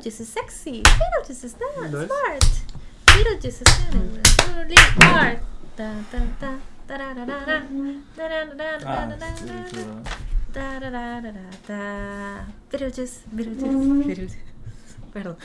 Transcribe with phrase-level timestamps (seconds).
[0.00, 0.82] Beetlejuice is sexy.
[0.82, 1.56] Beetlejuice is
[1.92, 2.06] ¿Lo es?
[2.08, 2.44] smart.
[3.06, 3.72] Beetlejuice is
[4.56, 5.38] really smart.
[5.76, 6.52] Ta, ta, ta,
[6.86, 7.64] tararara,
[8.16, 10.02] tararara, Ah, sí, claro.
[10.52, 11.32] tararara,
[11.66, 12.46] ta.
[12.70, 14.38] Beetlejuice, Beetlejuice, Beetlejuice.
[15.12, 15.36] Perdón.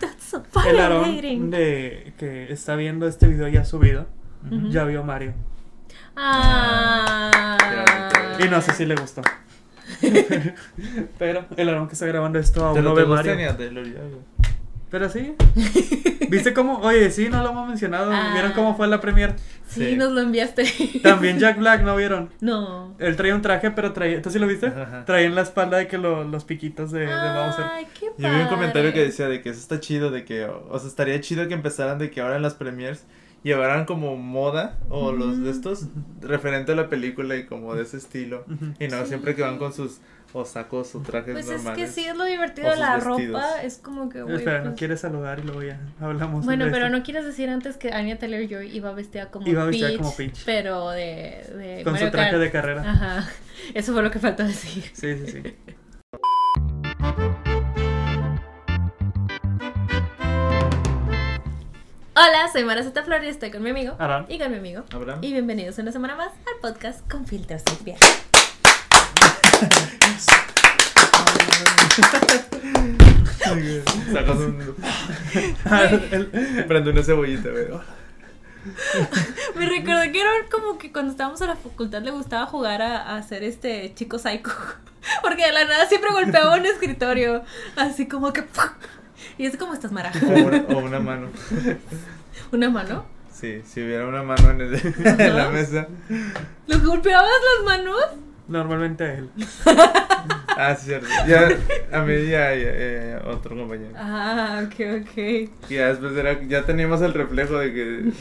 [0.00, 1.50] That's so El violating.
[1.50, 4.06] de que está viendo este video ya subido,
[4.50, 4.68] Ujú.
[4.70, 5.34] ya vio Mario.
[6.16, 7.58] Ah.
[8.42, 9.20] Y no sé si le gustó.
[11.18, 13.34] Pero el Aarón que está grabando esto aún no ve Mario.
[14.88, 15.34] Pero sí.
[16.30, 16.78] ¿Viste cómo?
[16.78, 18.10] Oye, sí, no lo hemos mencionado.
[18.12, 18.30] Ah.
[18.32, 19.34] ¿Vieron cómo fue la premier?
[19.66, 19.96] Sí, Sí.
[19.96, 20.64] nos lo enviaste.
[21.02, 22.30] También Jack Black, ¿no vieron?
[22.40, 22.94] No.
[23.00, 24.22] Él traía un traje, pero traía.
[24.22, 24.68] ¿Tú sí lo viste?
[24.68, 25.04] Ajá.
[25.04, 27.64] Traía en la espalda de que lo- los piquitos de, de Bowser.
[27.68, 29.06] Ay, qué Yo vi un comentario que padre.
[29.06, 32.10] decía de que eso está chido, de que, o sea, estaría chido que empezaran de
[32.10, 33.04] que ahora en las premiers
[33.46, 35.86] llevaran como moda o los de estos
[36.20, 38.44] referente a la película y como de ese estilo.
[38.80, 39.06] Y no Sí.
[39.08, 39.98] siempre que van con sus
[40.32, 41.78] o sacos o trajes Pues es normales.
[41.78, 43.20] que sí es lo divertido de la vestidos.
[43.42, 43.62] ropa.
[43.62, 44.36] Es como que, güey.
[44.36, 46.44] Espera, pues- ¿no quieres saludar y luego ya hablamos?
[46.44, 46.98] Bueno, de pero esto?
[46.98, 50.14] no quieres decir antes que Anya Taylor Joy iba vestida como Iba vestida Peach, como
[50.16, 50.42] Peach.
[50.44, 52.42] pero de, de Con Mario su traje Kart.
[52.42, 52.82] de carrera.
[52.90, 53.30] Ajá.
[53.72, 54.82] Eso fue lo que faltó decir.
[54.92, 55.42] Sí, sí, sí.
[62.18, 63.94] Hola, soy Maraceta Flor y estoy con mi amigo.
[63.98, 64.24] Aarón.
[64.30, 64.84] Y con mi amigo.
[64.90, 65.18] Abraham.
[65.20, 67.98] Y bienvenidos una semana más al podcast con filtros sin piel.
[74.14, 74.76] Sacas un.
[76.66, 77.66] Prende una cebollita, güey.
[79.54, 83.14] Me recordó que era como que cuando estábamos en la facultad le gustaba jugar a,
[83.14, 84.52] a ser este chico psycho.
[85.22, 87.44] Porque de la nada siempre golpeaba un escritorio.
[87.76, 88.40] Así como que.
[88.42, 88.64] ¡pum!
[89.38, 90.10] Y es como estás mara.
[90.22, 91.28] O una, o una mano.
[92.52, 93.04] ¿Una mano?
[93.32, 94.74] Sí, si hubiera una mano en, el-
[95.20, 95.86] en la mesa.
[96.66, 98.00] ¿Lo golpeabas las manos?
[98.48, 99.30] Normalmente a él.
[100.58, 101.06] Ah, sí, cierto.
[101.28, 101.50] Ya,
[101.92, 103.92] a mí ya, ya, otro compañero.
[103.94, 105.16] Ah, ok, ok.
[105.68, 108.12] Y ya después era, ya teníamos el reflejo de que.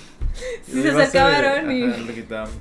[0.65, 2.53] Sí, se acabaron y- ajá, lo quitábamos.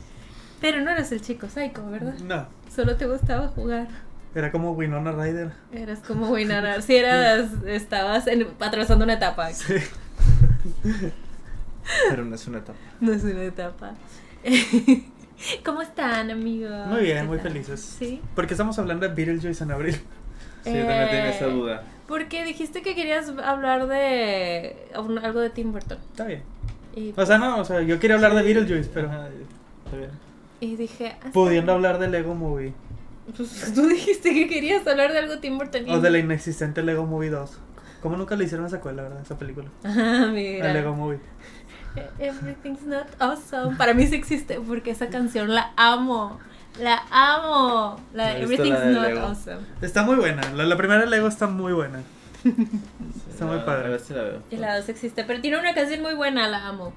[0.60, 2.14] Pero no eres el chico psycho, ¿verdad?
[2.20, 3.88] No, Solo te gustaba jugar.
[4.34, 5.52] Era como Winona Ryder.
[5.72, 6.80] Eras como Winona.
[6.82, 9.52] Si eras, estabas en- atravesando una etapa.
[9.52, 9.74] Sí.
[12.10, 12.78] Pero no es una etapa.
[13.00, 13.92] No es una etapa.
[15.64, 16.86] ¿Cómo están, amigos?
[16.86, 17.48] Muy bien, ¿Qué muy tal?
[17.48, 17.96] felices.
[17.98, 18.20] Sí.
[18.34, 19.94] Porque estamos hablando de Beetlejuice en abril.
[20.64, 21.82] Sí, yo también tenía esa Eh, duda.
[22.08, 25.98] Porque dijiste que querías hablar de un- algo de Tim Burton.
[26.10, 26.42] Está bien.
[26.96, 29.28] Y, O sea, no, o sea, yo quería hablar de Beetlejuice, pero Ajá,
[29.84, 30.10] está bien.
[30.60, 31.16] y dije.
[31.22, 31.86] ah, pudiendo bien.
[31.86, 32.72] hablar de Lego Movie.
[33.36, 35.88] Pues tú dijiste que querías hablar de algo Tim Burton.
[35.88, 37.58] y- O de la inexistente Lego Movie 2.
[38.02, 39.20] ¿Cómo nunca le hicieron esa secuela, verdad?
[39.22, 39.68] Esa película.
[39.84, 40.66] Ah, mira.
[40.68, 41.18] El Lego Movie.
[42.18, 43.76] Everything's not awesome.
[43.76, 46.38] Para mí sí existe porque esa canción la amo.
[46.80, 48.00] La amo.
[48.12, 49.20] La No Everything's la not Lego.
[49.20, 49.60] awesome.
[49.80, 50.42] Está muy buena.
[50.54, 52.00] La, la primera de Lego está muy buena.
[53.30, 53.86] Está muy padre.
[53.86, 54.42] A ver si la veo.
[54.50, 55.24] Y la dos existe.
[55.24, 56.92] Pero tiene una canción muy buena, la amo.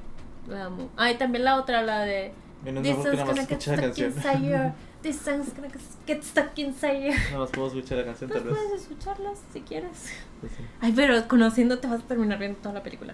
[0.47, 0.89] La amo.
[0.97, 2.33] Ah, y también la otra, la de.
[2.65, 4.73] Menos This nada más gonna get la stuck inside.
[5.03, 5.69] This song's gonna
[6.07, 7.13] get stuck inside you.
[7.13, 8.59] Nada más puedo escuchar la canción Pues tal vez.
[8.63, 10.11] puedes escucharlas si quieres.
[10.41, 10.63] Pues sí.
[10.81, 13.13] Ay, pero conociéndote vas a terminar viendo toda la película.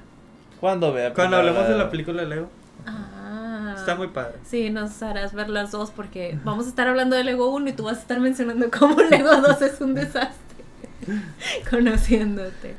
[0.59, 1.13] ¿Cuándo vea?
[1.13, 2.49] Cuando hablemos de la película de Lego,
[2.85, 3.75] Ah.
[3.77, 4.37] está muy padre.
[4.45, 7.73] Sí, nos harás ver las dos porque vamos a estar hablando de Lego 1 y
[7.73, 10.63] tú vas a estar mencionando cómo Lego 2 es un desastre.
[11.69, 12.75] Conociéndote.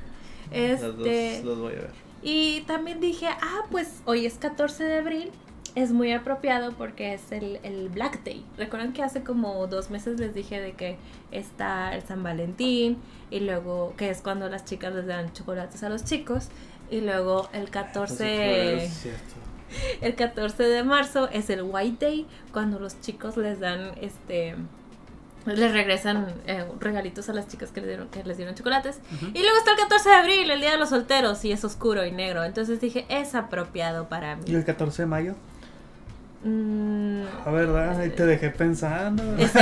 [0.50, 1.36] Las Este.
[1.42, 1.90] dos los voy a ver.
[2.22, 5.30] Y también dije, ah, pues hoy es 14 de abril.
[5.74, 8.44] Es muy apropiado porque es el, el Black Day.
[8.56, 10.96] Recuerdan que hace como dos meses les dije de que
[11.32, 12.98] está el San Valentín
[13.30, 16.48] y luego que es cuando las chicas les dan chocolates a los chicos.
[16.90, 19.34] Y luego el 14, Es cierto.
[20.00, 24.54] el 14 de marzo es el White Day, cuando los chicos les dan este
[25.46, 29.00] les regresan eh, regalitos a las chicas que les dieron, que les dieron chocolates.
[29.34, 32.06] Y luego está el 14 de abril, el Día de los Solteros, y es oscuro
[32.06, 32.44] y negro.
[32.44, 34.54] Entonces dije, es apropiado para ¿Y mí.
[34.54, 35.34] el 14 de mayo?
[36.44, 39.22] Mm, A verdad, ahí te dejé pensando.
[39.38, 39.54] es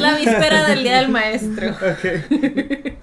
[0.00, 1.70] la víspera del Día del Maestro.
[1.70, 3.02] Ok.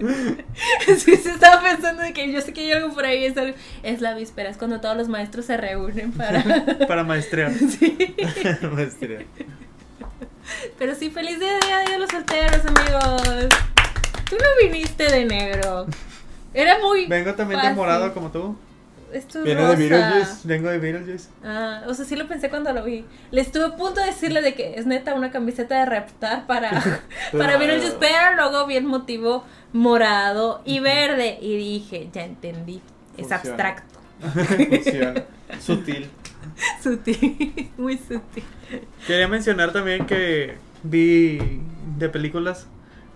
[0.86, 3.24] Sí, sí, estaba pensando de que yo sé que hay algo por ahí.
[3.24, 6.42] Es, algo- es la víspera, es cuando todos los maestros se reúnen para.
[6.88, 7.52] Para maestrear.
[7.78, 8.14] Sí.
[8.72, 9.20] Maestría.
[10.78, 11.58] Pero sí, feliz día,
[11.90, 13.48] de los solteros, amigos.
[14.28, 15.86] Tú no viniste de negro.
[16.54, 17.06] Era muy.
[17.06, 17.76] Vengo también de fácil.
[17.76, 18.56] morado como tú.
[19.12, 19.76] Es Viene de.
[19.76, 20.46] Beetlejuice.
[20.48, 21.28] Vengo de Beetlejuice.
[21.44, 23.04] Ah, o sea, sí lo pensé cuando lo vi.
[23.30, 26.70] Le estuve a punto de decirle de que es neta una camiseta de Reptar para,
[27.36, 32.82] para Beetlejuice, pero luego vi el motivo morado y verde y dije, ya entendí,
[33.16, 33.36] es Funciona.
[33.36, 33.98] abstracto,
[34.68, 35.24] Funciona.
[35.60, 36.10] Sutil.
[36.82, 38.44] sutil, muy sutil.
[39.06, 41.60] Quería mencionar también que vi
[41.98, 42.66] de películas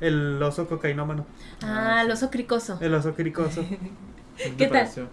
[0.00, 1.26] El oso cocainómano.
[1.62, 2.78] Ah, el oso cricoso.
[2.80, 3.64] El oso cricoso.
[4.36, 4.80] ¿Qué te ¿Qué tal?
[4.80, 5.08] pareció?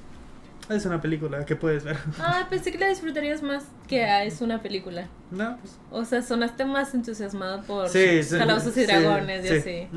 [0.72, 1.98] Es una película que puedes ver.
[2.20, 5.08] Ah, pensé que la disfrutarías más que ah, es una película.
[5.32, 5.78] No, pues.
[5.92, 8.38] O sea, sonaste más entusiasmado por Sí, sí.
[8.38, 9.88] calabozos y sí, dragones y sí.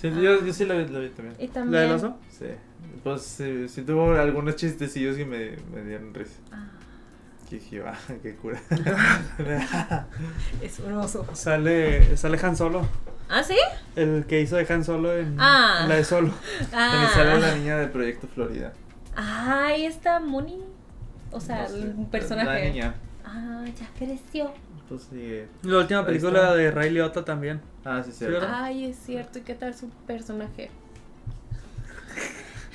[0.00, 1.36] Sí, yo, yo sí la vi, la vi también.
[1.38, 2.18] Y ¿La del oso?
[2.30, 2.46] Sí.
[3.02, 6.34] Pues sí, sí tuvo algunos chistecillos que me, me dieron risa.
[6.52, 6.66] Ah,
[7.48, 8.60] Que dije, ah, qué cura.
[10.62, 11.26] es un oso.
[11.32, 12.86] Sale, sale Han Solo.
[13.28, 13.56] ¿Ah, sí?
[13.96, 15.80] El que hizo de Han Solo en, Ah.
[15.82, 16.32] en la de Solo.
[16.70, 17.38] También sale Ah.
[17.38, 18.72] la niña del proyecto Florida.
[19.16, 20.60] Ah, ahí está Moni.
[21.30, 22.48] O sea, No sé, el personaje.
[22.48, 22.94] La niña.
[23.24, 24.52] Ah, ya creció.
[24.88, 25.42] Pues sí.
[25.62, 26.54] La última película está.
[26.56, 27.60] de Ray Liotta también.
[27.84, 28.24] Ah, sí, sí.
[28.26, 28.50] ¿verdad?
[28.64, 29.38] Ay, es cierto.
[29.38, 30.70] ¿Y qué tal su personaje?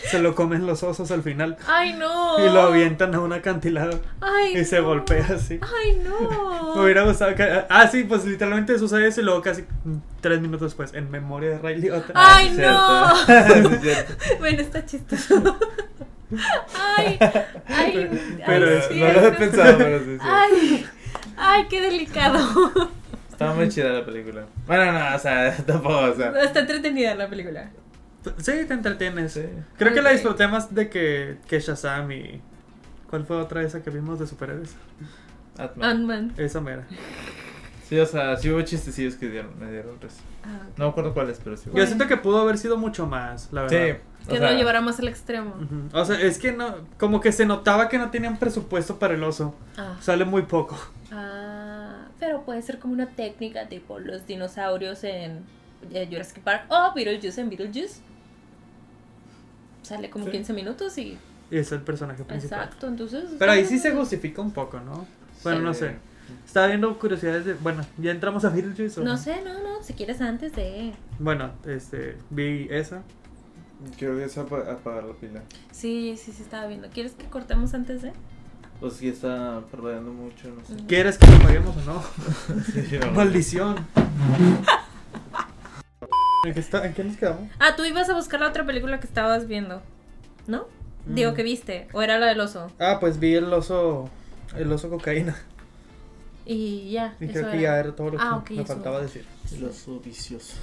[0.10, 1.58] Se lo comen los osos al final.
[1.68, 2.40] Ay, no.
[2.40, 4.00] Y lo avientan a un acantilado.
[4.22, 5.60] Ay, Y se golpea así.
[5.62, 6.74] Ay, no.
[6.76, 7.44] Me hubiera gustado que.
[7.70, 9.66] Ah, sí, pues literalmente sucede eso y luego casi
[10.22, 12.14] tres minutos después, en memoria de Ray Liotta.
[12.16, 13.16] Ay, sí, no.
[13.26, 13.70] cierto.
[13.72, 14.14] Sí, cierto.
[14.40, 15.58] Bueno, está chistoso.
[16.76, 17.18] Ay,
[17.68, 20.18] ay, Pero ay, no lo he pensado, pero sí, sí.
[20.22, 20.86] Ay,
[21.38, 22.92] ay, qué delicado.
[23.32, 24.46] Estaba muy chida la película.
[24.68, 26.32] Bueno, no, o sea, tampoco, o sea.
[26.44, 27.72] Está entretenida la película.
[28.38, 29.34] Sí, te entretienes.
[29.34, 29.46] Sí.
[29.78, 32.42] Creo que la disfruté más de que, que Shazam y.
[33.10, 34.76] ¿Cuál fue otra esa que vimos de superhéroes?
[35.58, 35.90] Ant-Man.
[35.90, 36.34] Ant-Man.
[36.38, 36.86] Esa mera.
[37.90, 40.22] Sí, o sea, sí hubo chistecillos que dieron, me dieron risa.
[40.44, 40.60] Ah.
[40.78, 41.78] No me acuerdo cuáles, pero sí hubo.
[41.78, 43.76] Yo siento que pudo haber sido mucho más, la Sí.
[43.76, 44.00] verdad.
[44.26, 45.56] o Que sea, lo llevará más al extremo.
[45.94, 46.76] O sea, es que no.
[47.00, 49.56] Como que se notaba que no tenían presupuesto para el oso.
[49.76, 49.98] Ah.
[50.02, 50.78] Sale muy poco.
[51.12, 55.40] Ah, pero puede ser como una técnica tipo los dinosaurios en
[55.92, 58.02] eh, Jurassic Park o Beetlejuice en Beetlejuice.
[59.82, 60.32] Sale como Sí.
[60.32, 61.18] 15 minutos y...
[61.50, 62.60] Y es el personaje principal.
[62.66, 63.24] Exacto, entonces...
[63.40, 65.08] Pero ahí sí se justifica un poco, ¿no?
[65.44, 65.64] Bueno, Sí.
[65.64, 65.96] no sé.
[66.46, 67.54] Estaba viendo curiosidades de.
[67.56, 69.00] Bueno, ya entramos a Beetlejuice.
[69.02, 70.94] ¿o No sé, no, no, si quieres antes de...
[71.20, 72.18] Bueno, este.
[72.30, 73.02] Vi esa.
[73.98, 75.42] Creo que es apa- apagar la pila.
[75.72, 76.90] Sí, sí, sí, estaba viendo.
[76.90, 78.12] ¿Quieres que cortemos antes de?
[78.80, 80.84] Pues sí está parpadeando mucho, no sé.
[80.86, 82.04] ¿Quieres que lo paguemos o no?
[82.74, 83.12] Sí, no.
[83.12, 83.76] Maldición.
[86.46, 87.50] ¿En qué, está- ¿En qué nos quedamos?
[87.60, 89.82] Ah, tú ibas a buscar la otra película que estabas viendo,
[90.48, 90.66] ¿no?
[91.06, 91.36] Digo, Mm.
[91.36, 92.72] que viste, o era la del oso.
[92.80, 94.10] Ah, pues vi el oso.
[94.56, 95.36] El oso cocaína.
[96.52, 97.16] Y ya.
[97.20, 97.62] Y eso creo que era.
[97.62, 98.66] ya era todo lo que Ah, ok, me eso.
[98.66, 99.26] faltaba decir.
[99.56, 100.56] El oso vicioso.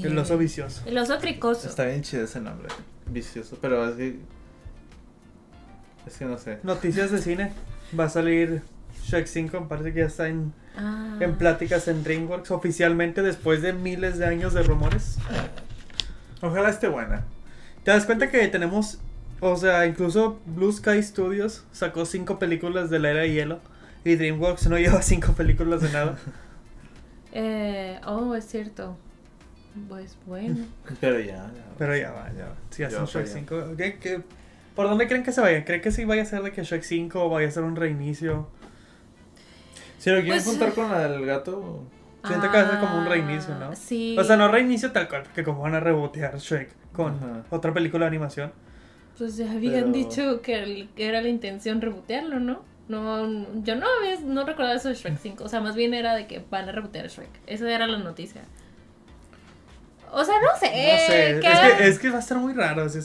[0.00, 0.82] El oso vicioso.
[0.86, 1.68] El oso cricoso.
[1.68, 2.68] Está bien chido ese nombre.
[3.06, 4.16] Vicioso, pero es que.
[6.06, 6.58] Es que no sé.
[6.62, 7.52] Noticias de cine.
[7.98, 8.62] Va a salir
[9.04, 9.66] Shrek 5.
[9.68, 11.16] Parece que ya está en, Ah.
[11.20, 15.18] en pláticas en DreamWorks oficialmente después de miles de años de rumores.
[16.40, 17.24] Ojalá esté buena.
[17.84, 18.98] ¿Te das cuenta que tenemos,
[19.40, 23.58] o sea, incluso Blue Sky Studios sacó cinco películas de la era de hielo
[24.04, 26.18] y DreamWorks no lleva cinco películas de nada?
[27.32, 28.96] Eh, oh, es cierto.
[29.88, 30.64] Pues bueno.
[31.00, 31.64] Pero ya, ya.
[31.78, 32.54] Pero ya va, ya va.
[32.70, 33.32] Si hacen Shrek ya.
[33.32, 34.22] 5, ¿qué- qué-
[34.74, 35.64] por dónde creen que se vaya?
[35.64, 37.76] ¿Creen que sí vaya a ser de que Shrek 5 o vaya a ser un
[37.76, 38.48] reinicio?
[39.98, 41.84] Si lo quieren Pues- juntar con la del gato.
[42.26, 43.70] Siento que va a ser como un reinicio, ¿no?
[43.70, 44.14] Ah, Sí.
[44.18, 47.44] O sea, no reinicio tal cual, que como van a rebotear Shrek con Ajá.
[47.50, 48.52] otra película de animación.
[49.16, 52.62] Pues ya habían Pero- dicho que, el- que era la intención rebotearlo, ¿no?
[52.90, 53.24] No,
[53.62, 55.44] yo no había, no recordaba eso de Shrek 5.
[55.44, 57.28] O sea, más bien era de que van a rebotear Shrek.
[57.46, 58.42] Esa era la noticia.
[60.10, 60.66] O sea, no sé.
[60.66, 62.88] No sé, es, que, es que va a estar muy raro.
[62.88, 62.98] si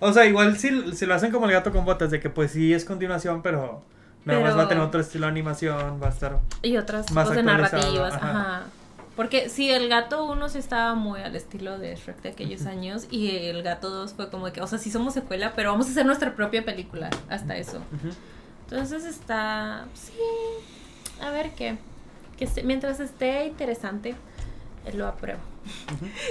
[0.00, 2.50] O sea, igual si, si lo hacen como el gato con botas, de que pues
[2.50, 3.82] sí es continuación, pero
[4.26, 6.38] nada más va a tener otro estilo de animación, va a estar...
[6.60, 8.30] Y otras Más cosas narrativas, ajá.
[8.30, 8.62] ajá.
[9.16, 13.06] Porque sí, el gato 1 sí estaba muy al estilo de Shrek de aquellos años
[13.10, 15.90] y el gato 2 fue como que, o sea, sí somos secuela, pero vamos a
[15.92, 17.78] hacer nuestra propia película hasta eso.
[17.78, 18.14] Ujú.
[18.70, 20.12] Entonces está, sí,
[21.22, 21.76] a ver qué.
[22.36, 24.14] Que mientras esté interesante,
[24.84, 25.40] eh, lo apruebo.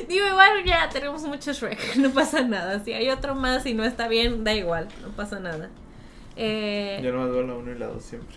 [0.08, 2.84] Digo, igual ya tenemos mucho Shrek, no pasa nada.
[2.84, 5.70] Si hay otro más y no está bien, da igual, no pasa nada.
[6.36, 8.36] Eh, Yo nomás veo la 1 y la 2 siempre.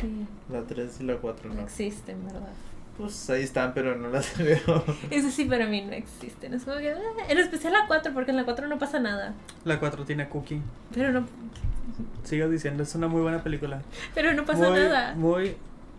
[0.00, 1.62] sí, La 3 y la 4 no no.
[1.62, 2.48] existen, ¿verdad?
[2.96, 4.84] Pues ahí están, pero no las veo.
[5.10, 6.54] Eso sí para mí no existen.
[6.54, 6.96] Es como que, eh,
[7.28, 9.34] en especial la 4, porque en la 4 no pasa nada.
[9.64, 10.60] La 4 tiene Cookie.
[10.94, 11.26] Pero no,
[12.24, 13.82] Sigo diciendo, es una muy buena película.
[14.14, 15.14] pero no pasa muy, nada.
[15.14, 15.56] Muy...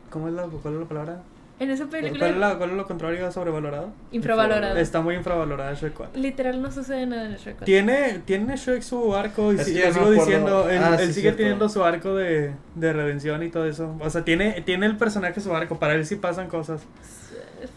[0.09, 1.21] ¿Cómo es la, cuál es la palabra?
[1.59, 3.89] En esa ¿Cuál película es, la, cuál es lo contrario sobrevalorado?
[4.11, 4.79] infravalorada.
[4.79, 6.19] Está muy infravalorada Shrek 4.
[6.21, 7.65] Literal no sucede nada en Shrek 4.
[7.65, 10.79] Tiene, tiene Shrek su arco y Es si- que lo ya no sigo diciendo, él,
[10.83, 11.37] Ah, él sí, sigue cierto.
[11.37, 13.95] teniendo su arco de, de redención y todo eso.
[14.01, 16.81] O sea, tiene, tiene el personaje su arco, para él sí pasan cosas.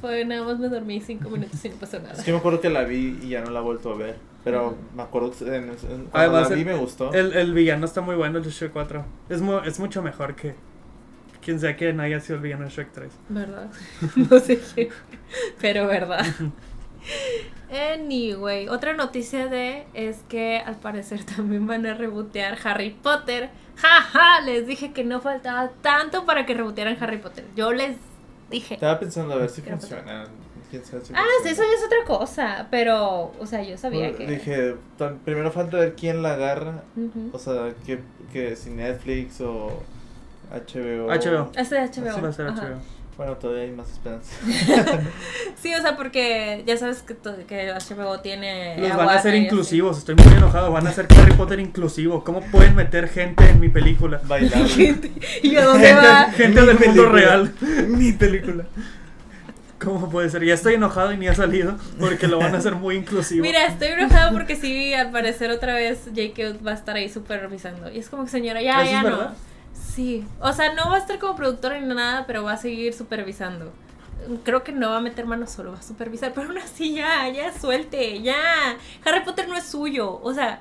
[0.01, 2.15] Fue nada más me dormí 5 minutos y no pasó nada.
[2.15, 4.17] Es que me acuerdo que la vi y ya no la he vuelto a ver.
[4.47, 7.13] Pero me acuerdo que en, en- Además, la vi el- me gustó.
[7.13, 9.05] El, el villano está muy bueno, el de Shrek 4.
[9.29, 10.55] Es, mu- es mucho mejor que
[11.45, 13.13] quien sea que haya sido el villano de Shrek 3.
[13.29, 13.69] ¿Verdad?
[14.31, 14.89] No sé qué.
[15.61, 16.25] Pero verdad.
[17.95, 23.51] Anyway, otra noticia de es que al parecer también van a rebotear Harry Potter.
[23.77, 27.45] Jaja, les dije que no faltaba tanto para que rebotearan Harry Potter.
[27.57, 27.97] Yo les
[28.51, 28.75] dije.
[28.75, 30.27] Estaba pensando a ver si funciona.
[30.83, 34.09] ¿Quién sabe si Ah, sí, eso ya es otra cosa, pero, o sea, yo sabía
[34.09, 34.27] Pues, que...
[34.27, 36.83] Dije, tan- primero falta ver quién la agarra.
[36.97, 37.31] Ujú.
[37.33, 38.01] O sea, que,
[38.33, 39.83] que si Netflix o
[40.51, 41.07] HBO.
[41.09, 41.51] HBO.
[41.57, 42.23] Este de HBO.
[42.23, 42.47] Va a ser.
[42.47, 42.79] HBO.
[43.17, 44.31] Bueno, todavía hay más esperanza.
[45.59, 48.77] Sí, o sea, porque ya sabes que, to- que HBO tiene...
[48.79, 50.71] Los van a hacer inclusivos, estoy muy enojado.
[50.71, 52.23] Van a hacer Harry Potter inclusivo.
[52.23, 54.21] ¿Cómo pueden meter gente en mi película?
[54.27, 54.95] Bailable.
[55.43, 56.25] ¿Y a dónde va?
[56.31, 57.13] Gente Mi del mundo película.
[57.13, 57.55] real.
[57.89, 58.65] Mi película.
[59.79, 60.45] ¿Cómo puede ser?
[60.45, 63.43] Ya estoy enojado y ni ha salido porque lo van a hacer muy inclusivo.
[63.43, 66.65] Mira, estoy enojada porque sí, al parecer otra vez J.K.
[66.67, 67.91] va a estar ahí supervisando.
[67.91, 69.11] Y es como que, señora, ya, ¿Eso ya es no.
[69.11, 69.37] verdad?
[69.75, 72.95] Sí, o sea, no va a estar como productora ni nada, pero va a seguir
[72.95, 73.73] supervisando.
[74.45, 77.29] Creo que no va a meter mano solo, va a supervisar, pero aún así ya,
[77.29, 78.35] ya suelte, ya.
[79.05, 80.61] Harry Potter no es suyo, o sea,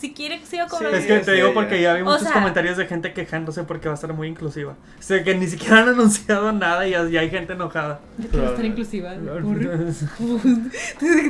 [0.00, 0.96] si quiere siga cobrando.
[0.96, 3.62] Es que te Sí, digo porque ya vi O muchos sea- comentarios de gente quejándose
[3.64, 4.72] porque va a estar muy inclusiva.
[4.98, 8.00] O sea, que ni siquiera han anunciado nada y ya, hay gente enojada.
[8.16, 9.10] ¿De qué va a estar inclusiva?
[9.12, 9.20] ¿De,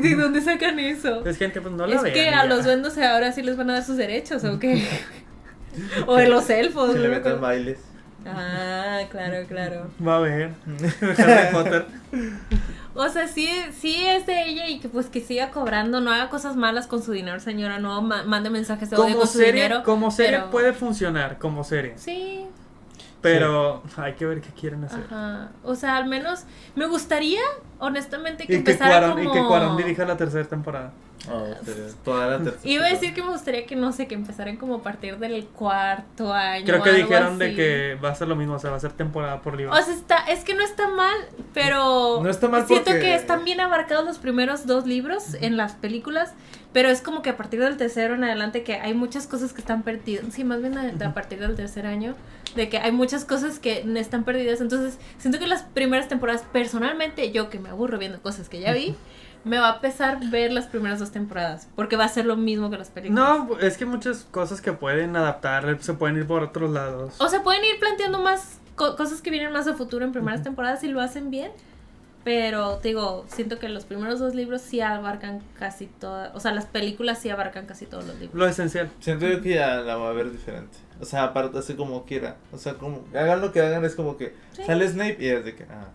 [0.01, 1.25] de dónde sacan eso?
[1.27, 2.47] Es gente, pues no la es vean que a ya.
[2.47, 4.87] los duendos ahora sí les van a dar sus derechos, ¿o qué?
[6.07, 6.93] o de los elfos.
[6.93, 7.79] Se le metan bailes.
[8.27, 9.91] Ah, claro, claro.
[10.07, 10.51] Va a ver.
[11.19, 11.87] Harry Potter.
[12.95, 16.29] O sea, sí, sí es de ella y que pues que siga cobrando, no haga
[16.29, 19.53] cosas malas con su dinero, señora, no ma- mande mensajes de odio con su serie,
[19.63, 19.83] dinero.
[19.85, 21.93] como serie pero- puede funcionar, como serie.
[21.97, 22.47] Sí,
[23.21, 25.05] Pero hay que ver qué quieren hacer.
[25.05, 25.51] ajá.
[25.63, 26.45] O sea, al menos
[26.75, 27.43] me gustaría,
[27.79, 29.31] honestamente, que Y que, empezara Cuarón, como...
[29.37, 30.93] y que Cuarón dirija la tercera temporada.
[31.31, 32.61] Oh, sería toda la tercera.
[32.65, 35.45] Iba a decir que me gustaría que, no sé, que empezaran como a partir del
[35.47, 36.65] cuarto año.
[36.65, 37.57] Creo que algo dijeron de así.
[37.57, 39.73] que va a ser lo mismo, o sea, va a ser temporada por libro.
[39.73, 41.17] O sea, está, es que no está mal,
[41.53, 45.57] pero No está mal siento porque- que están bien abarcados los primeros dos libros en
[45.59, 46.33] las películas,
[46.73, 49.61] pero es como que a partir del tercero en adelante que hay muchas cosas que
[49.61, 52.15] están perdidas, sí, más bien a, a partir del tercer año,
[52.55, 57.31] de que hay muchas cosas que están perdidas, entonces siento que las primeras temporadas, personalmente
[57.31, 58.95] yo que me aburro viendo cosas que ya vi,
[59.45, 62.71] me va a pesar ver las primeras dos temporadas, porque va a ser lo mismo
[62.71, 63.25] que las películas.
[63.49, 67.15] no, es que muchas cosas que pueden adaptar se pueden ir por otros lados.
[67.19, 70.43] O sea, pueden ir planteando más co- cosas que vienen más a futuro en primeras
[70.43, 71.51] temporadas y lo hacen bien.
[72.23, 76.31] Pero, te digo, siento que los primeros dos libros sí abarcan casi todas.
[76.35, 78.35] O sea, las películas sí abarcan casi todos los libros.
[78.39, 78.91] Lo esencial.
[79.01, 80.77] Siento yo que ya la va a ver diferente.
[81.01, 82.37] O sea, aparte así como quiera.
[82.53, 84.63] O sea, como hagan lo que hagan, es como que Sí.
[84.65, 85.65] sale Snape y es de que.
[85.65, 85.87] Ah,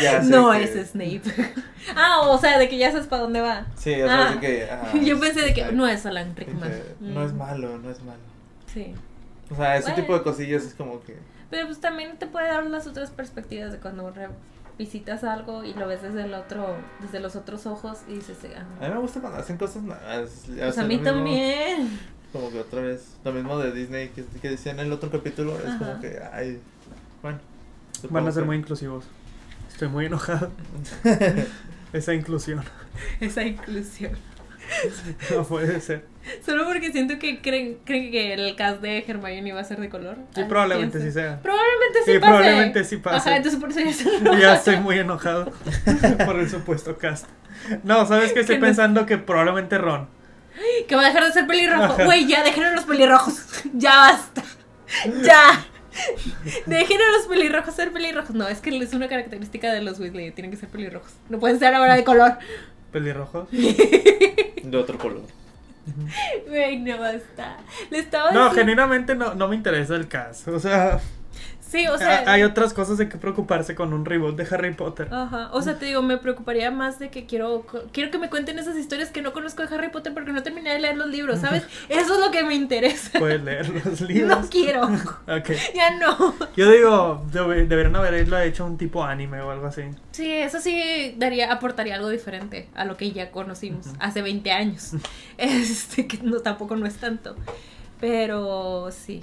[0.00, 1.22] ya sé no que- es Snape.
[1.96, 3.66] ah, o sea, de que ya sabes para dónde va.
[3.76, 4.32] Sí, o sea, Ah.
[4.34, 4.68] de que.
[4.70, 6.70] ah, Yo pensé de que no es Alan Rickman.
[7.00, 8.20] No es Mm, malo, no es malo.
[8.72, 8.94] Sí.
[9.50, 10.02] O sea, ese Bueno.
[10.02, 11.16] tipo de cosillas es como que.
[11.50, 14.12] Pero pues también te puede dar las otras perspectivas de cuando
[14.78, 18.64] visitas algo y lo ves desde el otro, desde los otros ojos y dices, ah,
[18.84, 20.44] A mí me gusta cuando hacen cosas nuevas.
[20.48, 21.98] o pues a mí mismo- también.
[22.32, 23.16] Como que otra vez.
[23.24, 25.58] Lo mismo de Disney que, que decía en el otro capítulo.
[25.58, 25.78] Es Ajá.
[25.80, 26.20] como que.
[26.32, 26.60] Ay.
[27.22, 27.38] Bueno.
[28.02, 29.04] Van supongo a ser que- muy inclusivos.
[29.70, 30.50] Estoy muy enojado.
[31.92, 32.62] Esa inclusión.
[33.20, 34.12] Esa inclusión.
[35.34, 36.04] No puede ser.
[36.46, 39.88] Solo porque siento que creen, creen que el cast de Hermione va a ser de
[39.88, 40.16] color.
[40.34, 41.40] Sí, Ah, probablemente sí sea.
[41.42, 42.30] Probablemente sí Sí, pase.
[42.30, 43.16] probablemente sí pase.
[43.16, 44.04] Ajá, entonces por eso ya se
[44.40, 45.50] Ya estoy muy enojado
[46.26, 47.26] por el supuesto cast.
[47.82, 48.40] No, ¿sabes qué?
[48.40, 50.08] Estoy Que no- pensando que probablemente Ron.
[50.86, 52.04] Que va a dejar de ser pelirrojo.
[52.04, 53.34] Güey, ya dejen los pelirrojos.
[53.72, 54.42] Ya basta.
[55.22, 55.64] Ya.
[56.66, 58.34] Dejen a los pelirrojos ser pelirrojos.
[58.34, 60.30] No, es que es una característica de los Weasley.
[60.32, 61.12] Tienen que ser pelirrojos.
[61.28, 62.38] No pueden ser ahora de color.
[62.92, 63.48] Pelirrojos.
[63.50, 65.22] De otro color.
[66.48, 67.56] Güey, no basta.
[67.90, 70.46] Le estaba No, diciendo- genuinamente no, no me interesa el cast.
[70.48, 71.00] O sea,
[71.70, 72.24] Sí, o sea.
[72.26, 75.06] hay otras cosas de que preocuparse con un reboot de Harry Potter.
[75.12, 78.58] Ajá, o sea, te digo, me preocuparía más de que quiero quiero que me cuenten
[78.58, 81.38] esas historias que no conozco de Harry Potter porque no terminé de leer los libros,
[81.40, 81.62] ¿sabes?
[81.88, 83.18] Eso es lo que me interesa.
[83.20, 84.40] Puedes leer los libros.
[84.42, 84.82] No quiero.
[85.28, 85.50] Ok.
[85.74, 86.34] Ya no.
[86.56, 89.82] Yo digo, debe- deberían haberlo hecho un tipo anime o algo así.
[90.10, 94.92] Sí, eso sí daría aportaría algo diferente a lo que ya conocimos hace 20 años.
[95.38, 97.36] Este que no tampoco no es tanto.
[98.00, 99.22] Pero sí.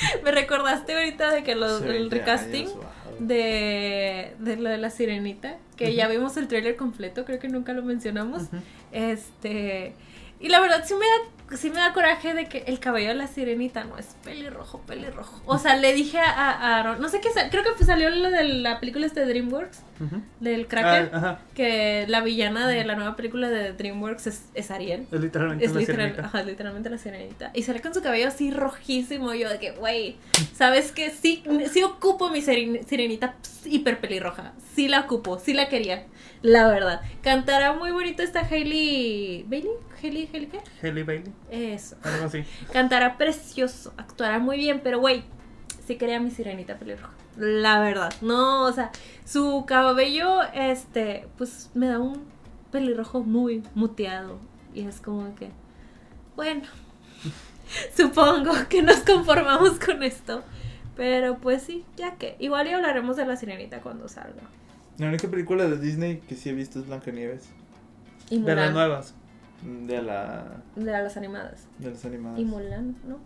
[0.24, 2.84] Me recordaste ahorita de que lo- Hace el 20 recasting años, wow.
[3.18, 7.72] de, de lo de la sirenita, que ya vimos el tráiler completo, creo que nunca
[7.72, 8.44] lo mencionamos.
[8.92, 9.94] Este,
[10.40, 13.14] y la verdad sí me da sí me da coraje de que el cabello de
[13.14, 15.40] la sirenita no es pelirrojo, pelirrojo.
[15.46, 18.44] O sea, le dije a, a Aaron, no sé qué, creo que salió lo de
[18.44, 19.82] la película este de DreamWorks,
[20.40, 25.06] del Cracker, Ah, que la villana de la nueva película de DreamWorks es, es Ariel.
[25.10, 26.26] Es literalmente Es una literal, sirenita.
[26.28, 27.50] ajá, literalmente la sirenita.
[27.54, 29.34] Y sale con su cabello así rojísimo.
[29.34, 30.16] Yo de que, güey,
[30.54, 31.10] ¿sabes qué?
[31.10, 31.42] Sí,
[31.72, 34.52] sí ocupo mi siren- sirenita hiper pelirroja.
[34.74, 36.06] Sí la ocupo, sí la quería.
[36.42, 37.02] La verdad.
[37.22, 39.44] Cantará muy bonito esta Hailey.
[39.48, 39.70] ¿Bailey?
[40.02, 40.28] ¿Hailey?
[40.32, 40.60] ¿Hailey qué?
[40.82, 41.96] Hailey Bailey, Eso.
[42.02, 42.44] algo así.
[42.72, 45.24] Cantará precioso, actuará muy bien, pero güey,
[45.86, 47.12] sí quería mi sirenita pelirroja.
[47.36, 48.12] La verdad.
[48.20, 48.90] No, o sea,
[49.24, 52.24] su cabello, este, pues me da un
[52.70, 54.38] pelirrojo muy muteado.
[54.74, 55.50] Y es como que,
[56.36, 56.62] bueno,
[57.96, 60.42] supongo que nos conformamos con esto.
[60.96, 62.36] Pero pues sí, ya que.
[62.38, 64.42] Igual y hablaremos de la sirenita cuando salga.
[64.98, 67.48] La única película de Disney que sí he visto es Blancanieves.
[68.28, 69.14] Y De las nuevas.
[69.62, 70.62] De la.
[70.76, 71.66] De las animadas.
[71.78, 72.38] de las animadas.
[72.40, 73.18] Y Mulan, ¿no?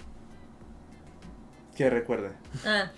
[1.76, 2.31] Que recuerde.
[2.64, 2.91] Ah,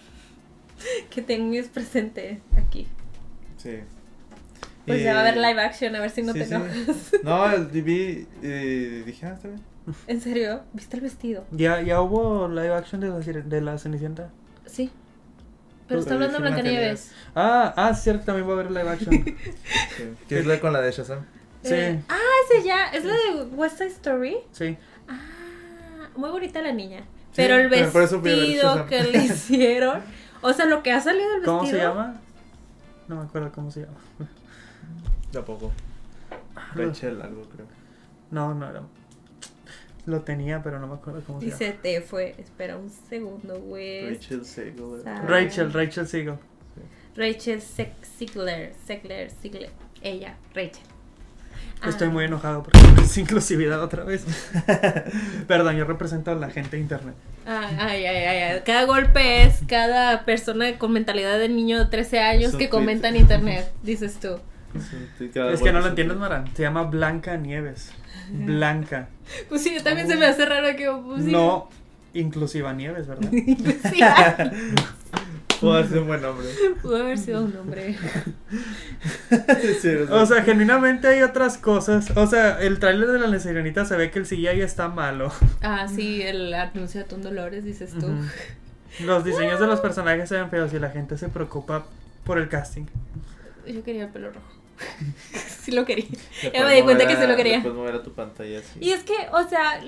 [1.11, 2.87] que tengas presente aquí.
[3.57, 3.78] Sí.
[4.87, 6.55] Pues Y- ya va a haber live action, a ver si no sí, te sí.
[6.55, 7.12] enojas.
[7.25, 8.47] No, el- vi y
[9.02, 9.61] dije, ah, está bien.
[10.09, 10.62] ¿En serio?
[10.73, 11.45] ¿Viste el vestido?
[11.52, 14.31] Ya, ya hubo live action de la, de la Cenicienta.
[14.66, 14.90] Sí.
[15.88, 17.12] Pero está hablando Blancanieves.
[17.37, 19.14] Ah, ah, cierto, también va a haber live action.
[19.97, 20.14] Sí.
[20.28, 21.25] Que es la con la de Shazam.
[21.68, 21.75] Sí.
[21.75, 22.18] Eh, ah,
[22.50, 22.87] ese ya.
[22.87, 24.37] ¿Es la de West Side Story?
[24.52, 24.76] sí.
[25.08, 27.04] Ah, muy bonita la niña.
[27.35, 27.85] Pero el pero
[28.23, 30.02] vestido que le hicieron.
[30.42, 31.58] O sea, lo que ha salido del vestido.
[31.58, 32.20] ¿Cómo se llama?
[33.08, 33.99] No me acuerdo cómo se llama.
[35.32, 35.73] Tampoco.
[36.75, 37.66] Rachel, algo creo.
[38.30, 38.82] No, no era.
[40.06, 42.35] Lo tenía, pero no me acuerdo cómo se Dice, te fue.
[42.38, 44.14] Espera un segundo, güey.
[44.14, 45.02] Rachel llama.
[45.26, 46.38] Rachel, Rachel Siegel.
[47.16, 48.75] Rachel Se- Ziegler.
[48.87, 49.70] Ziegler, Ziegler.
[50.02, 50.82] Ella, Rachel.
[51.85, 52.11] Estoy Ah.
[52.11, 54.25] muy enojado porque es inclusividad otra vez.
[55.47, 57.14] Perdón, yo represento a la gente de internet.
[57.47, 58.61] Ay, ay, ay, ay, ay.
[58.64, 63.16] Cada golpe es cada persona con mentalidad de niño de 13 años que comenta en
[63.16, 64.38] internet, dices tú.
[65.18, 66.45] Sí, Es que no lo entiendes, Mara.
[66.54, 67.92] Se llama Blanca Nieves.
[68.30, 69.09] Blanca.
[69.49, 70.90] Pues sí, también se me hace raro que...
[71.04, 71.30] Pues, sí.
[71.33, 71.68] No
[72.14, 73.30] inclusiva Nieves, ¿verdad?
[73.92, 74.00] Sí,
[75.57, 76.47] ay, Puedo hacer un buen nombre.
[76.83, 77.97] pudo haber sido un hombre.
[79.81, 82.11] Sí, O sea, genuinamente hay otras cosas.
[82.17, 85.33] O sea, el tráiler de la Sirenita se ve que el CGI está malo.
[85.63, 88.09] Ah, sí, el anuncio de Tom Dolores, dices tú.
[89.05, 91.87] Los diseños de los personajes se ven feos y la gente se preocupa
[92.25, 92.87] por el casting.
[93.66, 94.47] Yo quería el pelo rojo.
[95.61, 96.07] sí lo quería.
[96.55, 97.57] Ya me di cuenta que sí lo quería.
[97.57, 98.79] le Puedes mover a tu pantalla así.
[98.81, 99.81] Y es que, o sea,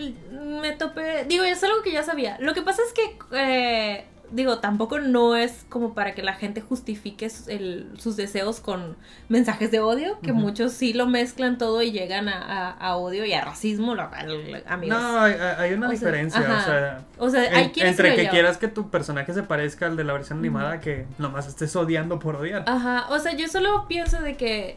[0.61, 1.24] me topé.
[1.26, 2.37] Digo, es algo que ya sabía.
[2.40, 6.60] Lo que pasa es que, eh, digo, tampoco no es como para que la gente
[6.60, 8.96] justifique sus, el- sus deseos con
[9.28, 13.24] mensajes de odio, que muchos sí lo mezclan todo y llegan a, a- a odio
[13.24, 15.00] y a racismo, lo cual, amigos.
[15.00, 16.40] No, hay, hay una O diferencia.
[16.40, 19.86] o sea, o sea, en- hay quienes entre que quieras que tu personaje se parezca
[19.86, 22.64] al de la versión animada que nomás estés odiando por odiar.
[22.66, 24.76] Ajá, o sea, yo solo pienso de que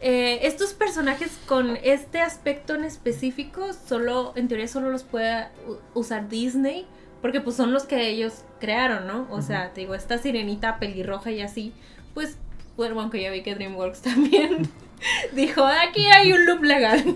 [0.00, 5.46] eh, estos personajes con este aspecto en específico, solo, en teoría, solo los puede
[5.94, 6.86] usar Disney,
[7.22, 9.26] porque pues son los que ellos crearon, ¿no?
[9.30, 11.72] O sea, te digo, esta sirenita pelirroja y así,
[12.14, 12.36] pues,
[12.76, 14.68] bueno, aunque ya vi que DreamWorks también
[15.34, 17.02] dijo, aquí hay un loop legal.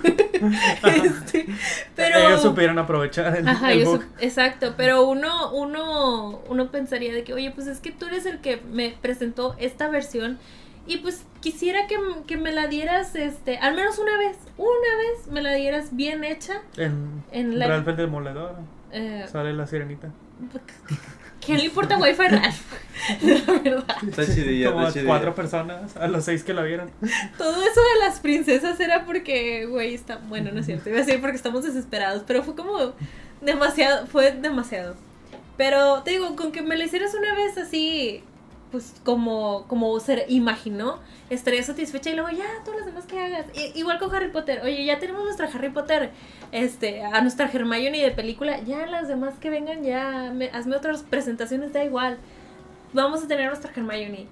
[1.04, 1.46] Este,
[1.94, 2.18] pero...
[2.18, 4.04] Ellos supieron aprovechar el, Ajá, el bug.
[4.20, 8.40] exacto, pero uno, uno, uno pensaría de que, oye, pues es que tú eres el
[8.40, 10.38] que me presentó esta versión
[10.86, 15.26] y pues quisiera que, que me la dieras, este, al menos una vez, una vez
[15.32, 16.60] me la dieras bien hecha.
[16.76, 18.56] En, En la- Ralph el Demoledor
[18.92, 20.10] Eh, sale la sirenita.
[21.44, 22.60] ¿Quién le importa Wi-Fi Ralph?
[23.22, 23.96] La verdad.
[24.08, 26.90] Está chidilla, Como está cuatro personas, a los seis que la vieron.
[27.38, 31.02] Todo eso de las princesas era porque, güey, está, bueno, no es cierto, iba a
[31.02, 32.94] decir porque estamos desesperados, pero fue como
[33.40, 34.96] demasiado, fue demasiado.
[35.56, 38.24] Pero te digo, con que me lo hicieras una vez así,
[38.72, 40.98] pues como, como se imaginó,
[41.30, 43.46] estaría satisfecha y luego ya, todas las demás que hagas.
[43.74, 46.10] Igual con Harry Potter, oye, ya tenemos nuestra Harry Potter,
[46.52, 51.02] este, a nuestra Hermione de película, ya las demás que vengan, ya, me- hazme otras
[51.02, 52.18] presentaciones, da igual.
[52.92, 54.26] Vamos a tener nuestra Hermione.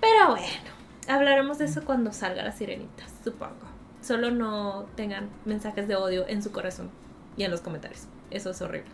[0.00, 0.70] Pero bueno,
[1.08, 3.68] hablaremos de eso cuando salga la sirenita, supongo.
[4.02, 6.90] Solo no tengan mensajes de odio en su corazón
[7.36, 8.06] y en los comentarios.
[8.30, 8.88] Eso es horrible.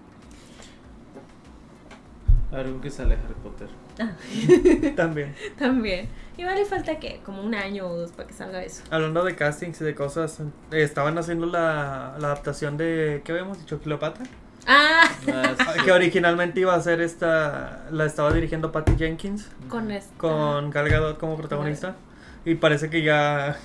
[2.53, 3.69] A ver, ¿con qué sale Harry Potter?
[3.99, 4.13] Ah,
[4.97, 5.35] También.
[5.59, 6.09] también.
[6.37, 8.83] Igual le falta que como un año o dos para que salga eso.
[8.91, 13.59] Hablando de castings y de cosas, eh, estaban haciendo la, la adaptación de, ¿qué habíamos
[13.59, 13.79] dicho?
[13.81, 14.25] Cleopatra.
[14.67, 15.81] Ah, Ah, sí.
[15.85, 20.13] Que originalmente iba a ser esta, la estaba dirigiendo Patty Jenkins con esto.
[20.19, 21.97] con Gal Gadot como protagonista.
[22.45, 23.57] Y parece que ya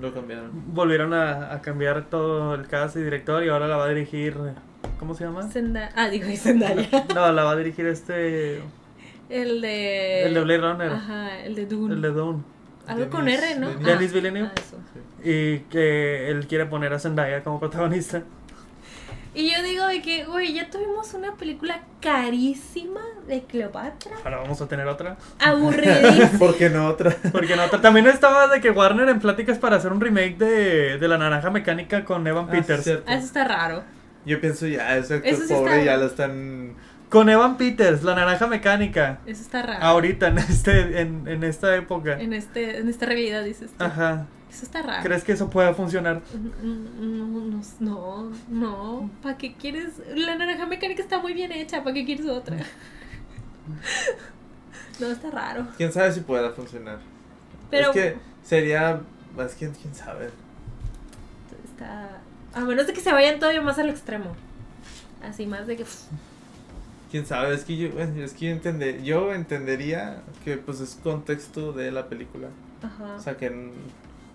[0.00, 0.50] Lo cambiaron.
[0.74, 4.36] Volvieron a, a cambiar todo el cast y director y ahora la va a dirigir.
[4.98, 5.42] ¿Cómo se llama?
[5.50, 6.88] Zenda- ah, digo, Zendaya.
[7.14, 8.62] No, la va a dirigir este.
[9.32, 10.22] El de.
[10.24, 10.92] El de Blade Runner.
[10.92, 11.94] Ajá, el de Dune.
[11.94, 12.42] El de Dune.
[12.86, 13.70] Algo con R, ¿no?
[13.70, 14.48] Denis- Ah, Denis Villeneuve.
[14.50, 14.76] ah, eso.
[15.24, 18.22] Y que él quiere poner a Zendaya como protagonista.
[19.34, 24.12] Y yo digo de que, güey, ya tuvimos una película carísima de Cleopatra.
[24.24, 25.16] Ahora vamos a tener otra.
[25.38, 26.28] Aburridísima.
[26.38, 27.16] ¿Por qué no otra?
[27.32, 31.08] Porque no, también estaba de que Warner en pláticas para hacer un remake de, de
[31.08, 32.84] La Naranja Mecánica con Evan Ah, Peters.
[32.84, 33.04] cierto.
[33.06, 33.84] Ah, Eso está raro.
[34.26, 36.74] Yo pienso ya, ese actor Eso sí pobre está- ya lo están...
[37.12, 39.18] Con Evan Peters, La Naranja Mecánica.
[39.26, 39.84] Eso está raro.
[39.84, 42.18] Ahorita, en, este, en, en esta época.
[42.18, 43.84] En, este, en esta realidad dices tú.
[43.84, 44.26] Ajá.
[44.50, 45.02] Eso está raro.
[45.02, 46.22] ¿Crees que eso pueda funcionar?
[46.62, 49.10] No, no, no, no.
[49.22, 50.00] ¿Para qué quieres?
[50.14, 51.82] La naranja mecánica está muy bien hecha.
[51.84, 52.56] ¿Para qué quieres otra?
[55.00, 55.66] No, está raro.
[55.78, 56.98] ¿Quién sabe si pueda funcionar?
[57.70, 59.00] Pero- Es que sería...
[59.38, 60.28] Es que quién sabe.
[61.64, 62.20] Está.
[62.54, 64.36] A menos de que se vayan todavía más al extremo.
[65.26, 65.84] Así, más de que.
[67.12, 71.74] Quién sabe, es que yo, es que yo, entender, yo entendería que pues es contexto
[71.74, 72.48] de la película.
[72.82, 73.16] Ajá.
[73.16, 73.48] O sea que,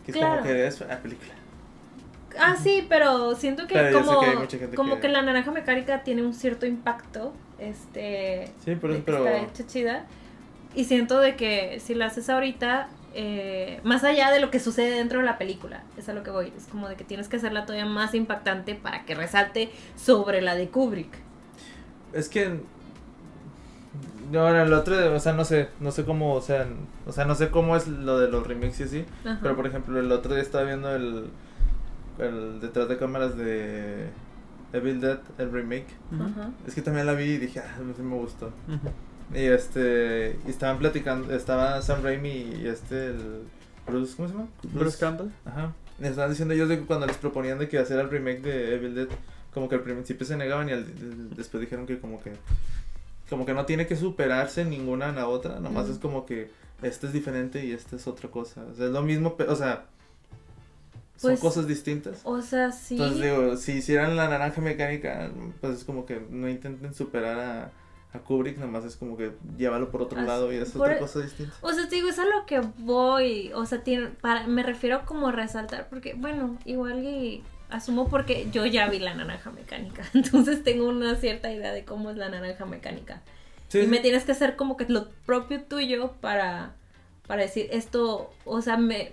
[0.05, 0.41] que es Claro.
[0.41, 1.33] como que es la película.
[2.39, 6.67] Ah, sí, pero siento que Pero como, que como la naranja mecánica tiene un cierto
[6.67, 7.33] impacto.
[7.57, 8.51] Este.
[8.63, 9.25] Sí, de que pero...
[9.27, 10.05] Está hecha chida.
[10.75, 14.91] Y siento de que si la haces ahorita, eh, más allá de lo que sucede
[14.91, 16.53] dentro de la película, es a lo que voy.
[16.55, 20.53] Es como de que tienes que hacerla todavía más impactante para que resalte sobre la
[20.53, 21.25] de Kubrick.
[22.13, 22.59] Es que
[24.31, 26.67] no, en el otro, o sea, no sé, no sé cómo, o sea,
[27.05, 29.39] o sea, no sé cómo es lo de los remakes y así, Ajá.
[29.41, 31.29] pero por ejemplo, el otro día estaba viendo el,
[32.19, 34.09] el detrás de cámaras de
[34.73, 35.87] Evil Dead, el remake.
[36.13, 36.51] Ajá.
[36.67, 38.51] Es que también la vi y dije, ah, sí me gustó.
[39.33, 43.43] Y este, y estaban platicando, estaba Sam Raimi y este, el
[43.85, 44.47] Bruce, ¿cómo se llama?
[44.73, 45.29] Bruce Campbell.
[45.45, 45.73] Ajá.
[45.99, 48.75] Les estaban diciendo ellos de que cuando les proponían de que hacer el remake de
[48.75, 49.07] Evil Dead,
[49.57, 52.31] como que al principio se negaban y al- el- después dijeron que como que
[53.27, 56.49] como que no tiene que superarse ninguna a la otra, nomás es como que
[56.83, 58.63] esta es diferente y esta es otra cosa.
[58.71, 59.85] O sea, es lo mismo, o sea,
[61.17, 62.21] son Pues, cosas distintas.
[62.23, 62.93] O sea, sí.
[62.93, 67.71] Entonces digo, si hicieran la naranja mecánica, pues es como que no intenten superar a,
[68.13, 70.99] a Kubrick, nomás es como que llévalo por otro Así- lado y es por- otra
[70.99, 71.53] cosa distinta.
[71.61, 73.51] O sea, te digo, es a lo que voy.
[73.55, 78.49] O sea, tiene, para, me refiero como a resaltar, porque, bueno, igual y asumo porque
[78.51, 80.03] yo ya vi la naranja mecánica.
[80.13, 83.21] Entonces tengo una cierta idea de cómo es la naranja mecánica.
[83.69, 83.88] Sí, y sí.
[83.88, 86.75] me tienes que hacer como que lo propio tuyo para,
[87.27, 89.12] para decir esto, o sea, me...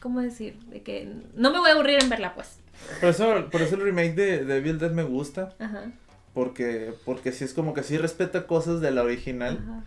[0.00, 0.58] ¿Cómo decir?
[0.66, 2.60] De que no me voy a aburrir en verla, pues.
[3.00, 5.54] Por eso, por eso el remake de, de Evil Dead me gusta.
[5.58, 5.90] Ajá.
[6.32, 9.84] Porque, porque sí es como que sí respeta cosas de la original, ajá.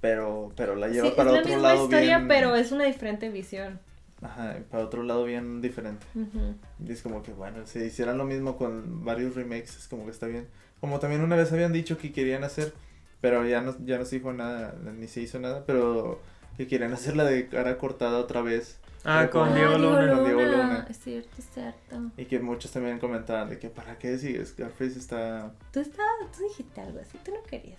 [0.00, 2.28] pero, pero la Sí, lleva es para la otro misma lado historia, bien.
[2.28, 3.80] pero es una diferente visión.
[4.22, 6.06] Ajá, para otro lado bien diferente.
[6.14, 6.54] Ujú.
[6.86, 10.10] Y es como que, bueno, si hicieran lo mismo con varios remakes, es como que
[10.10, 10.46] está bien.
[10.80, 12.72] Como también una vez habían dicho que querían hacer,
[13.20, 16.20] pero ya no, ya no se dijo nada, ni se hizo nada, pero
[16.56, 18.78] que querían hacer la de cara cortada otra vez.
[19.04, 20.10] Ah, con con- Diego Ah, Luna.
[20.14, 20.86] Con Diego Luna.
[20.90, 22.10] Es cierto, es cierto.
[22.16, 25.52] Y que muchos también comentaban de que, ¿para qué si Scarface está...
[25.72, 27.78] Tú estabas, tú dijiste algo así, tú no querías.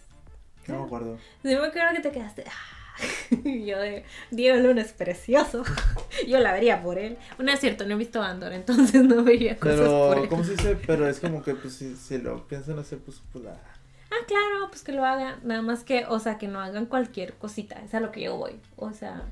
[0.67, 1.17] No me acuerdo.
[1.41, 2.43] Sí, me acuerdo que te quedaste.
[2.47, 2.51] "Ah".
[3.43, 5.63] Yo de Diego Luna es precioso.
[6.27, 7.17] Yo la vería por él.
[7.35, 10.29] Bueno, es cierto, no he visto Andor, entonces no vería cosas por Pero, él.
[10.29, 10.77] ¿cómo se dice?
[10.87, 13.51] Pero es como que, pues, si, si lo piensan hacer, pues, pues la...
[13.51, 15.39] Ah, claro, pues que lo hagan.
[15.43, 17.75] Nada más que, o sea, que no hagan cualquier cosita.
[17.83, 18.59] Es a lo que yo voy.
[18.77, 19.23] O sea,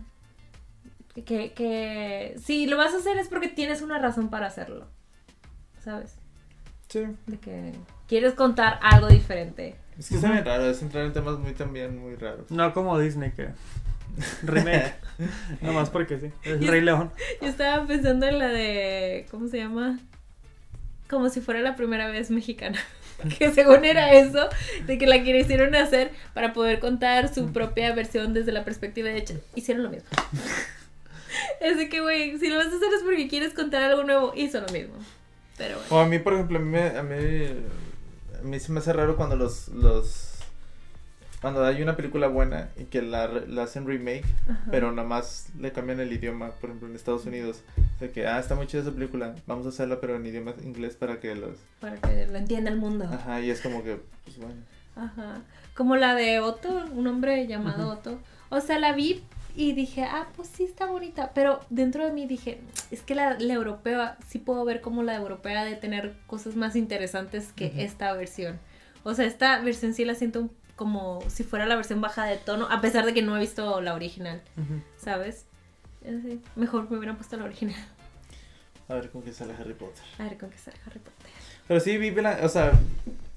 [1.13, 4.88] que, que si lo vas a hacer es porque tienes una razón para hacerlo.
[5.82, 6.15] ¿Sabes?
[6.89, 7.06] Sí.
[7.25, 7.73] De que
[8.08, 9.75] quieres contar algo diferente.
[9.97, 12.49] Es que está bien raro, es entrar en temas muy también muy raros.
[12.51, 13.49] No como Disney que
[14.43, 14.93] remake.
[15.62, 16.31] Nomás porque sí.
[16.43, 17.12] El Rey León.
[17.41, 19.25] Yo estaba pensando en la de.
[19.31, 19.99] ¿Cómo se llama?
[21.10, 22.79] Como si fuera la primera vez mexicana.
[23.39, 24.49] Que según era eso,
[24.88, 29.17] de que la quisieron hacer para poder contar su propia versión desde la perspectiva de
[29.17, 29.41] hecho.
[29.55, 30.10] Hicieron lo mismo.
[31.73, 34.60] Así que, güey, si lo vas a hacer es porque quieres contar algo nuevo, hizo
[34.60, 34.95] lo mismo.
[35.58, 35.95] Pero bueno.
[35.95, 37.47] O a mí, por ejemplo, a mí, me- a mí,
[38.45, 40.36] mí se me hace raro cuando los, los,
[41.41, 44.65] cuando hay una película buena y que la, la hacen remake, Ajá.
[44.71, 47.62] pero nada más le cambian el idioma, por ejemplo, en Estados Unidos,
[47.99, 50.95] de que, ah, está muy chida esa película, vamos a hacerla pero en idioma inglés
[50.95, 53.05] para que los, Para que lo entienda el mundo.
[53.12, 54.55] ajá, y es como que, pues bueno.
[54.95, 55.41] Ajá.
[55.75, 57.93] Como la de Otto, un hombre llamado Ujú.
[57.93, 58.19] Otto.
[58.49, 59.23] O sea, la vi
[59.56, 61.32] y dije, ah, pues sí está bonita.
[61.34, 62.60] Pero dentro de mí dije,
[62.91, 66.76] es que la, la europea, sí puedo ver como la europea de tener cosas más
[66.76, 68.60] interesantes que esta versión.
[69.04, 72.68] O sea, esta versión sí la siento como si fuera la versión baja de tono,
[72.70, 74.41] a pesar de que no he visto la original.
[74.98, 75.46] ¿sabes?
[76.02, 77.80] Así, mejor me hubieran puesto la original.
[78.88, 80.04] A ver con qué sale Harry Potter.
[80.20, 81.32] A ver con qué sale Harry Potter.
[81.68, 82.13] Pero sí, vi,
[82.44, 82.74] o sea,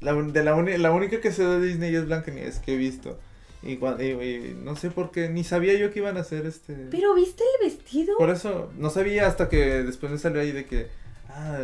[0.01, 3.19] la, de la, la única que sé de Disney es Blancanieves que he visto.
[3.63, 6.75] Y, y- y no sé por qué, ni sabía yo que iban a hacer este...
[6.91, 8.17] Pero ¿viste el vestido?
[8.17, 10.89] Por eso, no sabía hasta que después me salió ahí de que,
[11.29, 11.59] ah,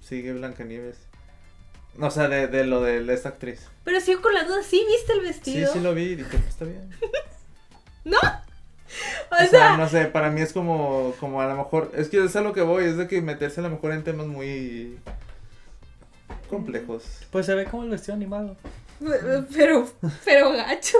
[0.00, 0.96] sigue Blancanieves.
[2.00, 3.66] O sea, de, de lo de esta actriz.
[3.84, 5.72] Pero sigo con la duda, ¿sí viste el Sí, vestido?
[5.72, 6.88] sí lo vi y dije, pues está bien.
[9.30, 12.08] O O sea, sea, no sé, para mí es como, como a lo mejor, es
[12.08, 14.26] que es a lo que voy, es de que meterse a lo mejor en temas
[14.26, 14.98] muy
[16.50, 17.04] complejos.
[17.30, 18.56] Pues se ve como el vestido animado.
[19.54, 19.88] Pero,
[20.24, 20.98] pero gacho.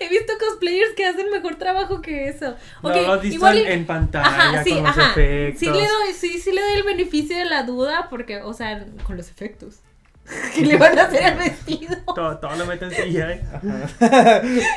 [0.00, 2.54] He visto cosplayers que hacen mejor trabajo que eso.
[2.82, 5.10] No Ok, lo igual en, y- en pantalla Ajá, sí, con los ajá.
[5.12, 5.60] efectos.
[5.60, 8.84] Sí le, doy, sí, sí le doy el beneficio de la duda porque, o sea,
[9.06, 9.80] con los efectos.
[10.54, 11.96] que le van a hacer al vestido.
[12.14, 13.40] Todo, todo lo meten CGI.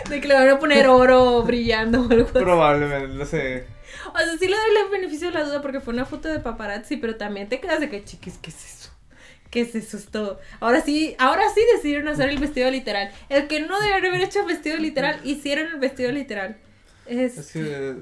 [0.10, 2.40] De que le van a poner oro brillando o algo así.
[2.40, 3.66] Probablemente, no sé.
[4.13, 6.40] O sea, sí le doy el beneficio de la duda porque fue una foto de
[6.40, 8.87] paparazzi, pero también te quedas de que, chiquis, ¿qué es eso?
[9.49, 9.97] ¿Qué es eso?
[9.97, 10.39] Es todo.
[10.60, 13.12] Ahora sí, ahora sí decidieron hacer el vestido literal.
[13.29, 16.57] El que no debería haber hecho el vestido literal, hicieron el vestido literal.
[17.05, 17.38] Es...
[17.38, 17.95] Es que...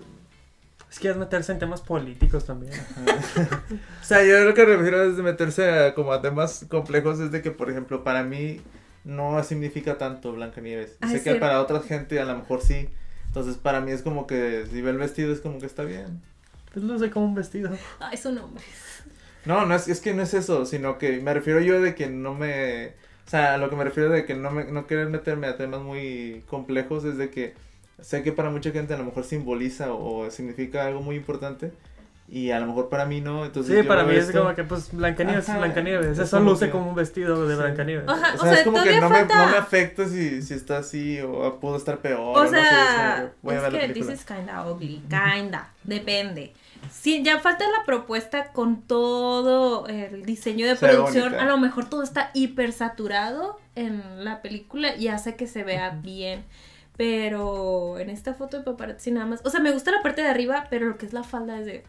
[0.92, 2.72] Es que es meterse en temas políticos también.
[4.02, 7.20] O sea, yo lo que me refiero es de meterse a, como a temas complejos
[7.20, 8.62] es de que, por ejemplo, para mí
[9.04, 10.98] no significa tanto Blancanieves.
[11.02, 11.42] Ah, sé que cierto.
[11.42, 12.88] para otra gente a lo mejor sí.
[13.28, 16.22] Entonces, para mí es como que si ve el vestido es como que está bien.
[16.72, 17.72] Pues lo sé como un vestido.
[18.00, 18.95] Ay, son hombres.
[19.46, 22.08] No, no es, es que no es eso, sino que me refiero yo de que
[22.08, 22.88] no me...
[23.26, 25.58] O sea, a lo que me refiero de que no, me, no querer meterme a
[25.58, 27.54] temas muy complejos es de que
[28.02, 31.72] sé que para mucha gente a lo mejor simboliza o, significa algo muy importante
[32.28, 34.56] y a lo mejor para mí no, entonces Sí, yo para mí es esto- como
[34.56, 36.08] que pues Blancanieves, Ajá, Blancanieves.
[36.08, 37.62] es Eso luce que- como un vestido de Sí.
[37.62, 38.08] Blancanieves.
[38.08, 40.42] Ajá, O o sea, sea, es como que no me, falta- no me afecta si,
[40.42, 42.20] si está así o pudo estar peor.
[42.38, 46.54] O no sé, sea, es es que dices kinda ugly, kinda, depende.
[46.92, 51.36] Sí, ya falta la propuesta con todo el diseño de Se producción.
[51.36, 55.90] A lo mejor todo está hiper saturado en la película y hace que se vea
[55.90, 56.44] bien.
[56.98, 59.42] Pero en esta foto de paparazzi nada más.
[59.44, 61.66] O sea, me gusta la parte de arriba, pero lo que es la falda es
[61.66, 61.84] de.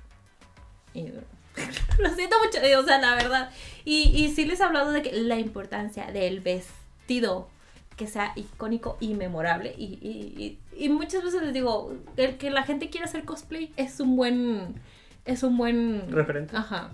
[1.98, 3.50] Lo siento mucho, eh, o sea, la verdad.
[3.84, 7.48] Y, y sí les he hablado de que la importancia del vestido
[7.96, 9.74] que sea icónico y memorable.
[9.76, 13.72] Y, y, y, y muchas veces les digo, el que la gente quiera hacer cosplay
[13.76, 14.74] es un buen.
[15.24, 16.10] Es un buen.
[16.10, 16.56] Referente.
[16.56, 16.90] Ajá.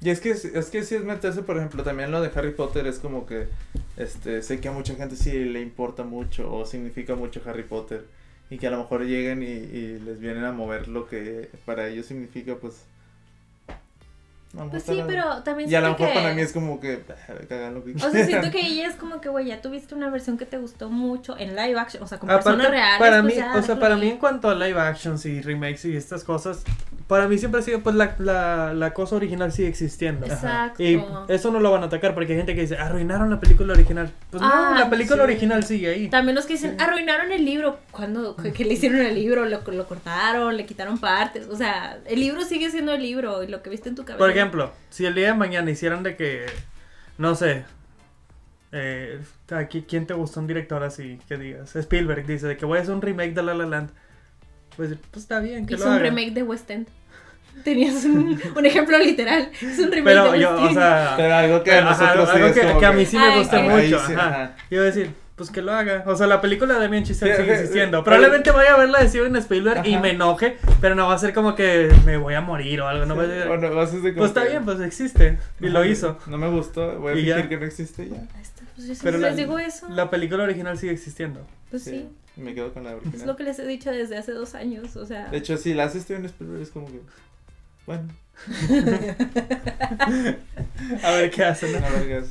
[0.00, 2.86] Y es que, es que si es meterse, por ejemplo, también lo de Harry Potter
[2.86, 3.48] es como que,
[3.96, 8.06] este, sé que a mucha gente sí le importa mucho o significa mucho Harry Potter
[8.48, 11.88] y que a lo mejor lleguen y, y les vienen a mover lo que para
[11.88, 12.84] ellos significa, pues...
[14.70, 17.02] Pues sí, pero también Y a lo mejor que- para mí es como que,
[17.50, 20.08] hagan lo que O sea, siento que ella es como que, güey, ya tuviste una
[20.08, 22.98] versión que te gustó mucho en live action, o sea, con Aparte, personas reales.
[22.98, 25.84] para pues mí, ya, o sea, para mí en cuanto a live actions y remakes
[25.84, 26.62] y estas cosas,
[27.06, 30.26] para mí siempre ha sido, pues la, la, la cosa original sigue existiendo.
[30.26, 30.82] Exacto.
[30.82, 33.72] Y eso no lo van a atacar porque hay gente que dice, arruinaron la película
[33.74, 34.10] original.
[34.30, 35.22] Pues no, Ah, la película sí.
[35.22, 36.08] original sigue ahí.
[36.08, 37.78] También los que dicen, arruinaron el libro.
[37.90, 39.44] cuando que, le hicieron el libro?
[39.46, 41.48] Lo, lo cortaron, le quitaron partes.
[41.48, 44.18] O sea, el libro sigue siendo el libro y lo que viste en tu cabeza.
[44.38, 46.46] Ejemplo, si el día de mañana hicieran de que,
[47.18, 47.64] no sé,
[48.72, 49.20] eh,
[49.50, 51.74] aquí, ¿quién te gustó un director así que digas?
[51.76, 53.90] Spielberg dice de que voy a hacer un remake de La La Land.
[54.76, 56.02] Pues, pues está bien, que Hizo lo un haga.
[56.04, 56.86] remake de West End.
[57.64, 59.50] Tenías un, un ejemplo literal.
[59.60, 60.74] Es un remake Pero de yo, West o End.
[60.74, 63.18] sea, Pero algo que a Ajá, nosotros sí algo que, como que a mí sí
[63.18, 63.98] me Ay, gusta mucho.
[64.06, 64.28] sí, ajá.
[64.28, 64.56] ajá.
[64.70, 66.02] Yo a decir, pues que lo haga.
[66.06, 68.04] O sea, la película de Chazelle Sí, sigue existiendo.
[68.04, 70.02] Probablemente vaya a verla de Steven Spielberg y Ajá.
[70.02, 73.06] me enoje, pero no va a ser como que me voy a morir o algo.
[73.06, 75.38] No va a ser- Bueno, vas a hacer como Pues está bien, pues existe.
[75.60, 76.18] Y lo Ajá, hizo.
[76.26, 77.48] No me gustó, voy a Y fingir ya.
[77.48, 78.16] que no existe y ya.
[78.16, 79.88] Ahí está, Pues yo siempre Pero la, les digo eso.
[79.88, 81.46] la película original sigue existiendo.
[81.70, 82.08] Pues sí.
[82.36, 83.26] Me quedo con la Es original.
[83.28, 84.96] lo que les he dicho desde hace dos años.
[84.96, 85.28] O sea.
[85.28, 87.00] De hecho, si la hace Steven Spielberg es como que.
[87.86, 88.08] Bueno,
[91.02, 91.74] A ver qué hacen.
[91.82, 92.26] a vergas.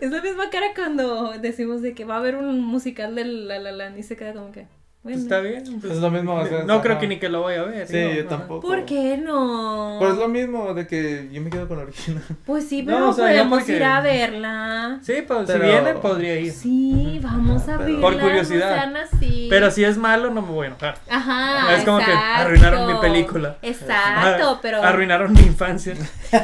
[0.00, 3.58] Es la misma cara cuando decimos de que va a haber un musical de La
[3.58, 4.66] La Land y se queda como que.
[5.06, 5.20] Bueno.
[5.22, 5.62] Está bien.
[5.80, 7.86] pues, Es lo mismo, o sea, no creo que ni que lo vaya a ver.
[7.86, 8.12] Sí, ¿no?
[8.12, 8.28] yo Ajá.
[8.28, 8.66] tampoco.
[8.66, 9.96] ¿Por qué no?
[10.00, 12.22] Pues es lo mismo de que yo me quedo con la original.
[12.44, 14.98] Pues sí, No, pero o sea, podemos porque- ir a verla.
[15.02, 16.52] Sí, pues Pero- si viene, podría ir.
[16.52, 18.00] Sí, vamos a Pero- verla.
[18.00, 18.70] Por curiosidad.
[18.70, 19.46] No sean así.
[19.48, 20.98] Pero si es malo, no me voy a enojar.
[21.08, 21.74] Ajá.
[21.76, 23.56] Es como que arruinaron mi película.
[23.62, 24.82] Exacto, pero.
[24.82, 25.94] Arruinaron mi infancia.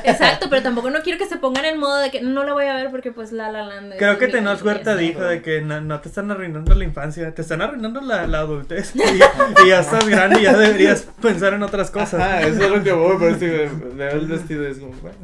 [0.05, 2.67] Exacto, pero tampoco no quiero que se pongan en modo de que no la voy
[2.67, 3.93] a ver porque pues La La Land.
[3.93, 7.35] es Creo que Tenoch Huerta dijo de que no, no te están arruinando la infancia,
[7.35, 8.93] te están arruinando la, la adultez.
[8.95, 12.21] Y, y ya estás grande y ya deberías pensar en otras cosas.
[12.21, 13.57] Ajá, eso es lo que voy, por eso digo,
[13.95, 15.17] veo el vestido y es como, bueno.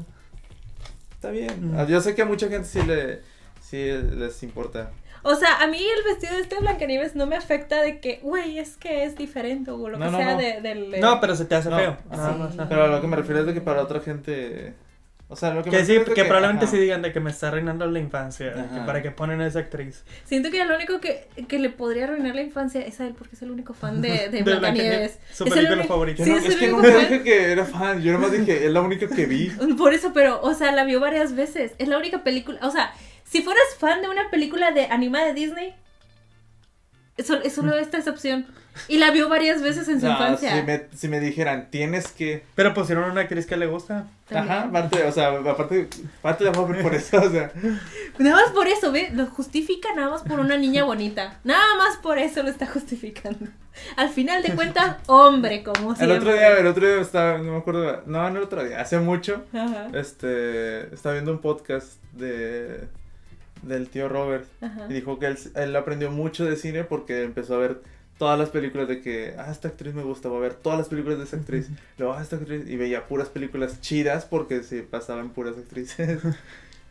[1.13, 1.75] Está bien.
[1.77, 3.21] Ah, Yo sé que a mucha gente sí le.
[3.61, 4.91] sí les importa.
[5.25, 8.59] O sea, a mí el vestido de este Blancanieves no me afecta de que, güey,
[8.61, 10.39] es que es diferente o lo No, que no, sea no.
[10.39, 11.01] De, del...
[11.01, 11.97] No, pero se te hace No, feo.
[12.01, 12.09] Sí.
[12.13, 12.67] ajá.
[12.69, 14.75] Pero a lo que me refiero es de que para otra gente.
[15.31, 16.75] O sea, lo que, me Que sí, refiero es de que probablemente ajá.
[16.75, 18.53] sí digan de que me está arruinando la infancia.
[18.55, 20.03] que para que ponen a esa actriz.
[20.25, 23.37] Siento que lo único que, que le podría arruinar la infancia es a él porque
[23.37, 25.19] es el único fan de, de De Blancanieves.
[25.33, 26.25] Su Es el película único- favorita.
[26.25, 28.65] Sí, no- es es el que único nunca dije que era fan, yo nomás dije,
[28.67, 29.51] es la única que vi.
[29.79, 31.73] Por eso, pero, o sea, la vio varias veces.
[31.79, 32.59] Es la única película.
[32.63, 32.93] O sea,
[33.25, 35.75] si fueras fan de una película de animada de Disney,
[37.19, 38.47] es solo esta esa opción.
[38.87, 40.55] Y la vio varias veces en su No, infancia.
[40.57, 42.45] si, me, si me dijeran, tienes que.
[42.55, 44.07] Pero pusieron una actriz que le gusta.
[44.29, 44.57] También.
[44.57, 45.89] Ajá, aparte, o sea, aparte,
[46.21, 47.51] aparte de amor por eso, o sea.
[48.19, 49.11] Nada más por eso, ¿ve?
[49.15, 51.41] Lo justifica nada más por una niña bonita.
[51.43, 53.47] Nada más por eso lo está justificando.
[53.97, 56.19] Al final de cuentas, hombre, como El siempre.
[56.19, 58.99] otro día, el otro día estaba, no me acuerdo, no, no el otro día, hace
[58.99, 62.89] mucho, Ajá, este, estaba viendo un podcast de,
[63.63, 64.87] del tío Robert ajá.
[64.89, 67.81] y dijo que él, él aprendió mucho de cine porque empezó a ver
[68.19, 70.89] todas las películas de que, ah, esta actriz me gusta, voy a ver todas las
[70.89, 74.83] películas de esa actriz, luego, ah, esta actriz, y veía puras películas chidas porque se
[74.83, 76.21] pasaban puras actrices.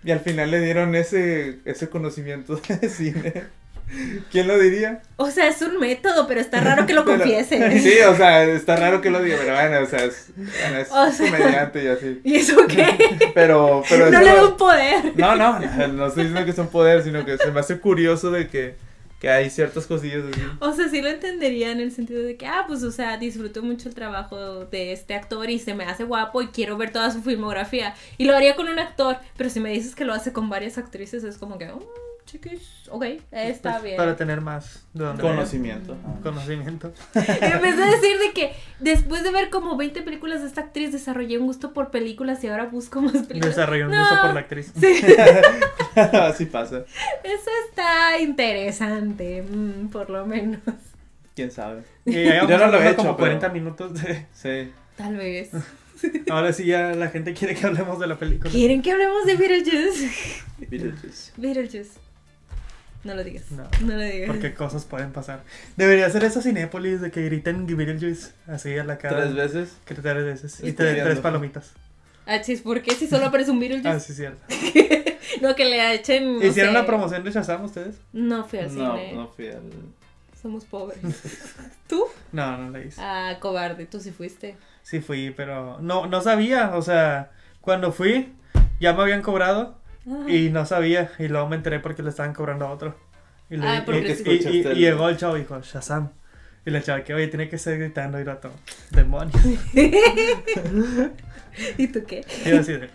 [0.04, 3.46] Y al final le dieron ese, ese conocimiento de cine.
[4.32, 5.02] ¿Quién lo diría?
[5.16, 7.58] O sea, es un método, pero está raro que lo confiese.
[7.80, 10.90] Sí, o sea, está raro que lo diga, pero bueno, o sea, es, bueno, es
[10.92, 12.22] O sea- comediante y así.
[12.24, 12.86] ¿Y eso qué?
[13.34, 15.14] Pero, pero no eso le da un poder.
[15.16, 18.30] No, no, no estoy diciendo que es un poder, sino que se me hace curioso
[18.32, 18.76] de que,
[19.20, 20.42] que hay ciertas cosillas así.
[20.60, 23.64] O sea, sí lo entendería en el sentido de que, ah, pues, o sea, disfruto
[23.64, 27.10] mucho el trabajo de este actor y se me hace guapo y quiero ver toda
[27.12, 27.96] su filmografía.
[28.18, 30.78] Y lo haría con un actor, pero si me dices que lo hace con varias
[30.78, 31.80] actrices, es como que, oh,
[32.28, 32.62] chiquis,
[32.92, 33.98] ok, está Pues, bien.
[33.98, 35.94] Para tener más de dónde Conocimiento.
[35.96, 36.22] ver.
[36.22, 36.94] Conocimiento.
[37.16, 40.92] Y empecé a decir de que después de ver como 20 películas de esta actriz,
[40.92, 43.56] desarrollé un gusto por películas y ahora busco más películas.
[43.56, 44.00] Desarrolló un No.
[44.00, 44.72] gusto por la actriz.
[44.80, 45.02] Sí,
[45.96, 46.84] así pasa.
[47.24, 50.60] eso está interesante, mm, por lo menos.
[51.36, 51.84] ¿Quién sabe?
[52.06, 54.26] Yo no lo he hablando como hecho, 40 pero- minutos de...
[54.34, 54.72] Sí.
[54.96, 55.52] Tal vez.
[56.30, 58.50] Ahora sí ya la gente quiere que hablemos de la película.
[58.52, 60.10] ¿Quieren que hablemos de Beetlejuice?
[60.70, 61.32] Beetlejuice.
[61.38, 61.92] Beetlejuice.
[63.08, 63.50] No lo digas.
[63.52, 64.28] No, No, lo digas.
[64.28, 65.42] Porque cosas pueden pasar.
[65.78, 69.16] Debería ser eso Cinépolis de que griten Beetlejuice así a la cara.
[69.22, 69.78] Tres veces.
[69.86, 70.60] Que tres veces.
[70.62, 71.72] Y te den tres palomitas.
[72.26, 73.88] Ah, chis, ¿por qué si solo aparece un Beetlejuice?
[73.90, 74.42] Ah, sí, cierto.
[75.42, 76.40] no, que le echen.
[76.40, 76.80] no ¿Hicieron sé.
[76.82, 77.96] la promoción de Shazam ustedes?
[78.12, 79.14] No fui al No, cine.
[79.14, 79.62] no fui al.
[80.42, 81.00] Somos pobres.
[81.88, 82.04] ¿Tú?
[82.34, 83.00] No, no la hice.
[83.02, 84.58] Ah, cobarde, tú sí fuiste.
[84.84, 86.76] Sí fui, pero no, no sabía.
[86.76, 88.34] O sea, cuando fui,
[88.82, 89.78] ya me habían cobrado.
[90.28, 91.12] Y no sabía.
[91.20, 92.96] Y luego me enteré porque le estaban cobrando a otro.
[93.50, 96.12] Y, le- Ah, y- y- y- llegó el chavo y dijo, Shazam.
[96.66, 98.52] Y la chava que, oye, tiene que estar gritando y rato.
[98.92, 99.42] Demonios.
[101.78, 102.26] ¿Y tú qué?
[102.46, 102.90] Y yo así de,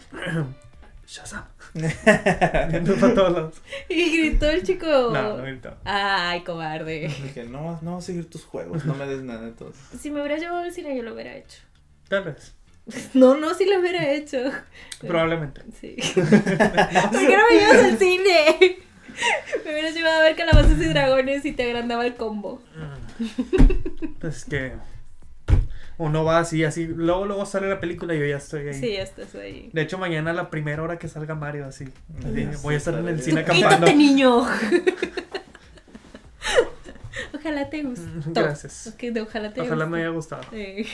[1.07, 1.45] Shazam.
[1.75, 3.63] Para todos lados.
[3.89, 4.87] Y gritó el chico.
[4.87, 5.75] No, no gritó.
[5.85, 7.09] Ay, cobarde.
[7.23, 9.81] Dije, no, no vas a seguir tus juegos, no me des nada entonces.
[10.01, 11.59] Si me hubieras llevado al cine, yo lo hubiera hecho.
[12.09, 12.55] Tal vez.
[13.15, 14.39] No, no, sí lo hubiera hecho.
[15.01, 15.63] Probablemente.
[15.81, 15.97] Sí.
[16.15, 18.79] ¿Por qué no me llevas al cine?
[19.65, 22.61] Me hubieras llevado a ver calabazas y dragones y te agrandaba el combo.
[24.21, 24.73] Pues que
[25.99, 26.87] uno va así, así.
[26.87, 28.75] Luego, luego sale la película y yo ya estoy ahí.
[28.75, 29.71] Sí, ya estás ahí.
[29.73, 31.85] De hecho, mañana la primera hora que salga Mario, así.
[32.19, 33.87] así, Ya voy a estar en el cine acampando.
[33.87, 34.45] Quítate, niño.
[37.35, 38.07] Ojalá te guste.
[38.07, 38.87] Mm, Gracias.
[38.95, 40.43] Ok, de ojalá te Ojalá me haya gustado.
[40.51, 40.87] Sí.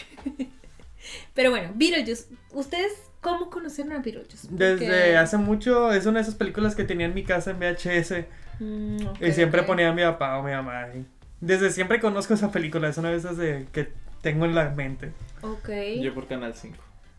[1.35, 2.27] Pero bueno, Beetlejuice.
[2.53, 4.49] ¿Ustedes cómo conocieron a Beetlejuice?
[4.49, 7.59] Porque- Desde hace mucho, es una de esas películas que tenía en mi casa en
[7.59, 8.27] VHS.
[8.61, 10.89] Mm, y siempre ponía a mi papá o mi mamá.
[10.95, 11.05] y
[11.41, 15.13] desde siempre conozco esa película, es una de esas de que tengo en la mente.
[15.43, 15.69] Ok.
[16.01, 16.77] Yo por Canal 5,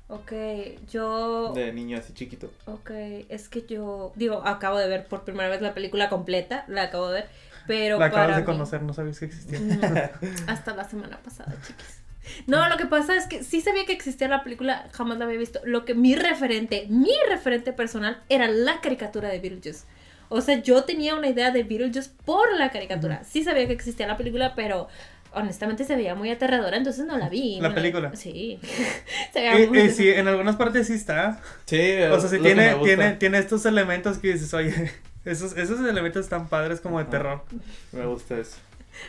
[0.10, 0.34] Ok,
[0.92, 1.54] yo.
[1.54, 2.52] de niño así chiquito.
[2.66, 2.92] Ok,
[3.30, 4.12] es que yo.
[4.16, 6.66] Digo, acabo de ver por primera vez la película completa.
[6.68, 7.30] La acabo de ver.
[7.68, 9.60] Pero la acabas para de mí- conocer, no sabías que existía.
[9.60, 9.80] No,
[10.52, 12.02] hasta la semana pasada, chiquis.
[12.48, 15.38] No, lo que pasa es que sí sabía que existía la película, jamás la había
[15.38, 15.60] visto.
[15.64, 19.86] Lo que mi referente, mi referente personal era la caricatura de Beetlejuice.
[20.30, 23.24] O sea, yo tenía una idea de Beetlejuice por la caricatura.
[23.24, 24.88] Sí sabía que existía la película, pero
[25.32, 27.60] honestamente se veía muy aterradora, entonces no la vi.
[27.62, 28.16] ¿La No película?
[28.16, 28.60] Sí.
[29.34, 31.40] se veía muy y sí, en algunas partes sí está.
[31.66, 32.86] Sí, O sea, sí lo que me tiene, gusta.
[32.86, 34.92] tiene, tiene estos elementos que dices, oye,
[35.26, 37.44] esos, esos elementos están padres como de terror.
[37.92, 38.58] Me gusta eso.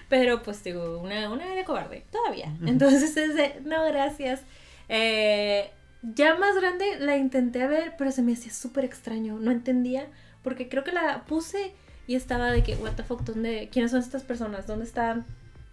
[0.09, 2.55] Pero pues digo, una, una de cobarde, todavía.
[2.67, 4.43] Entonces es de, no, gracias.
[4.89, 5.71] Eh,
[6.03, 10.07] ya más grande la intenté ver, pero se me hacía súper extraño, no entendía,
[10.43, 11.73] porque creo que la puse
[12.07, 14.67] y estaba de que, what the fuck, ¿dónde, ¿quiénes son estas personas?
[14.67, 15.25] ¿Dónde están?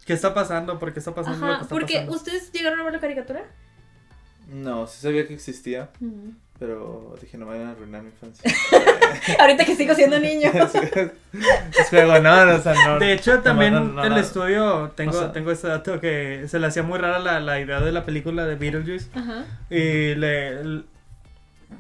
[0.06, 0.78] ¿Qué está pasando?
[0.80, 2.14] ¿Por qué está pasando lo que Ajá, está porque pasando?
[2.16, 3.44] ¿ustedes llegaron a ver la caricatura?
[4.48, 6.30] No, sí sabía que existía, Mm.
[6.60, 8.52] Pero dije, no me vayan a arruinar mi infancia.
[9.40, 10.50] Ahorita que sigo siendo niño.
[11.80, 12.98] es juego, no, no, o sea, no.
[13.00, 14.18] De hecho, también no, no, el no.
[14.18, 17.60] estudio, tengo, O sea- tengo este dato que se le hacía muy rara la, la
[17.60, 19.46] idea de la película de Beetlejuice Ajá.
[19.70, 20.64] y le,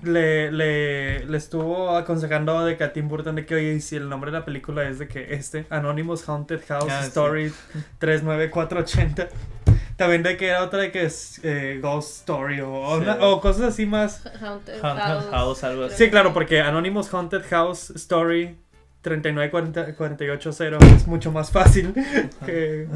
[0.04, 4.10] le, le, le estuvo aconsejando de que a Tim Burton de que, oye, si el
[4.10, 7.08] nombre de la película es de que este, Anonymous Haunted House Ah, sí.
[7.08, 7.52] Story
[8.00, 9.30] 39480,
[9.98, 13.02] también de que era otra de que es eh, Ghost Story o, o Sí.
[13.04, 14.26] una- o cosas así más...
[14.42, 16.06] Haunted Haunted House, algo así.
[16.06, 18.56] Sí, claro, porque Anonymous Haunted House Story
[19.02, 21.94] 39480 es mucho más fácil
[22.46, 22.88] que.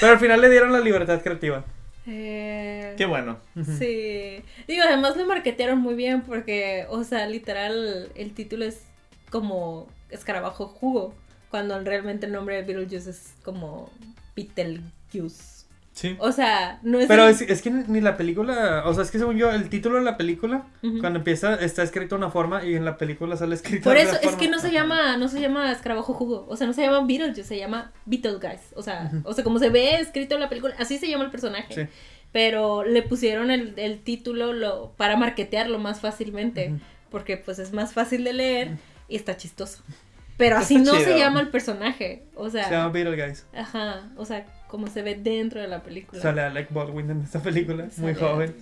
[0.00, 1.64] Pero al final le dieron la libertad creativa.
[2.06, 3.38] Eh, Qué bueno.
[3.78, 4.42] Sí.
[4.66, 8.82] Digo, además lo marketearon muy bien porque, o sea, literal, el título es
[9.30, 11.14] como escarabajo jugo,
[11.50, 13.90] cuando realmente el nombre de Beetlejuice es como
[14.34, 15.51] Beetlejuice.
[15.92, 16.16] Sí.
[16.20, 17.06] O sea, no es...
[17.06, 19.68] Pero el- es, es que ni la película, o sea, es que según yo, el
[19.68, 20.64] título de la película,
[21.00, 24.02] cuando empieza, está escrito de una forma y en la película sale escrito Por de
[24.04, 24.56] eso otra es que forma.
[24.56, 27.58] no se llama, no se llama escarabajo jugo, o sea, no se llama Beetlejuice, se
[27.58, 31.08] llama Beetlejuice, o sea, o sea, como se ve escrito en la película, así se
[31.08, 31.74] llama el personaje.
[31.74, 31.82] Sí.
[32.32, 36.74] Pero le pusieron el, el título lo, para marketearlo más fácilmente,
[37.10, 38.70] porque pues es más fácil de leer
[39.08, 39.82] y está chistoso.
[40.38, 43.44] Pero así Está no se llama el personaje, o sea, Se llama Beetlejuice.
[43.54, 46.22] ajá, o sea, como se ve dentro de la película.
[46.22, 48.56] Sale Alec Baldwin en esta película, muy joven.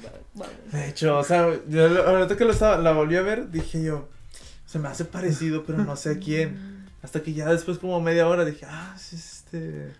[0.72, 4.08] De hecho, o sea, yo ahorita que lo estaba, la volví a ver, dije yo,
[4.66, 6.88] se me hace parecido, pero no sé a quién.
[7.02, 9.92] Hasta que ya después como media hora dije, ah, sí, es este...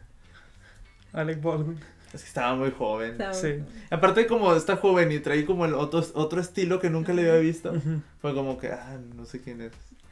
[1.13, 1.79] Alec Baldwin.
[2.13, 3.17] Es que estaba muy joven.
[3.31, 3.63] Sí.
[3.89, 7.41] Aparte como está joven y trae como el otro, otro estilo que nunca le había
[7.41, 7.73] visto,
[8.21, 9.71] fue como que, ah, no sé quién es.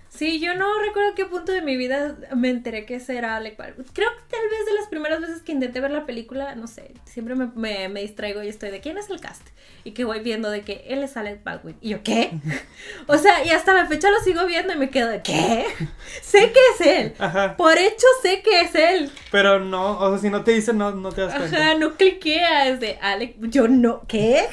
[0.08, 3.56] Sí, yo no recuerdo qué punto de mi vida me enteré que ese era Alec
[3.56, 3.86] Baldwin.
[3.92, 6.92] Creo que tal vez de las primeras veces que intenté ver la película, no sé,
[7.04, 9.46] siempre me, me, me distraigo y estoy de quién es el cast.
[9.84, 11.76] Y que voy viendo de que él es Alec Baldwin.
[11.80, 12.32] Y yo, ¿qué?
[13.06, 15.66] o sea, y hasta la fecha lo sigo viendo y me quedo de, ¿qué?
[16.22, 17.14] sé que es él.
[17.18, 17.56] Ajá.
[17.56, 19.12] Por hecho sé que es él.
[19.30, 21.56] Pero no, o sea, si no te dicen, no, no te das cuenta.
[21.56, 23.36] Ajá, no cliquea, es de Alec.
[23.40, 24.46] Yo no, ¿qué?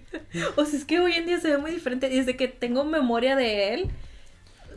[0.56, 2.08] o sea, es que hoy en día se ve muy diferente.
[2.08, 3.90] Desde que tengo memoria de él,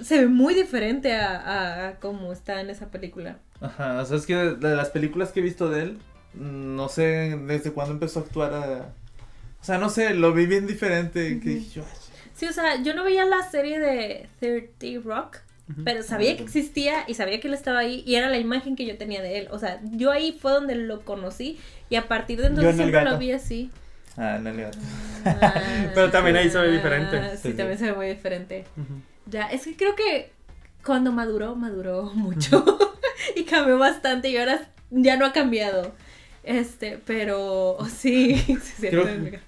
[0.02, 3.38] se ve muy diferente a, a, a cómo está en esa película.
[3.62, 5.98] Ajá, o sea, es que de, de las películas que he visto de él,
[6.34, 8.89] mm, no sé desde cuándo empezó a actuar a...
[9.62, 11.98] O sea, no sé, lo vi bien diferente, que dije yo, "Ay,
[12.36, 15.38] Sí, o sea, yo no veía la serie de 30 Rock,
[15.72, 15.84] Ujú.
[15.86, 18.86] pero sabía que existía y sabía que él estaba ahí y era la imagen que
[18.86, 19.48] yo tenía de él.
[19.52, 21.58] O sea, yo ahí fue donde lo conocí
[21.89, 23.12] y a partir de en entonces el siempre gato.
[23.12, 23.72] lo vi así.
[24.18, 24.68] Ah, no le
[25.96, 27.18] Pero también ahí se ve diferente.
[27.18, 27.58] Ah, Sí, Sí, sí.
[27.58, 28.66] también se ve muy diferente.
[28.78, 29.02] Ujú.
[29.28, 30.32] Ya, es que creo que
[30.86, 32.63] cuando maduró, maduró mucho
[33.36, 35.93] y cambió bastante y ahora ya no ha cambiado.
[36.43, 39.39] Este, pero sí, sí, sí, Creo- gato.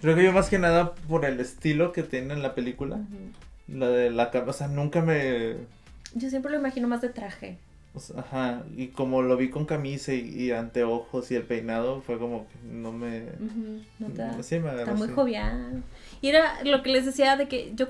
[0.00, 2.98] Creo que yo más que nada por el estilo que tiene en la película,
[3.68, 5.54] la de la cama, o sea, nunca me...
[6.14, 7.56] Yo siempre lo imagino más de traje.
[7.94, 12.00] o sea, ajá, y como lo vi con camisa y, y anteojos y el peinado,
[12.02, 13.20] fue como que no me...
[13.38, 15.84] Ujú, no te Sí, me Está muy jovial.
[16.20, 17.86] Y era lo que les decía de que yo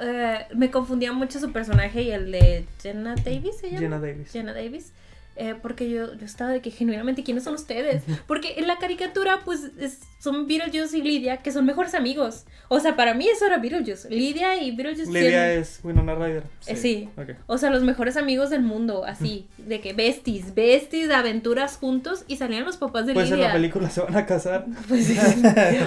[0.00, 3.80] eh, me confundía mucho su personaje y el de Jenna Davis, ¿se llama?
[3.80, 4.32] Jenna Davis.
[4.32, 4.92] Jenna Davis.
[5.36, 8.02] Eh, porque yo, yo estaba de que genuinamente, ¿quiénes son ustedes?
[8.26, 12.44] Porque en la caricatura, pues, es- son Beetlejuice y Lidia, que son mejores amigos.
[12.68, 14.08] O sea, para mí eso era Beetlejuice.
[14.08, 15.10] Lidia y Beetlejuice.
[15.10, 16.44] Lidia tienen- es Winona Ryder.
[16.68, 17.08] eh, sí.
[17.16, 17.30] Ok.
[17.48, 22.36] O sea, los mejores amigos del mundo, así, de que besties, besties, aventuras juntos, y
[22.36, 23.48] salían los papás de Pues en Lidia.
[23.48, 24.66] la película se van a casar.
[24.88, 25.18] Pues sí.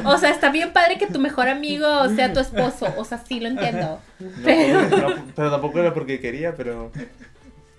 [0.05, 2.87] O sea, está bien padre que tu mejor amigo sea tu esposo.
[2.97, 4.01] O sea, sí lo entiendo.
[4.19, 6.91] No, Pero- no, pero tampoco era porque quería, pero...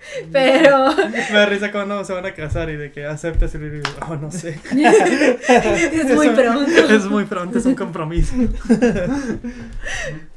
[0.33, 3.71] Pero Me da risa cuando se van a casar y de que aceptas y le
[3.71, 4.59] digo, oh, no sé.
[4.71, 6.71] es muy pronto.
[6.95, 8.35] Es muy pronto, es un compromiso.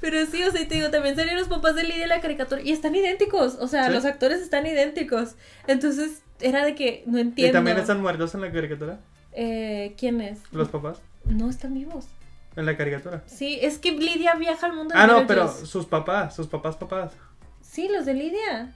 [0.01, 2.21] Pero sí, o sea, y te digo, también salieron los papás de Lidia en la
[2.21, 3.55] caricatura y están idénticos.
[3.59, 3.93] O sea, Sí.
[3.93, 5.35] los actores están idénticos.
[5.67, 7.53] Entonces, era de que no ¿Y entiendo.
[7.53, 8.99] también están muertos en la caricatura?
[9.33, 10.39] Eh, ¿Quién es?
[10.51, 11.01] ¿Los papás?
[11.25, 12.07] No están vivos.
[12.55, 13.23] En la caricatura.
[13.27, 16.75] Sí, es que Lidia viaja al mundo de Ah, no, pero sus papás, sus papás,
[16.75, 17.13] papás.
[17.61, 18.73] Sí, los de Lidia.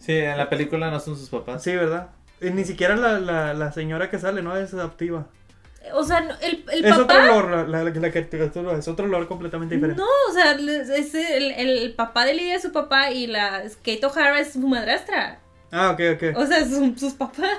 [0.00, 1.62] Sí, en la película no son sus papás.
[1.62, 2.08] Sí, ¿verdad?
[2.40, 4.56] Y ni siquiera la, la, la señora que sale, ¿no?
[4.56, 5.26] Es adoptiva.
[5.94, 7.32] O sea, no- el, el es otro papá.
[7.36, 10.02] olor, la, caricatura, es otro olor completamente diferente.
[10.02, 14.04] No, o sea, es el, el papá de Lidia es su papá y la Kate
[14.04, 15.38] O'Hara es su madrastra.
[15.70, 16.36] Ah, ok, ok.
[16.36, 17.58] O sea, son sus papás.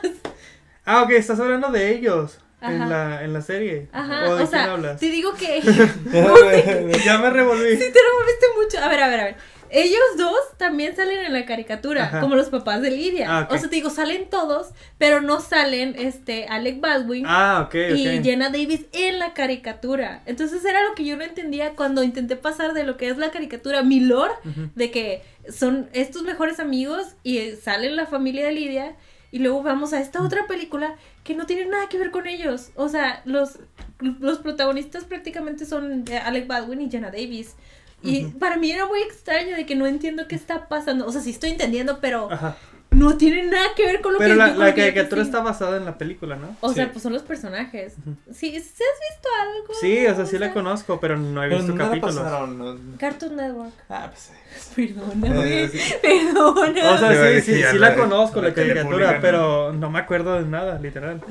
[0.86, 2.74] Ah, ok, estás hablando de ellos Ajá.
[2.74, 3.88] en la, en la serie.
[3.94, 5.00] Ajá, ¿O de o sea, quién hablas?
[5.00, 5.62] te digo que...
[7.06, 7.70] ya me revolví.
[7.78, 8.80] Sí, te revolviste mucho.
[8.84, 9.36] A ver, a ver, a ver.
[9.70, 12.22] Ellos dos también salen en la caricatura, Ajá.
[12.22, 13.26] como los papás de Lidia.
[13.30, 13.48] Ah.
[13.52, 18.24] O sea, te digo, salen todos, pero no salen este Alec Baldwin Ah, y.
[18.24, 20.22] Jenna Davis en la caricatura.
[20.26, 23.32] Entonces era lo que yo no entendía cuando intenté pasar de lo que es la
[23.32, 24.34] caricatura, mi lore,
[24.76, 28.96] de que son estos mejores amigos y eh, salen la familia de Lidia
[29.32, 32.70] y luego vamos a esta otra película que no tiene nada que ver con ellos.
[32.76, 33.60] O sea, los,
[34.00, 37.56] los protagonistas prácticamente son eh, Alec Baldwin y Jenna Davis.
[38.04, 41.06] Y para mí era muy extraño de que no entiendo qué está pasando.
[41.08, 42.56] O sea, sí estoy entendiendo, pero Ajá.
[42.92, 45.78] no tiene nada que ver con lo Pero que la, con la caricatura está basada
[45.78, 46.56] en la película, ¿no?
[46.62, 47.96] O sea, pues son los personajes.
[48.32, 49.74] Sí, ¿sí has visto algo?
[49.82, 52.16] Sí, o sea, sí la conozco, pero no he Pero visto capítulos.
[52.18, 52.98] pasaron, ¿no?
[52.98, 53.74] Cartoon Network.
[53.90, 54.32] Ah, pues.
[54.76, 55.64] Perdóname.
[55.64, 55.80] Eh, sí.
[56.02, 56.84] Perdóname.
[56.88, 60.36] O sea, a sí, sí, sí la- la conozco, la caricatura, pero no me acuerdo
[60.36, 61.22] de nada, literal.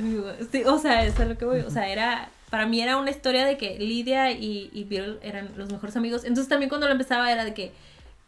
[0.52, 1.60] Sí, o sea, eso es lo que voy.
[1.60, 2.28] O sea, era.
[2.50, 6.24] Para mí era una historia de que Lidia y, y Bill eran los mejores amigos.
[6.24, 7.72] Entonces también cuando lo empezaba era de que.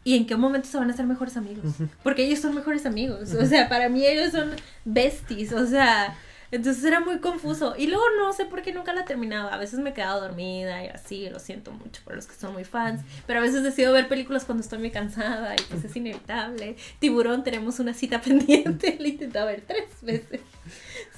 [0.03, 1.73] ¿Y en qué momento se van a ser mejores amigos?
[2.03, 3.33] Porque ellos son mejores amigos.
[3.33, 4.51] O sea, para mí ellos son
[4.85, 5.53] besties.
[5.53, 6.17] O sea.
[6.51, 7.75] Entonces era muy confuso.
[7.77, 9.53] Y luego no sé por qué nunca la terminaba.
[9.53, 12.63] A veces me quedaba dormida y así, lo siento mucho por los que son muy
[12.63, 13.01] fans.
[13.27, 16.75] Pero a veces decido ver películas cuando estoy muy cansada y pues es inevitable.
[16.99, 18.97] Tiburón, tenemos una cita pendiente.
[18.99, 20.41] La he intentado ver tres veces.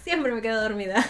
[0.04, 1.06] Siempre me quedo dormida.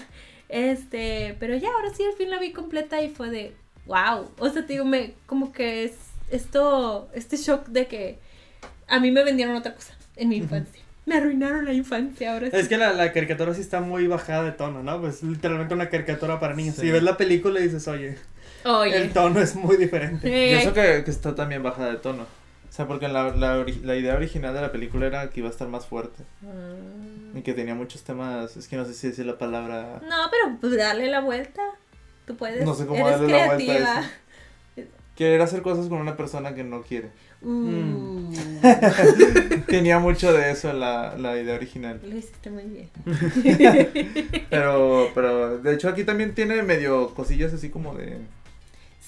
[0.51, 3.53] Este, pero ya, ahora sí al fin la vi completa y fue de
[3.85, 4.29] wow.
[4.37, 5.93] O sea, te digo, me, como que es
[6.29, 8.19] esto, este shock de que
[8.87, 10.81] a mí me vendieron otra cosa en mi infancia.
[11.05, 12.55] Me arruinaron la infancia ahora sí.
[12.57, 15.01] Es que la, la caricatura sí está muy bajada de tono, ¿no?
[15.01, 16.75] Pues literalmente una caricatura para niños.
[16.75, 16.81] Sí.
[16.81, 18.17] Si ves la película y dices, oye,
[18.65, 18.95] Oye.
[18.97, 20.27] el tono es muy diferente.
[20.27, 22.27] Eh, Y eso que, que está también bajada de tono.
[22.71, 25.67] O sea, porque la, la, idea original de la película era que iba a estar
[25.67, 26.23] más fuerte.
[26.39, 27.37] Mm.
[27.37, 28.55] Y que tenía muchos temas.
[28.55, 30.01] Es que no sé si decir la palabra.
[30.07, 31.61] No, pero pues dale la vuelta.
[32.25, 32.63] Tú puedes.
[32.63, 34.11] No sé cómo Eres darle la vuelta a creativa.
[35.17, 37.11] Querer hacer cosas con una persona que no quiere.
[37.41, 38.31] Uh,
[39.67, 41.99] Tenía mucho de eso la, la idea original.
[42.01, 42.89] Lo hiciste muy bien.
[44.49, 48.17] Pero, pero, de hecho aquí también tiene medio cosillas así como de...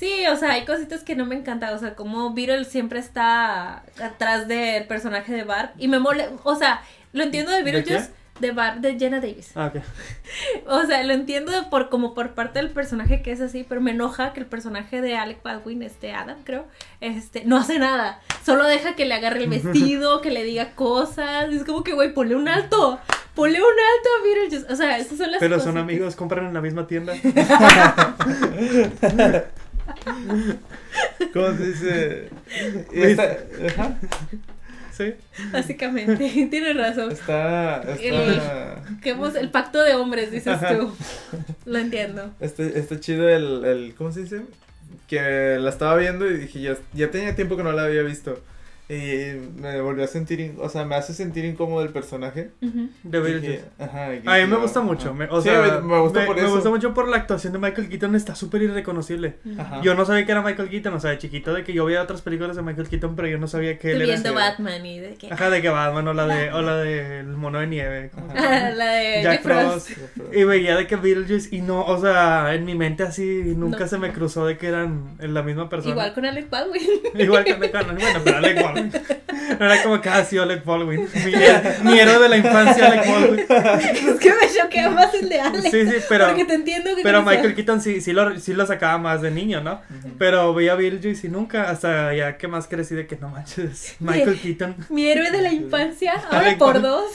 [0.04, 1.74] Sí, o sea, hay cositas que no me encantan.
[1.74, 5.70] O sea, como Beetle siempre está atrás del personaje de Barb.
[5.78, 6.28] Y me mole.
[6.44, 6.82] O sea,
[7.14, 8.12] lo entiendo de Beetlejuice.
[8.42, 9.52] De Barb, de Jenna Davis.
[9.56, 9.82] Ah, ok.
[10.68, 13.92] O sea, lo entiendo por como por parte del personaje que es así, pero me
[13.92, 16.66] enoja que el personaje de Alec Baldwin, este Adam, creo,
[17.00, 18.20] este, no hace nada.
[18.46, 21.50] Solo deja que le agarre el vestido, que le diga cosas.
[21.54, 23.00] Es como que, güey, ponle un alto.
[23.36, 24.74] Ponle un alto a Beetlejuice.
[24.74, 25.70] O sea, esas son las Pero cosas.
[25.72, 27.14] son amigos, compran en la misma tienda.
[31.34, 32.30] ¿Cómo se dice?
[33.68, 33.98] Ajá,
[34.96, 35.16] Sí.
[35.52, 37.12] Básicamente, tienes razón.
[37.12, 40.78] está, está, Que hemos- el pacto de hombres, dices Ajá.
[40.78, 40.94] tú.
[41.66, 42.32] Lo entiendo.
[42.40, 44.42] está, está chido el, el, ¿cómo se dice?
[45.08, 48.40] Que la estaba viendo y dije, ya, ya tenía tiempo que no la había visto.
[48.90, 52.52] Y me volvió a sentir, o sea, me hace sentir incómodo el personaje.
[53.04, 53.64] De Beetlejuice.
[53.80, 54.88] ajá, A mí me gusta ajá.
[54.88, 55.14] mucho.
[55.14, 56.54] me- o Sí, sea, me, me gusta por me eso.
[56.54, 58.16] gusta mucho por la actuación de Michael Keaton.
[58.16, 59.36] Está súper irreconocible.
[59.58, 59.82] Ajá.
[59.82, 60.94] Yo no sabía que era Michael Keaton.
[60.94, 63.38] O sea, de chiquito de que yo veía otras películas de Michael Keaton, pero yo
[63.38, 64.12] no sabía que él era.
[64.12, 65.32] viendo Batman y de que.
[65.32, 68.12] Ajá, de que Batman o la de, o la del mono de nieve.
[68.36, 69.90] Ah, la de Jack Frost.
[69.92, 70.34] Frost.
[70.36, 73.88] Y veía de que Beetlejuice y no, o sea, en mi mente así nunca No.
[73.88, 75.92] se me cruzó de que eran la misma persona.
[75.94, 76.82] Igual con Alec Baldwin.
[77.16, 77.98] Igual que Alec Baldwin.
[77.98, 78.73] Bueno, pero Alec Baldwin.
[78.74, 81.08] No era como que ah, sí, Alec Baldwin.
[81.26, 83.40] Mi, mi héroe de la infancia, Alec Baldwin.
[83.40, 85.72] es que me choquea más el de Alex.
[85.72, 86.28] Sí, sí, pero.
[86.28, 87.22] Porque te entiendo que Pero.
[87.24, 89.82] Michael Keaton sí, sí, lo, sí lo sacaba más de niño, ¿no?
[90.18, 93.96] Pero veía a Beetlejuice y nunca, hasta ya que más crecí de que no manches,
[94.00, 96.92] Michael Keaton, Mi héroe de la infancia, ahora Alec por Baldwin.
[96.92, 97.12] dos.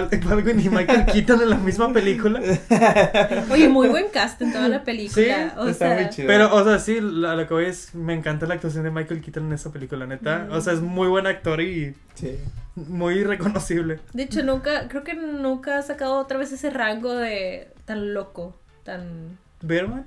[0.00, 2.40] Baldwin y Michael Keaton en la misma película.
[3.50, 5.52] Oye, muy buen cast en toda la película.
[5.52, 6.28] Sí, o Está sea, muy chido.
[6.28, 9.20] Pero, o sea, sí, la- lo que voy es, me encanta la actuación de Michael
[9.20, 10.48] Keaton en esa película, neta.
[10.50, 12.38] O sea, es muy buen actor y Sí.
[12.74, 14.00] muy reconocible.
[14.12, 18.58] De hecho, nunca, creo que nunca ha sacado otra vez ese rango de tan loco,
[18.84, 19.38] tan...
[19.62, 20.06] ¿Berman?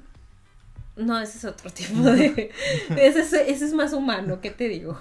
[0.95, 2.51] No, ese es otro tipo de...
[2.97, 4.99] ese, es, ese es más humano, ¿qué te digo?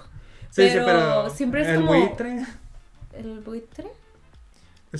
[0.51, 2.45] Sí, Pero sí, pero siempre es el como- buitre.
[3.13, 3.85] ¿El buitre?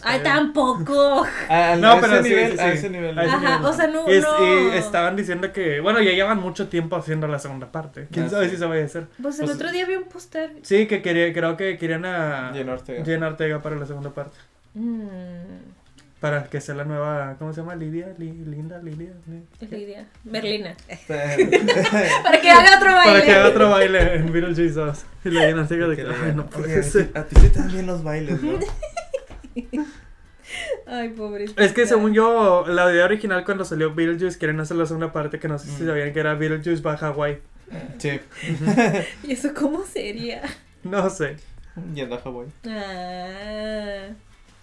[0.03, 1.25] ¡Ay, tampoco!
[1.49, 2.77] A, No, a pero ese sí, nivel, sí, a sí.
[2.77, 3.17] ese nivel.
[3.17, 3.65] A ese Ajá, nivel.
[3.65, 6.95] o sea, no- Y, es- no- y estaban diciendo que, bueno, ya llevan mucho tiempo
[6.95, 8.07] haciendo la segunda parte.
[8.11, 8.51] ¿Quién Ah, sabe sí.
[8.51, 9.07] si se vaya a hacer?
[9.21, 10.51] Pues el Pues- otro día vi un póster.
[10.61, 13.03] Sí, que quería, creo que querían a Jenna Ortega.
[13.03, 14.37] Jenna Ortega para la segunda parte.
[14.75, 15.79] Mm,
[16.19, 17.75] Para que sea la nueva, ¿cómo se llama?
[17.75, 19.13] Lidia, Li- Linda, Lidia.
[19.71, 20.05] Lidia.
[20.25, 20.75] Berlina.
[21.07, 23.11] Para que haga otro baile.
[23.13, 25.05] Para que haga otro baile en Beetlejuice 2.
[25.25, 27.09] Y la Jenna Ortega de que, que le ay, no digan, puede "Oye, ser.
[27.15, 28.59] A ti se te dan bien los bailes, ¿no?
[30.88, 31.45] Ay, pobre.
[31.57, 35.39] Es que según yo, la idea original cuando salió Beetlejuice, querían hacer la segunda parte
[35.39, 35.88] que no sé si Mm.
[35.88, 37.38] sabían que era Beetlejuice va a Hawaii.
[37.99, 38.20] Sí,
[39.24, 40.41] ¿Y eso cómo sería?
[40.84, 41.36] No sé.
[41.93, 42.47] yendo a Hawái.
[42.68, 44.07] Ah,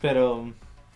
[0.00, 0.52] Pero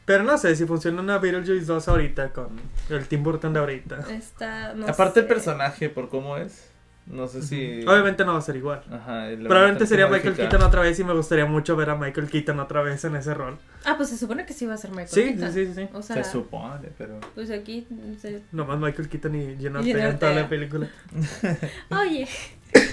[0.06, 2.48] Pero no sé si funciona una Beetlejuice 2 ahorita con
[2.88, 4.06] el Tim Burton de ahorita.
[4.10, 6.69] está, no aparte el personaje, por cómo es,
[7.10, 7.84] no sé si...
[7.86, 8.82] Obviamente no va a ser igual.
[8.90, 10.48] Ajá, Probablemente sería Michael modificar.
[10.50, 13.34] Keaton otra vez y me gustaría mucho ver a Michael Keaton otra vez en ese
[13.34, 13.58] rol.
[13.84, 15.52] Ah, pues se supone que sí va a ser Michael Sí, sí, Keaton.
[15.52, 15.72] sí, sí.
[15.74, 15.88] sí.
[15.92, 17.18] O sea, Se supone, pero...
[17.34, 17.86] pues aquí
[18.20, 20.88] se- Nomás Michael Keaton y Jenna en toda la película.
[21.90, 22.28] Oye,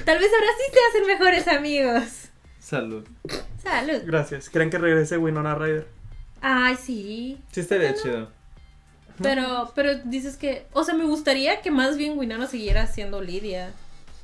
[0.06, 2.30] tal vez ahora sí se hacen mejores amigos.
[2.60, 3.08] Salud.
[3.62, 4.02] Salud.
[4.06, 4.50] Gracias.
[4.50, 5.88] ¿Creen que regrese Winona Ryder?
[6.42, 7.40] Ay, sí.
[7.52, 8.30] Sí estaría chido.
[9.22, 13.72] Pero, pero dices que, o sea, me gustaría que más bien Winona siguiera siendo Lidia.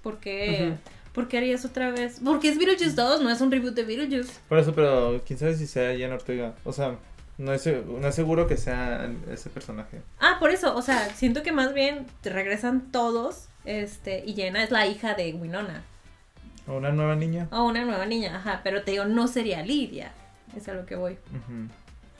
[0.04, 0.76] ¿Por qué?
[1.14, 2.20] ¿Por qué harías otra vez?
[2.24, 4.34] Porque es Beetlejuice 2, no es un reboot de Beetlejuice.
[4.50, 6.56] Por eso, pero quién sabe si sea Jenna Ortega.
[6.64, 6.98] O sea,
[7.38, 10.02] no es, no es seguro que sea ese personaje.
[10.20, 14.72] Ah, por eso, o sea, siento que más bien regresan todos, este, y Jenna es
[14.72, 15.84] la hija de Winona.
[16.68, 17.48] O una nueva niña.
[17.52, 20.12] O una nueva niña, ajá, pero te digo, no sería Lidia.
[20.56, 21.18] Es a lo que voy.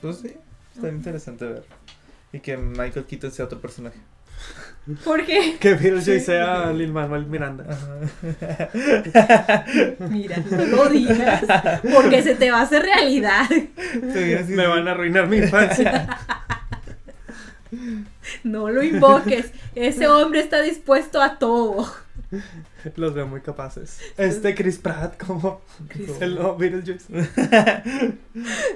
[0.00, 0.34] Pues sí,
[0.74, 1.64] está interesante ver.
[2.32, 3.98] Y que Michael Keaton sea otro personaje.
[5.02, 5.56] ¿Por qué?
[5.58, 7.64] Que Beetlejuice sea Lil Manuel Miranda.
[10.10, 11.42] Mira, no lo digas,
[11.94, 13.48] porque se te va a hacer realidad.
[14.48, 16.18] Me van a arruinar mi infancia.
[18.42, 19.52] No lo invoques.
[19.74, 21.90] Ese hombre está dispuesto a todo.
[22.96, 24.00] Los veo muy capaces.
[24.18, 25.62] Este Chris Pratt como
[26.20, 27.06] el nuevo Beetlejuice.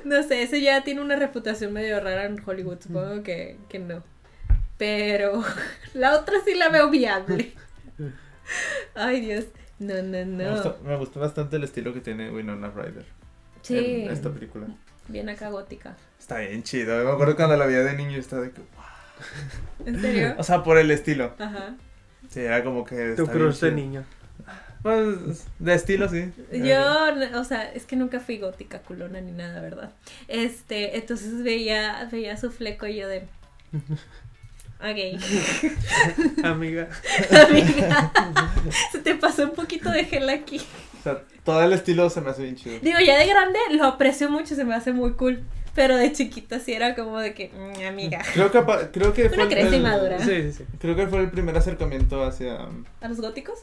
[0.05, 2.79] No sé, ese ya tiene una reputación medio rara en Hollywood.
[2.81, 4.03] Supongo que, que no.
[4.79, 5.45] Pero
[5.95, 7.53] la otra sí la veo viable.
[8.95, 9.45] Ay, Dios.
[9.79, 10.53] No, no, Me, no.
[10.53, 13.05] gustó, me gustó bastante el estilo que tiene Winona Ryder
[13.63, 14.67] Sí, en esta película.
[15.09, 15.97] bien acá gótica.
[16.19, 17.05] Está bien chido.
[17.05, 18.63] Me acuerdo cuando la veía de niño estaba de que.
[19.85, 20.35] ¿En serio?
[20.39, 21.35] O sea, por el estilo.
[21.39, 21.77] Ajá.
[22.29, 23.15] Sí, era como que.
[23.17, 24.05] Tu crush de niño.
[24.83, 26.33] Pues de estilo, sí.
[26.53, 29.93] Yo, o sea, es que nunca fui gótica culona ni nada, ¿verdad?
[30.29, 33.27] Este, entonces veía, veía su fleco y yo de.
[34.81, 35.21] Ok.
[36.45, 36.89] Amiga.
[37.49, 38.13] Amiga,
[38.93, 40.61] se te pasó un poquito de gel aquí.
[41.01, 42.79] O sea, todo el estilo se me hace bien chido.
[42.81, 45.43] Digo, ya de grande lo aprecio mucho, se me hace muy cool.
[45.75, 48.21] Pero de chiquita sí era como de que, "Mm, amiga.
[48.35, 49.39] Creo que, apa- creo que fue.
[49.39, 50.19] Una cresta el- inmadura.
[50.19, 50.65] Sí, sí, sí.
[50.81, 52.67] Creo que fue el primer acercamiento hacia.
[53.01, 53.61] ¿A los góticos?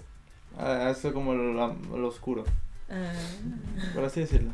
[0.57, 2.45] a eso como lo, lo oscuro.
[2.89, 3.11] Ah.
[3.93, 4.51] Por así decirlo.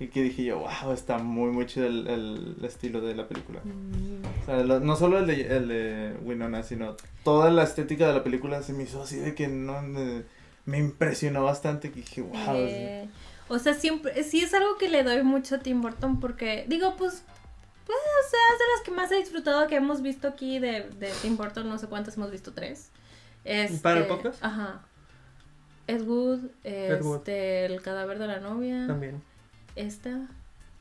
[0.00, 3.60] Y que dije yo, wow, está muy, muy chido el, el estilo de la película.
[3.62, 4.24] Mm.
[4.42, 8.12] O sea, lo- no solo el de, el de Winona, sino toda la estética de
[8.14, 10.24] la película se me hizo así de que no me,
[10.66, 11.90] me impresionó bastante.
[11.90, 12.34] Que dije, wow.
[12.56, 13.08] Eh,
[13.48, 16.96] o sea, siempre, sí es algo que le doy mucho a Tim Burton porque, digo,
[16.96, 17.22] pues,
[17.86, 20.88] pues, o sea, es de las que más he disfrutado que hemos visto aquí de,
[20.98, 22.90] de Tim Burton, no sé cuántas hemos visto, tres.
[23.44, 24.42] Este, ¿Para el podcast?
[24.42, 24.80] Ajá.
[25.86, 27.16] Ed Wood, Ed Wood.
[27.18, 29.22] este, el cadáver de la novia, También.
[29.76, 30.28] Esta,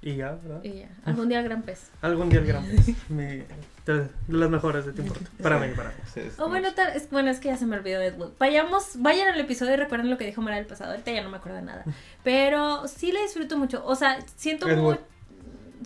[0.01, 0.63] Y ya, ¿verdad?
[0.63, 0.89] y ya.
[1.05, 1.89] Algún día el gran pez.
[2.01, 2.65] Algún día el gran
[3.09, 3.45] Mi, de,
[3.85, 5.27] de las mejores de Tim Burton.
[5.41, 5.95] Para mí, para mí.
[6.13, 8.31] Sí, es bueno, tal, es, bueno, es que ya se me olvidó Ed Wood.
[8.39, 10.91] Vayamos, vayan al episodio y recuerden lo que dijo Mara del pasado.
[10.91, 11.83] Ahorita ya no me acuerdo de nada.
[12.23, 13.85] Pero sí le disfruto mucho.
[13.85, 14.97] O sea, siento muy.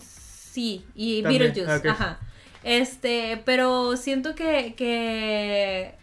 [0.00, 2.18] Sí, y También, Beetlejuice, ajá.
[2.64, 5.94] Este, pero siento que, que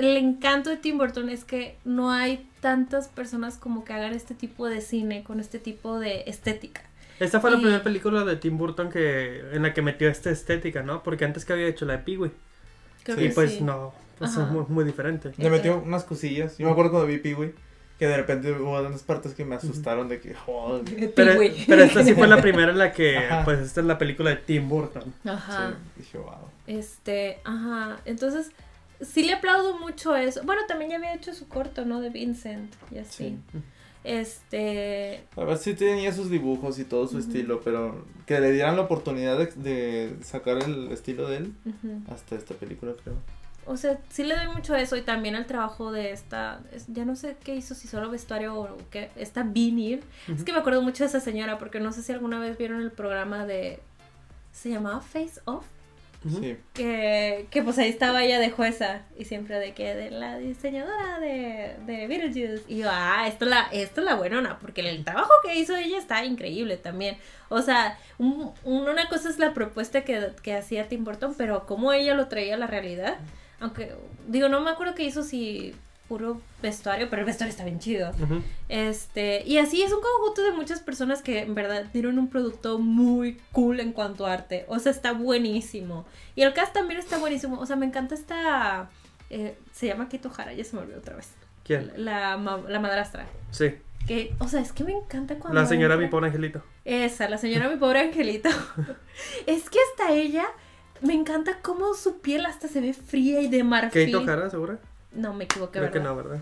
[0.00, 4.34] el encanto de Tim Burton es que no hay tantas personas como que hagan este
[4.34, 6.82] tipo de cine con este tipo de estética.
[7.18, 10.30] Esta fue la Y- primera película de Tim Burton que en la que metió esta
[10.30, 11.02] estética, ¿no?
[11.02, 12.30] Porque antes que había hecho la de Pee-Wee.
[13.04, 13.60] Sí, Y pues sí.
[13.62, 14.44] no, pues Ajá.
[14.44, 15.32] es muy, muy diferente.
[15.36, 16.56] Le metió unas cosillas.
[16.58, 17.54] Yo me acuerdo cuando vi Pee-Wee,
[17.98, 20.82] que de repente hubo unas partes que me asustaron de que, joder.
[21.14, 21.64] Pero, Pee-wee.
[21.66, 23.44] pero esta sí fue la primera en la que, Ajá.
[23.44, 25.12] pues esta es la película de Tim Burton.
[25.26, 25.70] Ajá.
[25.96, 26.48] Sí, dije, wow.
[26.66, 28.50] Este, ajá, entonces
[29.02, 30.42] sí le aplaudo mucho eso.
[30.44, 32.00] Bueno, también ya había hecho su corto, ¿no?
[32.00, 33.36] De Vincent y así.
[33.52, 33.58] Sí.
[34.02, 38.76] Este, A ver si tenía sus dibujos y todo su estilo, pero que le dieran
[38.76, 41.54] la oportunidad de, de sacar el estilo de él
[42.10, 43.16] hasta esta película, creo.
[43.66, 47.04] o sea, sí le doy mucho eso y también al trabajo de esta, es- ya
[47.04, 50.00] no sé qué hizo, si solo vestuario o qué, esta Beanie.
[50.34, 52.80] Es que me acuerdo mucho de esa señora porque no sé si alguna vez vieron
[52.80, 53.80] el programa de,
[54.52, 55.66] se llamaba Face Off.
[56.28, 56.58] Sí.
[56.74, 61.18] que, que pues ahí estaba ella de jueza y siempre de que de la diseñadora
[61.18, 62.62] de, de Beetlejuice.
[62.68, 65.74] Y yo, ah, esto es la, esto es la buenona porque el trabajo que hizo
[65.76, 67.16] ella está increíble también,
[67.48, 71.64] o sea, un- un- una cosa es la propuesta que, que hacía Tim Burton, pero
[71.64, 73.16] cómo ella lo traía a la realidad,
[73.58, 73.94] aunque,
[74.28, 75.74] digo, no me acuerdo que hizo si
[76.10, 78.10] puro vestuario, pero el vestuario está bien chido.
[78.68, 82.80] Este, y así es un conjunto de muchas personas que en verdad dieron un producto
[82.80, 84.64] muy cool en cuanto a arte.
[84.66, 86.06] O sea, está buenísimo.
[86.34, 87.60] Y el cast también está buenísimo.
[87.60, 88.90] O sea, me encanta esta.
[89.30, 91.30] eh, se llama Kito Hara, ya se me olvidó otra vez.
[91.62, 91.92] ¿Quién?
[91.96, 93.26] La, la madrastra.
[93.52, 93.74] Sí.
[94.08, 95.60] Que, o sea, es que me encanta cuando.
[95.60, 96.60] La señora mi pobre angelito.
[96.84, 98.48] Esa, la señora mi pobre angelito.
[99.46, 100.46] es que hasta ella.
[101.02, 104.12] Me encanta cómo su piel hasta se ve fría y de marfil.
[104.12, 104.78] Kate O'Hara, ¿segura?
[105.12, 106.10] No, me equivoqué, Creo que ¿verdad?
[106.14, 106.38] no, ¿verdad?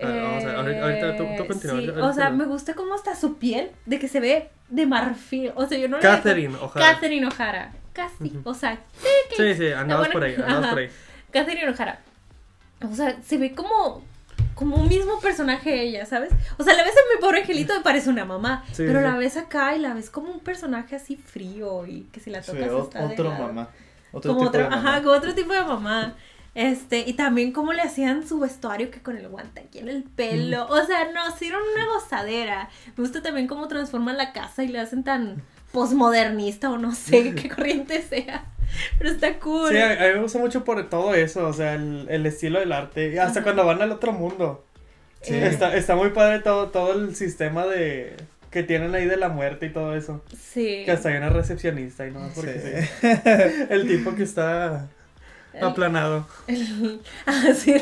[0.00, 2.74] A ver, vamos a ver, ahorita- tú- tú Eh, continúa, sí, o sea, me gusta
[2.74, 5.52] cómo hasta su piel, de que se ve de marfil.
[5.56, 6.92] O sea, yo no le- Catherine O'Hara.
[6.94, 7.72] Catherine O'Hara.
[7.92, 8.32] Casi.
[8.44, 8.78] O sea,
[9.36, 10.70] Sí, sí, andamos buena- por ahí, andamos ajá.
[10.70, 10.88] por ahí.
[11.32, 11.98] Catherine O'Hara.
[12.88, 14.06] O sea, se ve como
[14.54, 16.30] como un mismo personaje ella, ¿sabes?
[16.58, 19.04] O sea, la ves en mi pobre angelito me parece una mamá, Sí, pero sí.
[19.04, 22.42] la ves acá y la ves como un personaje así frío y que si la
[22.42, 23.46] Sí, tocas o- está de otro lado.
[23.46, 23.68] mamá.
[24.12, 24.90] Otro como tipo otro, de mamá.
[24.94, 26.14] ajá, como otro tipo de mamá.
[26.58, 30.02] Este, y también cómo le hacían su vestuario que con el guante aquí en el
[30.02, 30.66] pelo.
[30.68, 32.68] O sea, no, hicieron una gozadera.
[32.96, 35.40] Me gusta también cómo transforman la casa y le hacen tan
[35.70, 38.44] posmodernista o no sé qué corriente sea.
[38.98, 39.70] Pero está cool.
[39.70, 42.58] Sí, a, a mí me gusta mucho por todo eso, o sea, el, el estilo
[42.58, 43.12] del arte.
[43.14, 43.44] y Hasta Ajá.
[43.44, 44.64] cuando van al otro mundo.
[45.22, 45.34] Sí.
[45.36, 48.16] Está, está muy padre todo, todo el sistema de
[48.50, 50.24] que tienen ahí de la muerte y todo eso.
[50.36, 50.82] Sí.
[50.84, 53.06] Que hasta hay una recepcionista y no más porque Sí.
[53.12, 53.66] sí.
[53.70, 54.88] El tipo que está
[55.52, 56.26] El- aplanado.
[56.46, 57.72] el- ah, sí,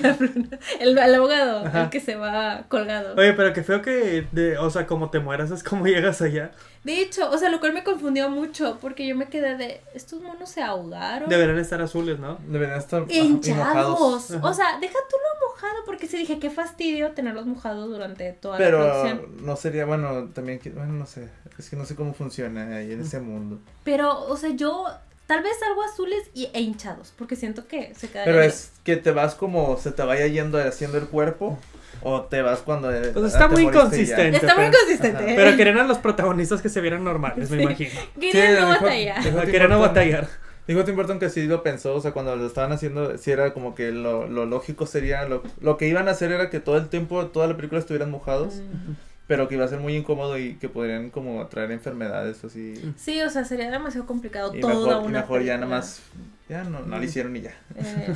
[0.81, 1.85] el, el abogado, Ajá.
[1.85, 3.15] el que se va colgado.
[3.17, 6.53] Oye, pero qué feo que, de, o sea, como te mueras es como llegas allá.
[6.85, 10.23] De hecho, o sea, lo cual me confundió mucho porque yo me quedé de, estos
[10.23, 11.29] monos se ahogaron.
[11.29, 12.39] Deberían estar azules, ¿no?
[12.47, 14.31] Deberían estar ajá, hinchados.
[14.31, 18.59] O sea, deja tú lo mojado, porque sí dije, qué fastidio tenerlos mojados durante toda
[18.59, 19.37] la Pero producción.
[19.45, 21.29] no sería, bueno, también, bueno, no sé.
[21.59, 23.59] Es que no sé cómo funciona ahí en ese mundo.
[23.83, 24.87] Pero, o sea, yo,
[25.27, 28.51] tal vez algo azules y, e hinchados, porque siento que se quedaría Pero bien.
[28.51, 31.59] es que te vas como se te vaya yendo haciendo el cuerpo
[32.03, 34.37] o te vas cuando eh, Pues está muy consistente.
[34.37, 35.33] Está muy consistente.
[35.35, 37.63] Pero querían a los protagonistas que se vieran normales, me Sí.
[37.63, 37.91] imagino.
[38.21, 39.47] Querían Sí, no batallar.
[39.47, 40.29] Querían no batallar.
[40.69, 43.53] Dijo Tim Burton que sí lo pensó, o sea, cuando lo estaban haciendo, sí era
[43.55, 46.77] como que lo, lo lógico sería, lo, lo que iban a hacer era que todo
[46.77, 48.93] el tiempo, toda la película estuvieran mojados, Mm.
[49.27, 52.75] Pero que iba a ser muy incómodo y que podrían como traer enfermedades así.
[52.97, 56.01] Sí, o sea, sería demasiado complicado Y toda mejor, y mejor ya nada más,
[56.49, 57.55] ya no, no lo hicieron y ya.
[57.77, 58.15] Eh,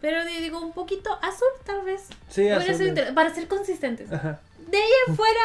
[0.00, 2.08] pero di- digo, un poquito azul, tal vez.
[2.28, 4.12] Sí, ser inter- para ser consistentes.
[4.12, 4.40] Ajá.
[4.70, 5.40] De ahí en fuera,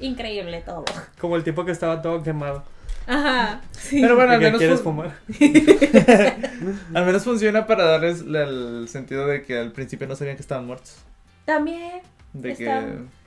[0.00, 0.84] increíble todo.
[1.20, 2.64] Como el tipo que estaba todo quemado.
[3.06, 3.60] Ajá.
[3.72, 4.00] Sí.
[4.00, 5.16] Pero bueno, ¿De al menos, quieres fumar?
[6.94, 10.66] al menos funciona para darles el sentido de que al principio no sabían que estaban
[10.66, 10.96] muertos.
[11.44, 12.00] También.
[12.32, 12.64] De que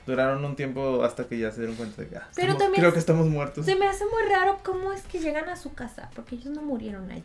[0.05, 2.81] duraron un tiempo hasta que ya se dieron cuenta de que ah, Pero estamos- también
[2.81, 3.65] creo que estamos muertos.
[3.65, 6.61] Se me hace muy raro cómo es que llegan a su casa, porque ellos no
[6.61, 7.23] murieron allí.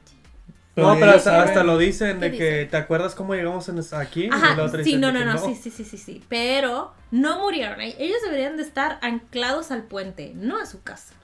[0.76, 2.68] no, pero hasta, lo dicen de ¿Qué que?
[2.70, 4.24] ¿te acuerdas cómo llegamos en aquí?
[4.26, 6.24] Y Ajá, la otra sí, no, no, no, sí, sí, sí, sí, sí.
[6.28, 7.94] Pero no murieron ahí.
[7.98, 11.14] Ellos deberían de estar anclados al puente, no a su casa.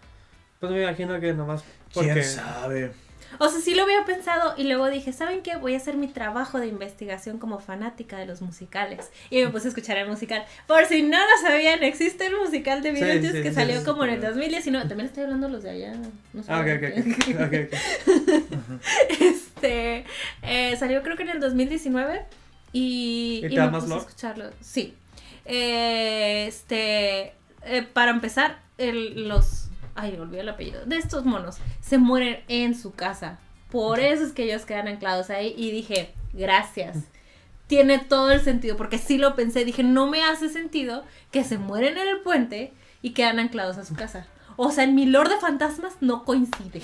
[0.61, 2.13] Pues me imagino que nomás porque...
[2.13, 2.93] ¿Quién sabe?
[3.39, 5.57] O sea, sí lo había pensado y luego dije, ¿saben qué?
[5.57, 9.11] Voy a hacer mi trabajo de investigación como fanática de los musicales.
[9.31, 10.45] Y me puse a escuchar el musical.
[10.67, 14.05] Por si no lo sabían, existe el musical de Beetlejuice sí, que sí, salió como
[14.05, 14.51] en el también.
[14.53, 14.89] 2019.
[14.89, 15.93] También estoy hablando de los de allá.
[16.33, 16.53] No sé.
[16.53, 17.41] Ah, ok, ok, ok.
[17.41, 17.55] ok,
[18.67, 18.81] ok.
[19.21, 20.05] Este,
[20.43, 22.25] eh, salió creo que en el 2019
[22.73, 24.51] y, ¿Y te y da me puse a escucharlo.
[24.61, 24.95] Sí.
[25.45, 27.33] Eh, este,
[27.65, 29.66] eh, para empezar, el- los,
[29.97, 33.39] ay, olvidé el apellido, de estos monos se mueren en su casa.
[33.71, 36.99] Por eso es que ellos quedan anclados ahí y dije, gracias.
[37.67, 41.59] Tiene todo el sentido, porque sí lo pensé, dije, no me hace sentido que se
[41.59, 42.73] mueren en el puente
[43.03, 44.27] y quedan anclados a su casa.
[44.57, 46.81] O sea, en mi lore de fantasmas no coincide.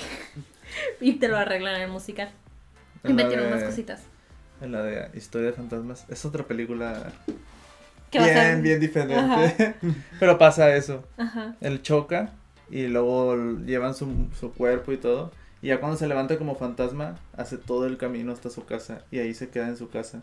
[1.01, 2.31] y te lo arreglan en el musical.
[3.05, 4.03] Y metieron de- unas cositas.
[4.61, 6.05] En la de Historia de Fantasmas.
[6.09, 7.13] Es otra película
[8.11, 9.75] ¿Qué vas a bien, bien diferente.
[10.21, 11.05] Pero pasa eso.
[11.17, 11.55] Ajá.
[11.61, 12.33] Él choca
[12.73, 14.09] y luego llevan su,
[14.41, 15.31] su cuerpo y todo.
[15.61, 19.05] Y ya cuando se levanta como fantasma, hace todo el camino hasta su casa.
[19.13, 20.23] Y ahí se queda en su casa.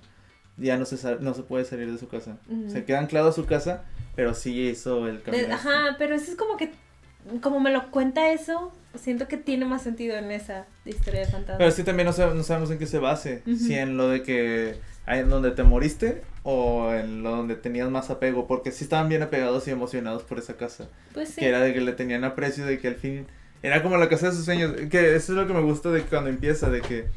[0.57, 2.37] Ya no se, no se puede salir de su casa.
[2.67, 3.83] Se queda anclado a su casa,
[4.17, 5.53] pero sí hizo el De- camino.
[5.53, 6.71] ajá, pero eso es como que,
[7.41, 11.57] como me lo cuenta eso, siento que tiene más sentido en esa historia de fantasmas.
[11.59, 13.41] Pero sí también no, sab- no sabemos en qué se base.
[13.45, 14.75] Si en lo de que
[15.17, 18.47] en donde te moriste o en lo donde tenías más apego.
[18.47, 20.87] Porque sí estaban bien apegados y emocionados por esa casa.
[21.13, 21.41] pues sí.
[21.41, 23.27] Que era de que le tenían aprecio, de que al fin
[23.63, 24.73] era como la casa de sus sueños.
[24.89, 27.07] Que eso es lo que me gusta de cuando empieza, de que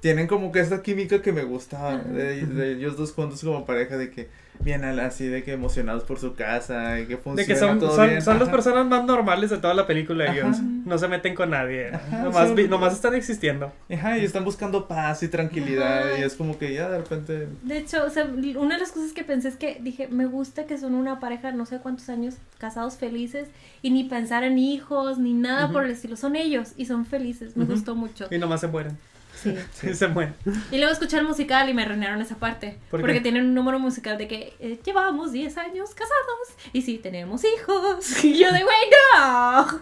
[0.00, 3.96] tienen como que esta química que me gusta de, de ellos dos juntos como pareja,
[3.96, 4.28] de que
[4.60, 7.94] vienen así, de que emocionados por su casa y que funciona De que son, todo
[7.96, 8.22] son, bien.
[8.22, 10.32] son las personas más normales de toda la película Ajá.
[10.34, 10.58] ellos.
[10.60, 11.88] No se meten con nadie.
[11.94, 13.72] Ajá, nomás, son- vi- nomás están existiendo.
[13.92, 16.18] Ajá, y están buscando paz y tranquilidad Ajá.
[16.18, 17.48] y es como que ya de repente...
[17.62, 20.64] De hecho, o sea, una de las cosas que pensé es que dije, me gusta
[20.66, 23.48] que son una pareja, no sé cuántos años, casados felices,
[23.82, 26.16] y ni pensar en hijos, ni nada por el estilo.
[26.16, 27.56] Son ellos y son felices.
[27.56, 28.26] Me gustó mucho.
[28.30, 28.96] Y nomás se mueren.
[29.42, 29.54] Sí.
[29.82, 30.32] Y se muere.
[30.72, 32.78] Y luego escuché el musical y me arruinaron esa parte.
[32.90, 36.98] ¿Por porque tienen un número musical de que eh, llevábamos 10 años casados y sí
[36.98, 38.24] tenemos hijos.
[38.24, 38.76] Y yo de, güey,
[39.16, 39.80] no.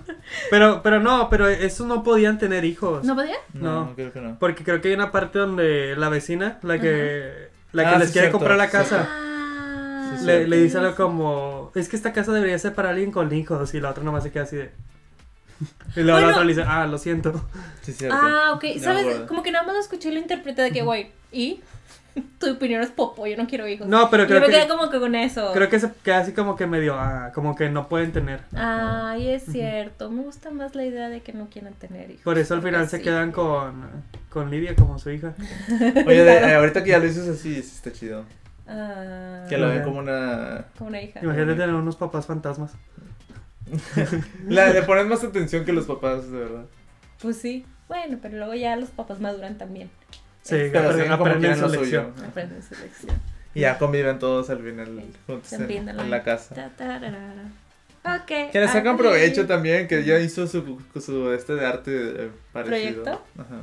[0.50, 3.04] Pero, pero no, pero esos no podían tener hijos.
[3.04, 3.36] ¿No podía?
[3.52, 3.94] No, No.
[3.94, 4.38] creo que no.
[4.38, 8.08] Porque creo que hay una parte donde la vecina, la que, la que Ah, les
[8.08, 8.38] sí, quiere cierto.
[8.38, 8.72] comprar la Sí.
[8.72, 13.10] casa, Ah, le, le dice algo como, es que esta casa debería ser para alguien
[13.12, 13.74] con hijos.
[13.74, 14.70] Y la otra nomás se queda así de...
[15.96, 17.44] Y luego la otra le dice, ah, lo siento.
[17.82, 18.16] Sí, cierto.
[18.20, 18.64] Ah, ok.
[18.80, 19.20] ¿Sabes?
[19.28, 21.60] Como que nada más lo escuché y lo interpreté de que, güey, ¿y?
[22.38, 23.88] Tu opinión es popo, yo no quiero hijos.
[23.88, 25.50] No, pero yo creo me que, quedé como que con eso.
[25.52, 28.40] creo que se queda así como que medio, ah, como que no pueden tener.
[28.54, 30.10] Ay, es cierto.
[30.10, 32.22] Me gusta más la idea de que no quieran tener hijos.
[32.22, 33.02] Por eso al final se Sí.
[33.02, 33.84] quedan con,
[34.30, 35.34] con Lidia como su hija.
[36.06, 38.24] Oye, de- eh, ahorita que ya lo dices así, sí está chido.
[38.68, 40.66] Ah, Que la ven como una...
[40.78, 41.18] como una hija.
[41.20, 42.74] Imagínate tener unos papás fantasmas.
[44.48, 46.64] La, le pones más atención que los papás, de verdad.
[47.20, 47.64] Pues sí.
[47.88, 49.90] Bueno, pero luego ya los papás maduran también.
[50.42, 51.80] Sí, Este, Pero aprenden, aprenden su suyo.
[51.80, 52.14] lección.
[52.26, 53.16] Aprenden su lección.
[53.54, 56.54] Y ya conviven todos al final juntos en, en la casa.
[56.76, 58.24] Ta.
[58.26, 61.90] Que le sacan provecho también, que ya hizo su, su este de arte
[62.26, 63.02] eh, parecido.
[63.04, 63.24] ¿Proyecto?
[63.38, 63.56] Ajá.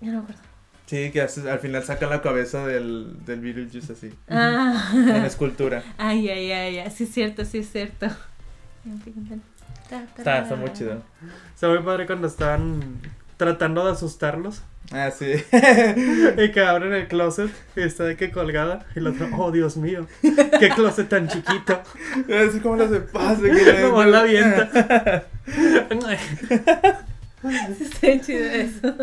[0.00, 0.42] Ya no me acuerdo.
[0.86, 5.24] Sí, que hace- al final saca la cabeza del, del Beetlejuice así, en Ah.
[5.26, 5.82] escultura.
[5.98, 6.90] Ay, ay, ay, ay.
[6.90, 8.08] Sí es cierto, sí es cierto.
[10.18, 11.02] Está, está muy chido.
[11.54, 13.00] Está muy padre cuando están
[13.36, 14.62] tratando de asustarlos.
[14.90, 15.32] Ah, sí.
[16.38, 18.86] Y que abren el closet y está de que colgada.
[18.94, 21.80] Y el otro, oh Dios mío, qué closet tan chiquito.
[22.48, 23.42] Así como lo se pasa.
[23.42, 25.24] Que Como la avienta.
[27.78, 28.94] Sí está chido eso.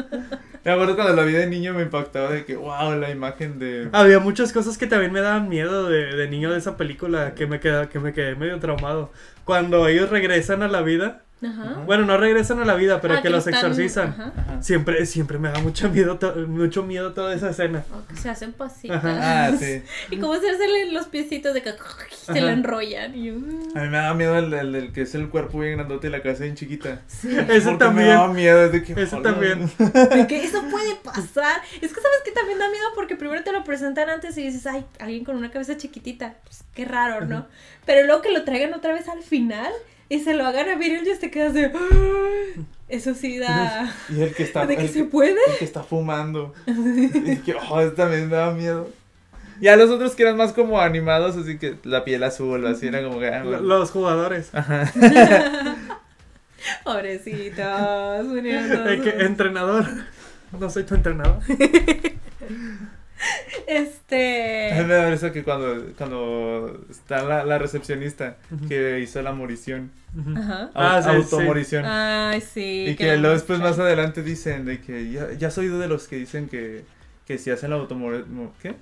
[0.64, 3.88] Me acuerdo cuando la vi de niño me impactaba de que, wow, la imagen de...
[3.92, 7.46] Había muchas cosas que también me daban miedo de, de niño de esa película que
[7.46, 9.12] me, queda, que me quedé medio traumado.
[9.44, 11.25] Cuando ellos regresan a la vida.
[11.44, 11.82] Ajá.
[11.86, 14.08] Bueno, no regresan a la vida, pero Ah, que los están- exorcizan.
[14.10, 14.32] ajá.
[14.38, 14.62] Ajá.
[14.64, 17.84] Siempre, siempre me da mucho miedo, to- mucho miedo toda esa escena.
[17.94, 19.02] O que se hacen pasitas.
[19.04, 19.84] Ah, sí.
[20.10, 21.74] Y cómo se hacen los piecitos de que
[22.12, 22.52] se la Ajá.
[22.54, 23.16] enrollan.
[23.16, 23.78] Y mm.
[23.78, 26.10] A mí me da miedo el, el, el que es el cuerpo bien grandote y
[26.10, 27.02] la cabeza bien chiquita.
[27.08, 27.28] Sí.
[27.36, 28.08] Porque también.
[28.08, 28.94] Me daba miedo, es de que...
[28.94, 29.32] Ese hola.
[29.32, 29.70] también.
[29.78, 31.62] De que eso puede pasar.
[31.82, 34.66] Es que sabes que también da miedo porque primero te lo presentan antes y dices,
[34.68, 36.36] ay, alguien con una cabeza chiquitita.
[36.44, 37.46] Pues qué raro, ¿no?
[37.86, 39.72] Pero luego que lo traigan otra vez al final
[40.10, 41.72] y se lo hagan a Beetlejuice te quedas de.
[42.88, 43.92] Eso sí da.
[44.10, 44.66] Y el que está...
[44.66, 45.40] ¿De que el se puede?
[45.48, 46.54] El que está fumando.
[46.68, 48.90] Y que, oh, también me daba miedo.
[49.60, 53.02] Ya los otros que eran más como animados, así que la piel azul, así era
[53.04, 53.28] como que...
[53.30, 53.44] ah.
[53.44, 54.50] Los jugadores.
[54.54, 54.92] Ajá.
[56.84, 58.28] Pobrecitos.
[59.04, 59.86] que, entrenador.
[60.60, 61.40] No soy tu entrenador.
[63.68, 64.72] Este.
[64.86, 69.92] me da risa que cuando, cuando está la, la recepcionista que hizo la morición,
[70.38, 70.70] Ajá.
[70.74, 71.16] Ah, sí, sí.
[71.16, 71.86] automorición.
[71.86, 72.86] Ay, sí.
[72.90, 76.18] y que luego después más adelante dicen de que ya, ya soy de los que
[76.18, 76.86] dicen que,
[77.26, 78.26] que si hacen la automor
[78.62, 78.76] ¿qué?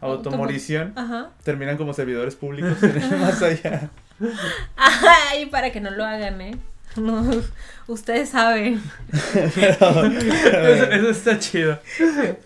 [0.00, 1.30] automorición Ajá.
[1.42, 2.76] terminan como servidores públicos
[3.18, 3.90] más allá.
[4.76, 6.56] Ay, para que no lo hagan, ¿eh?
[6.96, 7.24] No,
[7.88, 8.82] ustedes saben.
[9.54, 11.78] Pero, Eso, eso está chido.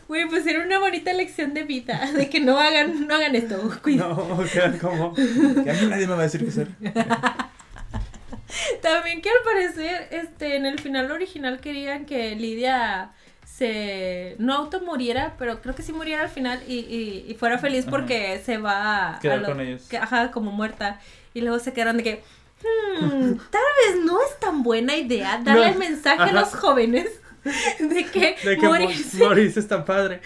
[0.08, 3.58] Güey, pues era una bonita lección de vida, de que no hagan, no hagan esto,
[3.82, 4.26] cuidado.
[4.28, 5.14] No, quedan como.
[5.14, 6.68] que a mí nadie me va a decir qué hacer.
[8.82, 13.10] También que al parecer, este, en el final original querían que Lidia
[13.44, 17.82] se no automuriera, pero creo que sí muriera al final y, y, y fuera feliz
[17.82, 17.90] Ajá.
[17.90, 19.82] porque se va a Quedar lo- con ellos.
[19.88, 20.98] que- ajá, como muerta.
[21.34, 22.22] Y luego se quedaron de que
[22.62, 26.30] "Hmm, tal vez no es tan buena idea darle No, el mensaje ajá.
[26.30, 27.08] a los jóvenes
[27.78, 30.20] de que, De que mo- morirse morirse está padre.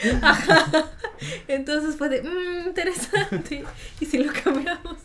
[1.48, 3.64] Entonces fue de, mmm, interesante.
[4.00, 4.96] Y si lo cambiamos.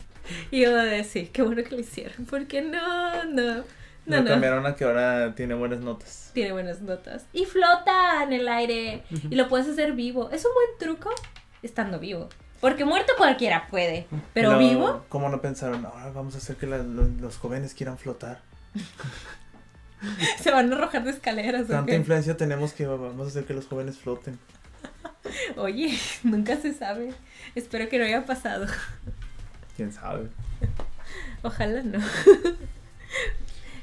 [0.52, 2.26] Y yo de sí, qué bueno que lo hicieron.
[2.26, 3.64] Porque no, no, no,
[4.06, 4.26] Lo no.
[4.30, 6.32] cambiaron a que ahora tiene buenas notas.
[6.34, 7.26] Tiene buenas notas.
[7.34, 9.04] Y flota en el aire.
[9.30, 10.30] Y lo puedes hacer vivo.
[10.32, 11.10] Es un buen truco
[11.64, 12.30] estando vivo.
[12.62, 14.06] Porque muerto cualquiera puede.
[14.34, 15.86] Pero vivo, ¿Cómo no pensaron?
[15.86, 18.42] Ahora vamos a hacer que la- los jóvenes quieran flotar.
[20.42, 21.64] se van a arrojar de escaleras.
[21.64, 24.38] ¿o Tanta influencia tenemos que vamos a hacer que los jóvenes floten.
[25.58, 27.14] Oye, nunca se sabe.
[27.56, 28.66] Espero que no haya pasado.
[29.76, 30.28] ¿Quién sabe?
[31.44, 32.00] Ojalá no.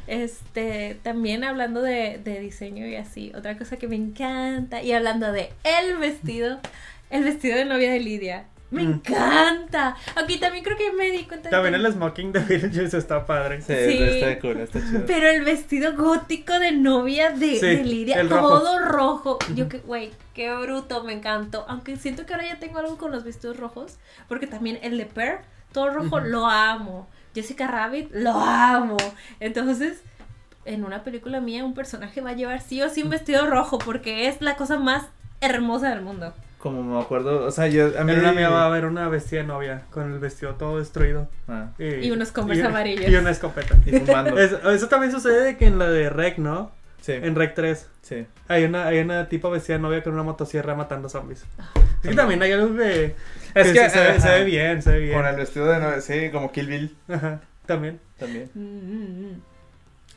[0.06, 5.32] Este, también hablando de, de diseño y así, otra cosa que me encanta, y hablando
[5.32, 6.60] de el vestido,
[7.10, 8.44] el vestido de novia de Lidia.
[8.70, 8.92] Me Mm.
[8.94, 9.96] encanta.
[10.16, 13.24] Aquí también creo que me di cuenta de También que- el smoking de Beetlejuice está
[13.24, 13.62] padre.
[13.62, 14.02] Sí, Sí.
[14.02, 15.04] está cool, está chido.
[15.06, 18.48] Pero el vestido gótico de novia de, Sí, de Lidia, rojo.
[18.48, 19.38] todo rojo.
[19.54, 21.64] Yo que, güey, qué bruto, me encantó.
[21.68, 23.98] Aunque siento que ahora ya tengo algo con los vestidos rojos,
[24.28, 25.38] porque también el de Pearl,
[25.72, 27.08] todo rojo, lo amo.
[27.34, 28.96] Jessica Rabbit, lo amo.
[29.40, 30.00] Entonces,
[30.64, 33.78] en una película mía un personaje va a llevar sí o sí un vestido rojo
[33.78, 35.04] porque es la cosa más
[35.40, 36.34] hermosa del mundo.
[36.58, 39.08] Como me acuerdo, o sea, yo a mí En una mía va a haber una
[39.08, 41.28] vestida de novia con el vestido todo destruido.
[41.48, 43.08] Ah, Y unos Converse y- amarillos.
[43.10, 43.76] Y una escopeta.
[43.84, 44.38] y fumando.
[44.40, 46.72] Eso, eso también sucede de que en la de Rec, ¿no?
[47.02, 47.86] Sí, En Rec 3.
[48.02, 48.26] sí.
[48.48, 51.44] Hay una, hay una tipo vestida de novia con una motosierra matando zombies.
[52.02, 53.14] Es que también hay algo que,
[53.54, 55.14] Es que, se, se ve, se ve bien, se ve bien.
[55.16, 58.00] Con el vestido de novia, sí, como Kill Bill Ajá, también.
[58.18, 58.50] también.
[58.54, 59.30] Mm, mm,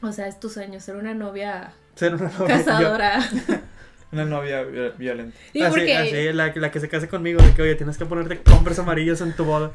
[0.02, 0.06] mm.
[0.08, 2.58] O sea, es tu sueño ser una novia Ser una novia.
[2.58, 3.20] cazadora.
[4.12, 5.38] Una novia vi- violenta.
[5.54, 8.06] y así, porque así, la, la que se case conmigo, de que, oye, tienes que
[8.06, 9.72] ponerte compras amarillos en tu boda.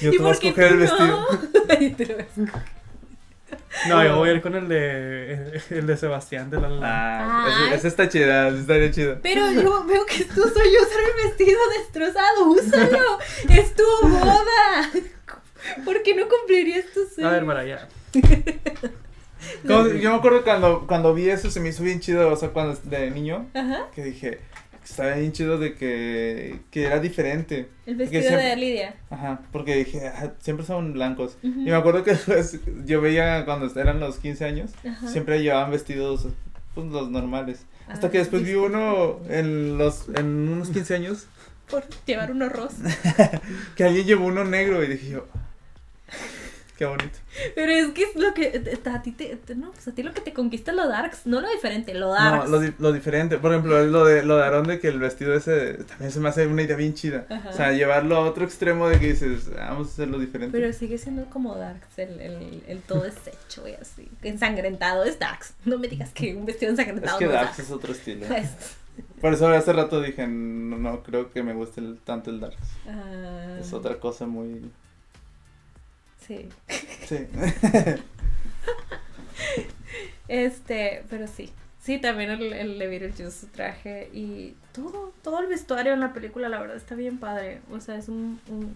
[0.00, 1.26] Yo ¿Y te voy a escoger el tú vestido.
[1.68, 1.74] no?
[1.80, 2.26] Y te lo ves.
[3.88, 6.86] No, yo voy a ir con el de, el de Sebastián de la La.
[6.86, 7.66] Ah, Ay.
[7.66, 9.18] ese, ese está chida, ese estaría chido.
[9.22, 12.46] Pero yo veo que es tu sueño usar el vestido destrozado.
[12.48, 13.18] Úsalo.
[13.50, 14.90] Es tu boda.
[15.84, 17.28] ¿Por qué no cumplirías tu sueño?
[17.28, 17.88] A ver, para allá.
[19.66, 22.50] Como- yo me acuerdo cuando, cuando vi eso, se me hizo bien chido, o sea,
[22.50, 23.86] cuando de niño, Ajá.
[23.94, 24.40] que dije,
[24.84, 27.68] estaba bien chido de que, que era diferente.
[27.86, 28.94] El vestido siempre- de Lidia.
[29.10, 31.38] Ajá, porque dije, "Ah, siempre son blancos.
[31.42, 31.60] Ujú.
[31.60, 34.72] Y me acuerdo que después yo veía cuando eran los 15 años,
[35.10, 36.26] siempre llevaban vestidos,
[36.74, 37.64] pues los normales.
[37.88, 41.26] Hasta Ah, que después vi uno en los en unos 15 años
[41.70, 42.82] Por llevar unos rosa.
[43.76, 45.26] que alguien llevó uno negro y dije yo,
[46.84, 47.18] qué bonito.
[47.54, 50.12] Pero es que es lo que te- a ti te, no, pues a ti lo
[50.12, 52.50] que te conquista es lo darks, no lo diferente, lo No, darks.
[52.50, 55.34] lo, di- lo diferente, por ejemplo, lo de lo de Aarón de que el vestido
[55.34, 57.26] ese también se me hace una idea bien chida.
[57.30, 57.48] Ajá.
[57.48, 60.56] O sea, llevarlo a otro extremo de que dices, "Ah, vamos a hacerlo diferente.
[60.58, 65.54] Pero sigue siendo como darks, el, el, el todo deshecho y así, ensangrentado es darks.
[65.64, 68.26] No me digas que un vestido es ensangrentado que no Darks es es otro estilo.
[68.26, 68.48] Pues,
[69.20, 72.58] Por eso hace rato dije, no, no creo que me guste el- tanto el Darks.
[72.88, 74.70] ah, Es otra cosa muy...
[76.26, 76.48] Sí.
[77.06, 77.26] Sí.
[80.28, 81.50] Este, pero sí.
[81.82, 86.14] Sí, también el, el de Beetlejuice, su traje y todo, todo el vestuario en la
[86.14, 87.60] película, la verdad, está bien padre.
[87.70, 88.40] O sea, es un...
[88.48, 88.74] un-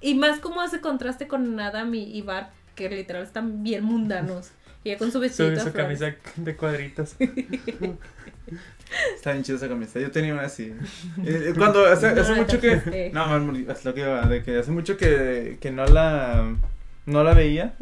[0.00, 4.50] Y más como hace contraste con Adam y, y Bart, que literal están bien mundanos.
[4.84, 5.58] Y ella con su Su, vestido.
[5.60, 7.16] su camisa de cuadritos.
[9.14, 10.00] Está bien chida esa camisa.
[10.00, 10.74] Yo tenía una así.
[11.24, 13.10] Eh, Cuando hace, hace mucho que...
[13.12, 16.54] No, man, es lo que iba, de que hace mucho que, que no la...
[17.06, 17.74] No la veía.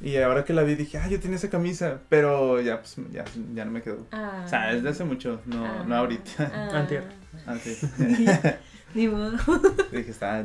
[0.00, 1.98] Y ahora que la vi dije, ah, yo tenía esa camisa.
[2.08, 4.06] Pero ya, pues, ya, ya no me quedó.
[4.10, 4.42] Ah.
[4.44, 5.84] O sea, es de hace mucho, no, Ah.
[5.86, 6.50] no ahorita.
[6.52, 6.78] Ah.
[6.78, 7.04] Antier.
[7.46, 7.86] Antes.
[8.94, 9.32] Ni modo.
[9.92, 10.42] dije, está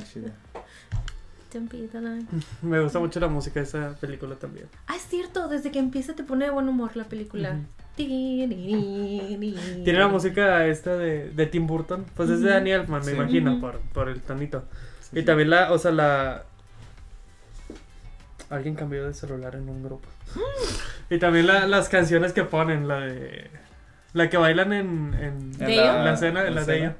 [1.53, 2.25] line.
[2.61, 4.67] Me gusta mucho la música de esa película también.
[4.87, 7.59] Ah, es cierto, desde que empieza te pone de buen humor la película.
[7.95, 8.47] Tiene
[9.83, 12.05] Tiene la música esta de, de Tim Burton.
[12.15, 13.11] Pues es de Elfman, me Sí.
[13.15, 14.65] imagino, por, por el tonito.
[15.01, 16.43] Sí, Y también la, o sea, la...
[18.49, 20.07] Alguien cambió de celular en un grupo.
[21.09, 23.49] y también la- las canciones que ponen, la de...
[24.13, 26.95] La que bailan en, en, En ¿De en la escena, en la de ella.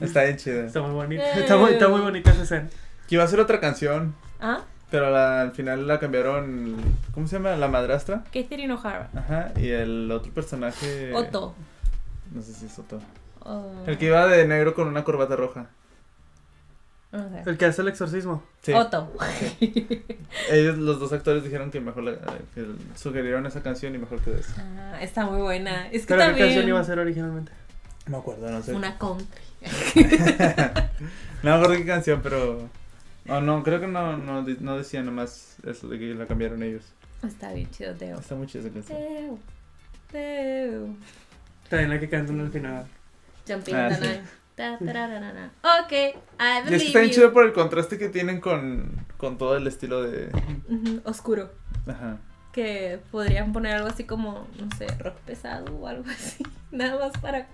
[0.00, 0.66] Está bien chida.
[0.66, 1.22] Está muy bonita.
[1.32, 2.68] Está muy, está muy bonita esa escena.
[3.08, 6.76] Que iba a ser otra canción, Ah, pero la- al final la cambiaron.
[7.14, 7.56] ¿Cómo se llama?
[7.56, 8.24] La madrastra.
[8.32, 9.10] Catherine O'Hara.
[9.14, 9.52] Ajá.
[9.56, 11.12] Y el otro personaje.
[11.14, 11.54] Otto.
[12.32, 13.00] No sé si es Otto.
[13.40, 15.66] Oh, El que iba de negro con una corbata roja.
[17.12, 17.42] no sé.
[17.48, 18.42] El que hace el exorcismo.
[18.62, 18.72] Sí.
[18.72, 19.12] Otto.
[20.50, 22.18] Ellos, los dos actores, dijeron que mejor la-
[22.54, 24.54] que sugirieron esa canción y mejor que esa.
[24.92, 25.86] Ah, está muy buena.
[25.88, 27.52] Es que ¿Pero qué también canción iba a ser originalmente?
[28.06, 28.74] No me acuerdo, no sé.
[28.74, 29.26] una country.
[31.42, 32.68] No me acuerdo qué canción, pero.
[33.26, 36.84] No, no, creo que no, no, no decía nomás eso de que la cambiaron ellos.
[37.22, 38.18] Está bien chido, Deo.
[38.18, 38.98] Está muy chida esa canción.
[38.98, 39.38] Deu.
[40.12, 40.96] Deu.
[41.68, 42.86] También la que cantan al final.
[43.48, 44.20] Jumping Ah, the sí.
[44.54, 44.78] Ta.
[44.78, 49.04] Ok, I Y es que believe está bien chido por el contraste que tienen con,
[49.18, 50.30] con todo el estilo de.
[51.04, 51.52] Oscuro.
[51.86, 52.18] Ajá.
[52.52, 56.42] Que podrían poner algo así como, no sé, rock pesado o algo así.
[56.70, 57.48] Nada más para.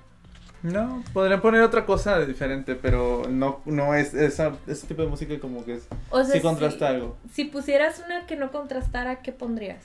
[0.62, 5.38] No, podrían poner otra cosa diferente, pero no, no es esa, ese tipo de música
[5.40, 7.16] como que es, O sea, sí contrasta si, algo.
[7.32, 9.84] si pusieras una que no contrastara, ¿qué pondrías?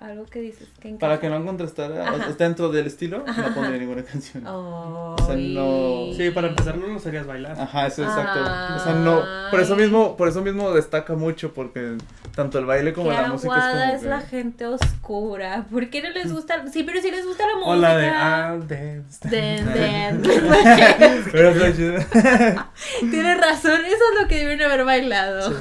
[0.00, 0.98] Algo que dices que encaja.
[0.98, 4.46] Para que no contrastara o- dentro del estilo, Ajá, no pondría ninguna canción.
[4.46, 7.60] Oh, sea, no- Sí, para empezar no lo serías bailar.
[7.60, 8.40] Ajá, eso exacto.
[8.42, 8.76] Ay.
[8.76, 11.98] O sea, no, por eso mismo, por eso mismo destaca mucho, porque
[12.34, 15.66] tanto el baile como Qué la música es es, como la que- gente oscura.
[15.70, 16.66] ¿Por qué no les gusta?
[16.72, 17.70] Sí, pero si les gusta la música.
[17.70, 19.28] O la de ah, I'll dance.
[19.28, 20.22] Den.
[21.30, 21.94] Pero está chido.
[23.10, 25.50] Tienes razón, eso es lo que deben haber bailado.
[25.50, 25.56] Sí.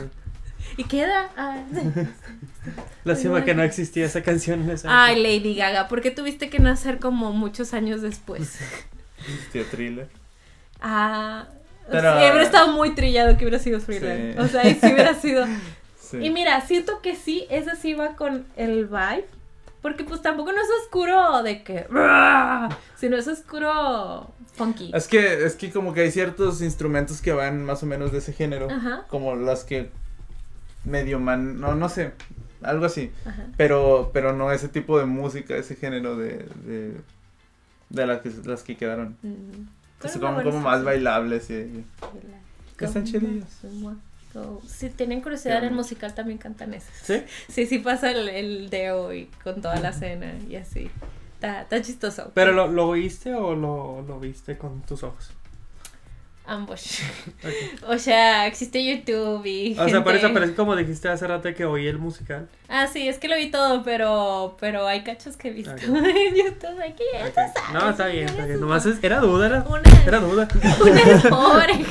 [0.77, 1.29] ¿Y queda?
[1.35, 1.57] Ah,
[3.03, 6.59] Lástima que no existía esa canción en esa Ay, Lady Gaga, ¿por qué tuviste que
[6.59, 8.59] nacer como muchos años después?
[9.51, 10.07] Tío thriller.
[10.81, 11.47] Ah,
[11.89, 14.33] Pero- sí, hubiera estado muy trillado que hubiera sido thriller.
[14.33, 14.39] Sí.
[14.39, 15.45] O sea, y sí hubiera sido.
[15.99, 16.17] Sí.
[16.17, 19.27] Y mira, siento que sí, ese sí va con el vibe
[19.79, 21.85] Porque pues tampoco no es oscuro de que...
[22.95, 24.89] Sino es oscuro funky.
[24.95, 28.17] Es que, es que como que hay ciertos instrumentos que van más o menos de
[28.17, 28.71] ese género.
[28.71, 29.05] Ajá.
[29.07, 29.91] Como las que
[30.83, 32.13] medio man, no, no sé,
[32.61, 33.11] algo así.
[33.25, 33.47] Ajá.
[33.57, 36.93] Pero, pero no ese tipo de música, ese género de, de,
[37.89, 39.17] de las, que, las que quedaron.
[39.21, 40.17] Mm.
[40.19, 41.83] Como, como más bailables y...
[42.77, 43.47] Que están chidillos.
[44.67, 46.87] Si tienen curiosidad, en el musical también cantan eso.
[47.03, 47.23] ¿Sí?
[47.49, 50.89] Sí, sí pasa el, el deo y con toda la cena y así.
[51.35, 52.31] Está, está chistoso.
[52.33, 55.31] ¿Pero lo, lo oíste o lo, lo viste con tus ojos?
[56.49, 56.99] Ambos.
[57.43, 57.49] Ok.
[57.89, 59.77] O sea, existe YouTube y.
[59.79, 62.47] O sea, por eso, pero es como dijiste hace rato que oí el musical.
[62.67, 66.35] Ah, sí, es que lo vi todo, pero, pero hay cachos que he visto en
[66.35, 66.79] YouTube.
[66.83, 67.33] Aquí ya Ok.
[67.33, 68.59] tú sabes, No, está bien, está bien.
[68.59, 70.47] Nomás es- era duda, era, Una, era duda.
[70.81, 71.85] una es pobre.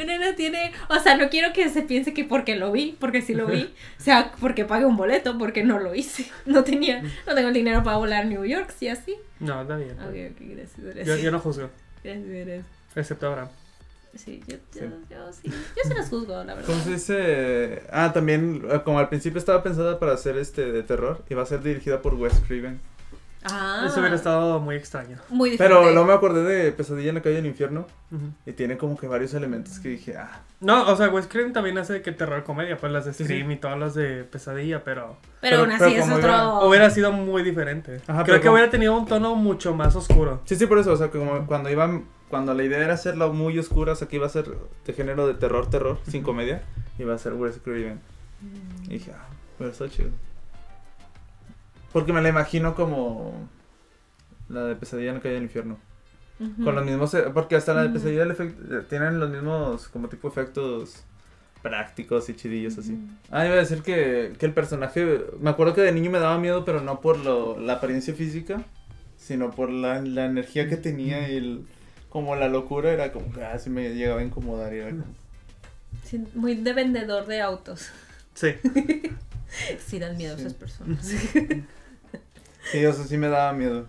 [0.00, 0.72] Una no tiene.
[0.88, 3.72] O sea, no quiero que se piense que porque lo vi, porque sí lo vi.
[3.98, 6.26] O sea, porque pagué un boleto, porque no lo hice.
[6.46, 7.02] No tenía.
[7.26, 9.14] No tengo el dinero para volar a New York, sí, así.
[9.40, 9.90] No, está bien.
[9.90, 10.32] está Ok, bien.
[10.36, 11.06] ok, gracias, gracias.
[11.06, 11.70] Yo, yo no juzgo,
[12.04, 12.81] Gracias, gracias.
[12.96, 13.48] Excepto Abraham.
[14.14, 14.80] Sí, yo, yo, Sí.
[15.10, 15.42] yo sí.
[15.48, 16.66] Yo se las juzgo, la verdad.
[16.66, 17.82] ¿Cómo se dice?
[17.90, 21.42] Ah, también, eh, como al principio estaba pensada para hacer este de terror, y va
[21.42, 22.78] a ser dirigida por Wes Craven.
[23.44, 25.16] Ah, Eso hubiera estado muy extraño.
[25.28, 25.76] muy diferente.
[25.76, 27.86] Pero luego me acordé de Pesadilla en la calle del infierno,
[28.46, 31.76] y tiene como que varios elementos que dije, ah, No, o sea, Wes Craven también
[31.78, 33.54] hace que terror comedia, pues las de Sí, Scream sí.
[33.54, 36.68] y todas las de pesadilla, pero Pero, pero- aún así pero es otro.
[36.68, 37.96] hubiera sido muy diferente.
[38.06, 40.40] Ajá, Creo pero que como- hubiera tenido un tono mucho más oscuro.
[40.44, 43.26] Sí, sí, por eso, o sea, que como cuando iban, cuando la idea era hacerla
[43.28, 44.46] muy oscura, o sea, que iba a ser
[44.86, 46.62] de género de terror, terror, sin comedia,
[46.98, 48.00] iba a ser Wes Craven.
[48.40, 48.84] Mm.
[48.86, 49.26] Y dije, ah,
[49.58, 50.08] pero está chido.
[51.92, 53.34] Porque me la imagino como
[54.48, 55.76] la de Pesadilla en la calle del infierno.
[56.64, 57.90] Con los mismos, e- porque hasta la de.
[57.90, 61.04] Pesadilla del efect- eh, tienen los mismos como tipo efectos
[61.62, 62.98] prácticos y chidillos así.
[63.30, 66.38] Ah, iba a decir que, que el personaje, me acuerdo que de niño me daba
[66.38, 68.64] miedo, pero no por lo, la apariencia física,
[69.18, 71.66] sino por la, la energía que tenía y el,
[72.12, 75.04] como la locura, era como que así me llegaba a incomodar y era como...
[76.04, 77.88] Sí, muy de vendedor de autos.
[78.34, 78.54] Sí.
[79.86, 80.42] Sí, dan miedo Sí.
[80.42, 81.06] esas personas.
[82.70, 83.86] Sí, o sea, sí me daba miedo,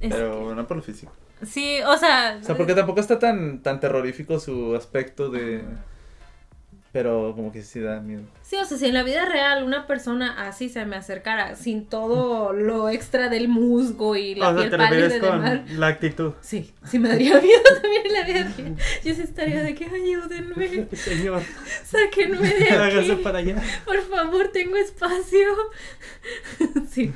[0.00, 1.12] Es pero no por lo físico.
[1.40, 2.38] que- sí, o sea.
[2.42, 5.62] O sea, porque tampoco está tan, tan terrorífico su aspecto de...
[6.90, 8.22] Pero como que sí da miedo.
[8.40, 11.84] Sí, o sea, si en la vida real una persona así se me acercara sin
[11.86, 15.40] todo lo extra del musgo y la o sea, piel te pálida refieres de con
[15.40, 15.64] mar.
[15.68, 16.32] la actitud.
[16.40, 18.76] Sí, sí me daría miedo también en la vida real.
[19.04, 21.42] Yo sí estaría de que ayúdenme, Señor,
[21.84, 23.12] sáquenme de aquí.
[23.22, 23.62] para allá.
[23.84, 25.46] Por favor, tengo espacio.
[26.90, 27.12] Sí,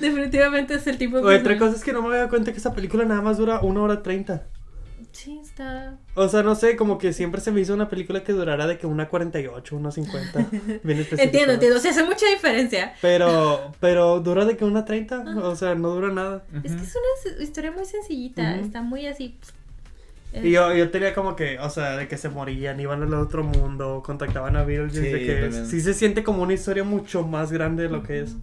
[0.00, 2.74] definitivamente es el tipo de Otra cosa es que no me había cuenta que esa
[2.74, 4.46] película nada más dura una hora treinta.
[5.12, 5.98] Sí, está.
[6.14, 8.78] O sea, no sé, como que siempre se me hizo una película que durara de
[8.78, 10.38] que una 48, una 50.
[10.82, 11.22] Bien específico.
[11.22, 11.76] Entiendo, entiendo.
[11.78, 12.94] O sea, hace mucha diferencia.
[13.00, 16.42] Pero, pero dura de que una 30, o sea, no dura nada.
[16.64, 16.94] Es que es
[17.34, 18.56] una historia muy sencillita.
[18.58, 19.36] Está muy así.
[20.32, 23.14] eh, Y yo, yo tenía como que, o sea, de que se morían, iban al
[23.14, 25.18] otro mundo, contactaban a Beetlejuice, Sí, de
[25.50, 28.34] que sí se siente como una historia mucho más grande de lo que es.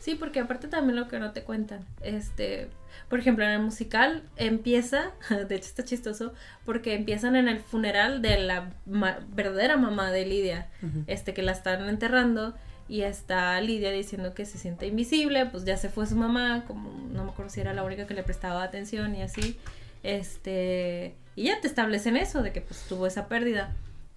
[0.00, 2.68] Sí, porque aparte también lo que no te cuentan, este,
[3.08, 5.12] por ejemplo, en el musical empieza,
[5.48, 6.32] de hecho está chistoso,
[6.64, 10.66] porque empiezan en el funeral de la ma- verdadera mamá de Lidia,
[11.06, 12.54] este, que la están enterrando
[12.88, 16.90] y está Lidia diciendo que se siente invisible, pues ya se fue su mamá, como
[17.12, 19.56] no me acuerdo si era la única que le prestaba atención y así,
[20.02, 23.74] este, y ya te establecen eso, de que pues tuvo esa pérdida.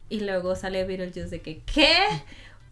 [0.09, 1.95] Y luego sale Beetlejuice de que, ¿qué?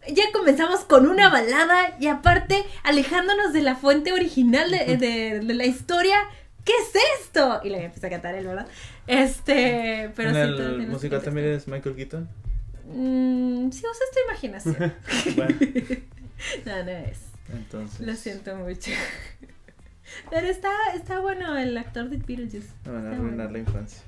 [0.08, 5.54] Ya comenzamos con una balada y aparte alejándonos de la fuente original de, de- de
[5.54, 6.16] la historia.
[6.64, 7.60] ¿Qué es esto?
[7.64, 8.66] Y le empieza a cantar él, ¿verdad?
[9.06, 10.62] Este, pero en sí.
[10.62, 12.28] el musical también es Michael Keaton.
[12.86, 14.94] Mm, sí, usa tu imaginación.
[15.36, 15.56] Bueno,
[16.66, 17.18] no, no es.
[17.52, 18.00] entonces...
[18.00, 18.90] Lo siento mucho.
[20.30, 22.68] Pero está, está bueno el actor de Beetlejuice.
[22.84, 23.52] Me van a arruinar bueno.
[23.52, 24.02] la infancia.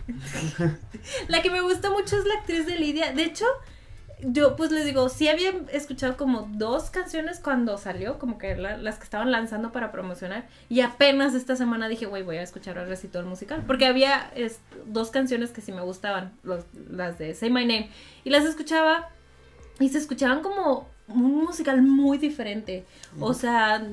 [1.29, 3.13] La que me gusta mucho es la actriz de Lidia.
[3.13, 3.47] De hecho,
[4.27, 8.77] yo pues les digo, sí había escuchado como dos canciones cuando salió, como que la-
[8.79, 10.47] las que estaban lanzando para promocionar.
[10.69, 13.63] Y apenas esta semana dije, güey, voy a escuchar el musical.
[13.67, 17.91] Porque había es, dos canciones que sí me gustaban, los- las de Say My Name.
[18.25, 19.09] Y las escuchaba
[19.81, 22.87] y se escuchaban como un musical muy diferente.
[23.21, 23.87] O sea,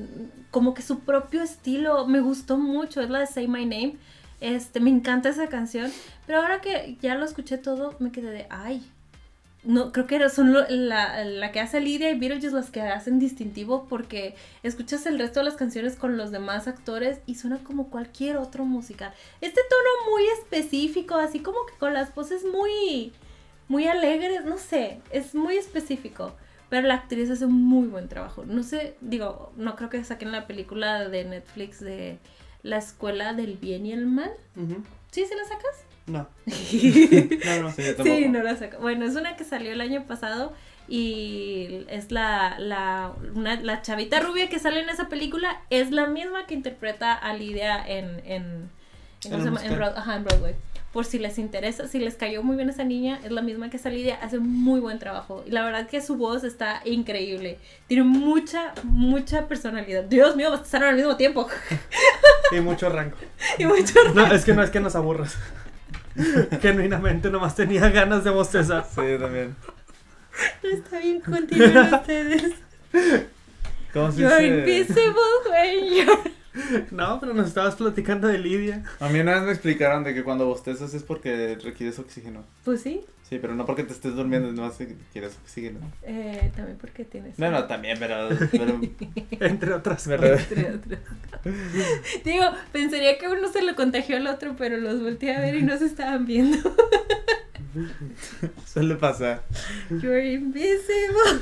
[0.50, 3.00] como que su propio estilo me gustó mucho.
[3.00, 3.96] Es la de Say My Name.
[4.40, 5.92] Este, me encanta esa canción.
[6.26, 8.82] Pero ahora que ya lo escuché todo, me quedé de, ay.
[9.64, 13.20] No, creo que son lo- la, la que hace Lidia y Beetlejuice las que hacen
[13.20, 14.34] distintivo porque
[14.64, 18.64] escuchas el resto de las canciones con los demás actores y suena como cualquier otro
[18.64, 19.14] musical.
[19.40, 23.12] Este tono muy específico, así como que con las voces muy,
[23.68, 26.34] muy alegres, no sé, es muy específico.
[26.68, 28.44] pero la actriz hace un muy buen trabajo.
[28.46, 32.18] No sé, digo, no creo que saquen la película de Netflix de
[32.62, 34.32] la escuela del bien y el mal.
[35.10, 35.84] ¿Sí, se la sacas?
[36.06, 36.26] No.
[36.46, 37.70] sí, No, no.
[37.72, 38.28] Sí, tampoco.
[38.30, 38.78] no la saco.
[38.80, 40.52] Bueno, es una que salió el año pasado
[40.88, 46.06] y es la, la, una- la chavita rubia que sale en esa película, es la
[46.06, 48.70] misma que interpreta a Lidia en, en,
[49.24, 50.54] en, Broadway.
[50.92, 53.78] Por si les interesa, si les cayó muy bien esa niña, es la misma que
[53.78, 55.42] esa Lidia, hace muy buen trabajo.
[55.46, 57.58] Y la verdad que su voz está increíble.
[57.86, 60.02] Tiene mucha, mucha personalidad.
[60.04, 61.48] Dios mío, están al mismo tiempo.
[62.50, 63.16] Y mucho rango.
[63.58, 65.34] y mucho No, es que no es que nos aburras.
[66.60, 68.86] Genuinamente nomás tenía ganas de bostezar.
[68.94, 69.56] Sí, yo también.
[70.62, 72.52] Está bien, continúen ustedes.
[73.92, 74.58] ¿Cómo se You're dice?
[74.58, 75.14] invisible
[75.50, 76.32] when you're...
[76.90, 78.84] No, pero nos estabas platicando de Lidia.
[79.00, 82.44] A mí una vez me explicaron de que cuando bostezas es porque requieres oxígeno.
[82.64, 85.80] Pues sí, Sí, pero no porque te estés durmiendo, no que quieres oxígeno.
[86.02, 87.38] eh, también porque tienes...
[87.38, 88.28] No, no, también, pero...
[88.50, 88.78] pero
[89.40, 90.98] Entre otras re- Entre otros.
[92.24, 95.62] Digo, pensaría que uno se lo contagió al otro, pero los volteé a ver y
[95.62, 96.58] no se estaban viendo.
[98.66, 99.44] suele pasar.
[99.88, 101.40] You're invisible.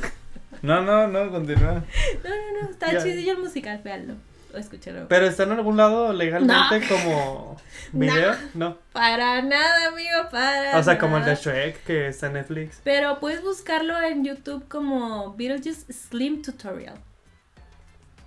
[0.63, 1.83] No, no, no, continúa.
[2.23, 3.03] No, no, no, está Ya.
[3.03, 4.15] chidillo el musical, véanlo.
[4.55, 5.07] O escúchalo.
[5.09, 7.57] Pero está en algún lado legalmente como
[7.93, 8.79] video, no.
[8.93, 11.35] Para nada, amigo, para O sea, como el de.
[11.35, 12.81] Shrek que está en Netflix.
[12.85, 16.97] Pero puedes buscarlo en YouTube como Beetlejuice Slim Tutorial.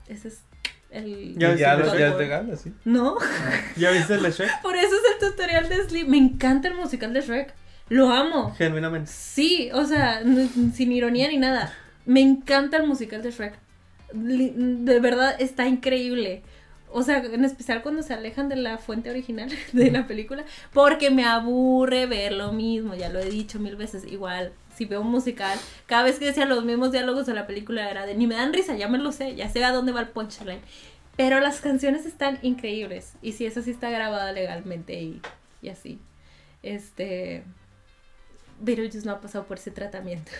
[0.07, 0.41] Ese es
[0.91, 1.35] el...
[1.37, 2.73] Ya ¿Y ya, el ya de es legal, así?
[2.85, 3.17] ¿No?
[3.75, 4.61] ¿Ya viste el de Shrek?
[4.61, 6.09] Por eso es el tutorial de Slim.
[6.09, 7.53] Me encanta el musical de Shrek.
[7.89, 8.53] Lo amo.
[8.55, 9.11] Genuinamente.
[9.11, 10.21] Sí, o sea,
[10.73, 11.73] sin ironía ni nada.
[12.05, 13.62] Me encanta el musical de Shrek.
[14.13, 16.43] De verdad está increíble.
[16.95, 21.09] O sea, en especial cuando se alejan de la fuente original de la película, porque
[21.09, 25.09] me aburre ver lo mismo, ya lo he dicho mil veces, igual, si veo un
[25.09, 25.57] musical,
[25.87, 28.53] cada vez que decía los mismos diálogos de la película era de, ni me dan
[28.53, 30.61] risa, ya me lo sé, ya sé a dónde va el punchline.
[31.17, 35.19] Pero las canciones están increíbles, y si eso sí está grabada legalmente y,
[35.63, 35.99] y así.
[36.61, 37.43] Este...
[38.61, 40.31] Beetlejuice no ha pasado por ese tratamiento.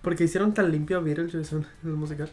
[0.00, 2.30] Porque hicieron tan limpio a Beetlejuice en el musical.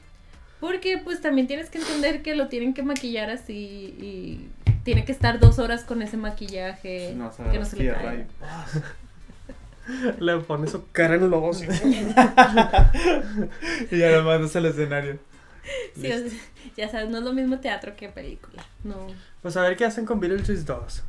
[0.59, 4.49] Porque pues también tienes que entender que lo tienen que maquillar así y
[4.83, 7.93] tiene que estar dos horas con ese maquillaje No, o sea, que no se le
[7.93, 8.25] cae.
[8.25, 8.27] y-
[10.23, 11.63] Le pone su cara en los ojos.
[13.91, 15.17] Y ya lo mandas al escenario.
[15.99, 16.27] Sí, o sea,
[16.75, 18.65] ya sabes, no es lo mismo teatro que película.
[18.83, 19.07] No.
[19.41, 21.03] Pues a ver qué hacen con Beetlejuice 2.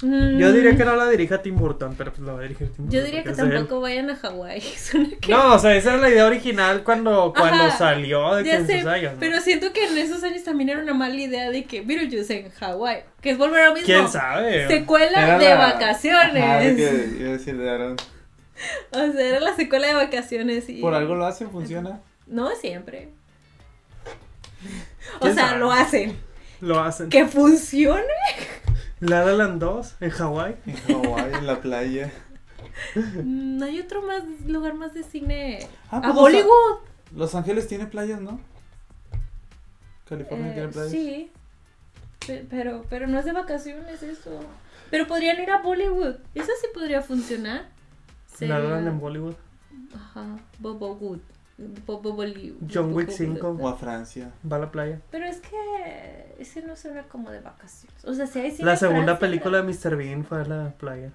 [0.00, 2.68] Mm, Yo diría que no la dirija Tim Burton, pero pues la va a dirigir
[2.68, 2.90] Tim Burton.
[3.00, 3.36] Yo diría que él.
[3.36, 4.62] tampoco vayan a Hawái.
[5.20, 8.48] Que- No, o sea, esa era la idea original cuando, cuando Ajá, salió de que
[8.50, 9.14] Ya en sé, sus años.
[9.14, 9.18] ¿no?
[9.18, 12.50] pero siento que en esos años también era una mala idea de que Beetlejuice en
[12.52, 13.86] Hawái, que es volver a lo mismo.
[13.86, 14.68] ¿Quién sabe?
[14.68, 16.44] Secuela Era de la- vacaciones.
[16.44, 17.96] Ajá, de que iba a decir de Aaron.
[18.92, 20.80] O sea, era la secuela de vacaciones y...
[20.80, 22.00] Por algo lo hacen, funciona.
[22.26, 23.08] No siempre.
[25.16, 25.58] O ¿Quién sea, sabe?
[25.60, 26.16] lo hacen.
[26.60, 27.08] Lo hacen.
[27.08, 28.02] Que funcione.
[29.00, 30.56] La La Land 2 en Hawái.
[30.66, 32.12] En Hawái, en la playa.
[33.24, 35.60] Mm, hay otro más lugar más de cine.
[35.90, 36.78] Ah, a pues, Bollywood.
[37.14, 38.40] Los Ángeles tiene playas, ¿no?
[40.08, 40.90] California Eh, tiene playas.
[40.90, 41.30] sí.
[42.26, 44.40] Pe- Pero, pero no es de vacaciones eso.
[44.90, 46.16] Pero podrían ir a Bollywood.
[46.34, 47.66] Eso sí podría funcionar.
[48.40, 49.34] La La en Bollywood.
[49.94, 50.38] Ajá.
[50.58, 51.20] Bobo Bollywood.
[51.58, 53.56] John Wick Bobo- 5.
[53.60, 54.32] O a Francia.
[54.50, 55.00] Va a la playa.
[55.10, 58.04] Pero es que ese no suena como de vacaciones.
[58.04, 59.96] O sea, si hay La segunda Francia, película de Mr.
[59.96, 61.12] Bean fue a la playa.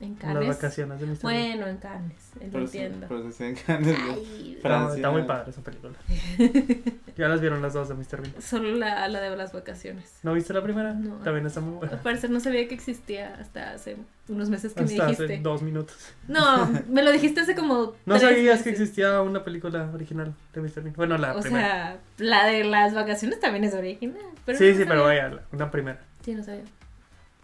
[0.00, 0.48] En En las Cannes.
[0.48, 1.12] vacaciones de Mr.
[1.12, 1.20] Bean.
[1.22, 3.32] Bueno, en eso, Entiendo.
[3.32, 3.94] se encantan.
[3.94, 4.96] Ay, Está, Francia.
[4.96, 5.92] está muy padre esa película.
[7.18, 8.22] ya las vieron las dos de Mr.
[8.22, 8.34] Bean.
[8.40, 10.18] Solo la, la de las vacaciones.
[10.22, 10.94] ¿No viste la primera?
[10.94, 11.16] No.
[11.16, 11.92] También está muy buena.
[11.92, 13.98] Al parecer no sabía que existía hasta hace
[14.28, 15.24] unos meses que me Hasta dijiste.
[15.34, 15.96] hace dos minutos.
[16.28, 17.92] No, me lo dijiste hace como.
[18.06, 20.82] ¿No tres sabías que existía una película original de Mr.
[20.82, 20.94] Bean?
[20.96, 21.66] Bueno, la O primera.
[21.66, 24.16] sea, la de las vacaciones también es original.
[24.46, 26.00] Pero sí, no sí, pero vaya, la- una primera.
[26.24, 26.64] Sí, no sabía.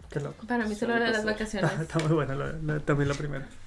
[0.09, 0.45] Qué loco.
[0.47, 1.71] Para mí solo era las vacaciones.
[1.81, 3.47] está muy buena la- la- también la primera.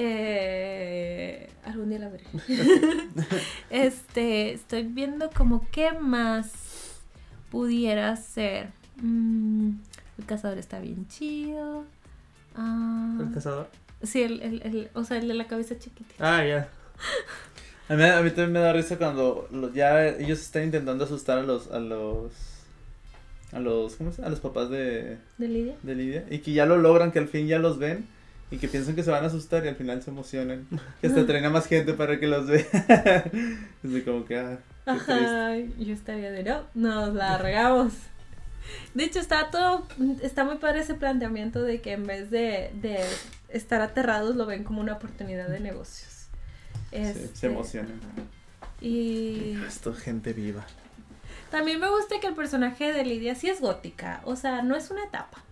[0.00, 2.24] Eh, algún día la veré.
[3.70, 6.50] este, estoy viendo como qué más
[7.50, 8.68] pudiera ser.
[9.02, 9.70] Mm,
[10.18, 11.84] el cazador está bien chido.
[12.54, 13.68] Ah, El cazador.
[14.02, 16.14] sí, el, el, el- o sea, el de la cabeza chiquitita.
[16.38, 16.68] Ah, ya.
[17.88, 21.38] A mí, a mí también me da risa cuando lo- ya ellos están intentando asustar
[21.38, 22.32] a los a los
[23.52, 25.74] a los ¿cómo se a los papás de, ¿De Lidia?
[25.82, 28.06] de Lidia y que ya lo logran que al fin ya los ven
[28.50, 30.66] y que piensan que se van a asustar y al final se emocionan
[31.00, 32.60] que hasta traen a más gente para que los vea
[33.82, 35.12] es como que ah, qué triste.
[35.12, 37.92] Ajá, yo estaría de no, nos la regamos.
[38.94, 39.86] De hecho, está todo,
[40.22, 42.98] está muy padre ese planteamiento de que en vez de, de
[43.48, 46.26] estar aterrados lo ven como una oportunidad de negocios.
[46.90, 47.88] Sí, Este, se emociona.
[48.80, 50.66] Y Esto, gente viva.
[51.50, 54.90] También me gusta que el personaje de Lidia sí es gótica, o sea, no es
[54.90, 55.42] una etapa.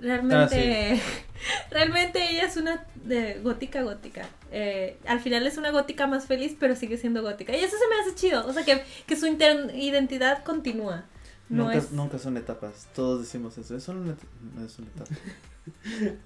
[0.00, 1.00] Realmente,
[1.70, 4.28] realmente ella es una de gótica gótica.
[4.52, 7.56] Eh, al final es una gótica más feliz, pero sigue siendo gótica.
[7.56, 11.04] Y eso se me hace chido, o sea, que, que su inter- identidad continúa.
[11.48, 12.88] No nunca, es nunca son etapas.
[12.94, 13.74] Todos decimos eso.
[13.76, 14.16] Es solo una,
[14.54, 15.14] no es una etapa.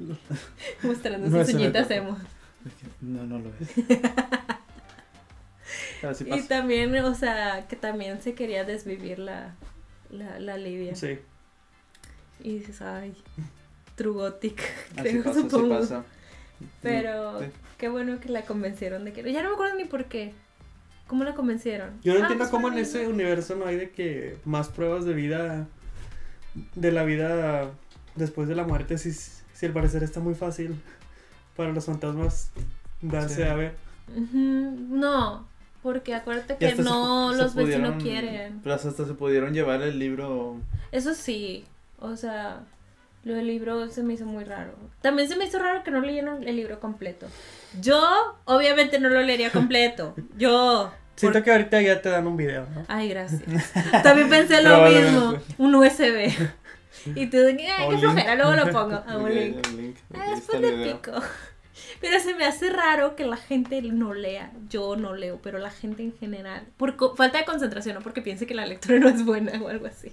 [0.82, 2.18] mostrando no sus uñitas emo.
[3.00, 3.68] No, no lo es.
[6.26, 9.54] Y también, o sea, que también se quería desvivir la,
[10.10, 10.94] la, la Lidia.
[10.96, 11.18] Sí.
[12.42, 13.14] Y dices, ay,
[13.94, 14.60] true gothic,
[14.96, 15.78] Así creo, pasa, así supongo.
[15.78, 16.04] pasa.
[16.82, 17.46] Pero Sí.
[17.78, 19.32] qué bueno que la convencieron de que...
[19.32, 20.32] Ya no me acuerdo ni por qué.
[21.06, 22.00] ¿Cómo la convencieron?
[22.02, 25.04] Yo no Ah, entiendo pues cómo en ese universo no hay de que más pruebas
[25.04, 25.66] de vida,
[26.74, 27.70] de la vida
[28.16, 30.74] después de la muerte, si, si al parecer está muy fácil
[31.56, 32.50] para los fantasmas
[33.02, 33.42] darse Sí.
[33.42, 33.74] a ver.
[34.16, 35.46] No,
[35.82, 38.60] porque acuérdate que se no pu- se los vecinos pudieron- quieren.
[38.62, 40.56] Pero hasta se pudieron llevar el libro.
[40.92, 41.64] Eso sí,
[41.98, 42.60] o sea,
[43.24, 44.74] lo del libro se me hizo muy raro.
[45.00, 47.26] También se me hizo raro que no leyeron el libro completo.
[47.80, 48.00] Yo,
[48.44, 50.14] obviamente, no lo leería completo.
[50.38, 50.92] Yo.
[51.16, 52.84] Siento por- que ahorita ya te dan un video, ¿no?
[52.88, 53.42] Ay, gracias.
[54.02, 55.34] También pensé lo mismo.
[55.58, 56.32] Un USB.
[57.16, 58.94] Y tú de ay, qué flojera, luego lo pongo.
[59.08, 59.56] A un link.
[60.14, 61.02] Ah, después video.
[61.02, 61.12] pico.
[62.00, 64.52] Pero se me hace raro que la gente no lea.
[64.68, 66.66] Yo no leo, pero la gente en general.
[66.76, 69.86] Por falta de concentración, no porque piense que la lectura no es buena o algo
[69.86, 70.12] así.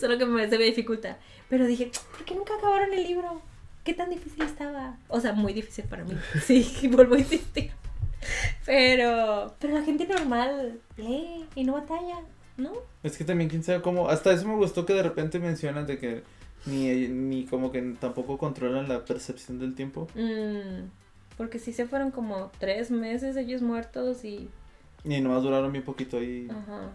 [0.00, 1.18] Solo que me, se me dificulta.
[1.48, 3.40] Pero dije, ¿por qué nunca acabaron el libro?
[3.84, 4.98] ¿Qué tan difícil estaba?
[5.08, 6.12] O sea, muy difícil para mí.
[6.44, 7.72] Sí, vuelvo a insistir.
[8.66, 12.20] Pero, pero la gente normal lee y no batalla,
[12.56, 12.72] ¿no?
[13.02, 14.08] Es que también quién sabe cómo.
[14.08, 16.22] Hasta eso me gustó que de repente mencionan de que
[16.66, 20.08] ni, ni como que tampoco controlan la percepción del tiempo.
[20.14, 20.88] Mm,
[21.36, 24.48] porque sí se fueron como tres meses ellos muertos y...
[25.04, 26.48] Y nomás duraron bien poquito ahí.
[26.50, 26.90] Ajá.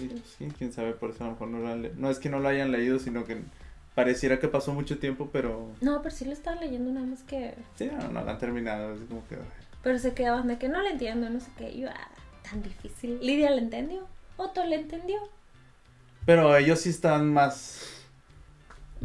[0.00, 2.18] y, sí, quién sabe, por eso a lo mejor no lo han le- No es
[2.18, 3.38] que no lo hayan leído, sino que
[3.94, 5.70] pareciera que pasó mucho tiempo, pero.
[5.80, 7.54] No, pero sí lo estaba leyendo nada más que...
[7.76, 8.92] Sí, no, no lo han terminado.
[8.94, 9.36] Así como que.
[9.82, 11.76] Pero se quedaban de que no le entiendo, no sé qué.
[11.78, 12.08] Yo, ah,
[12.48, 13.18] tan difícil.
[13.20, 14.06] ¿Lidia le entendió?
[14.36, 15.16] ¿Otto le entendió?
[16.26, 17.80] Pero ellos sí están más.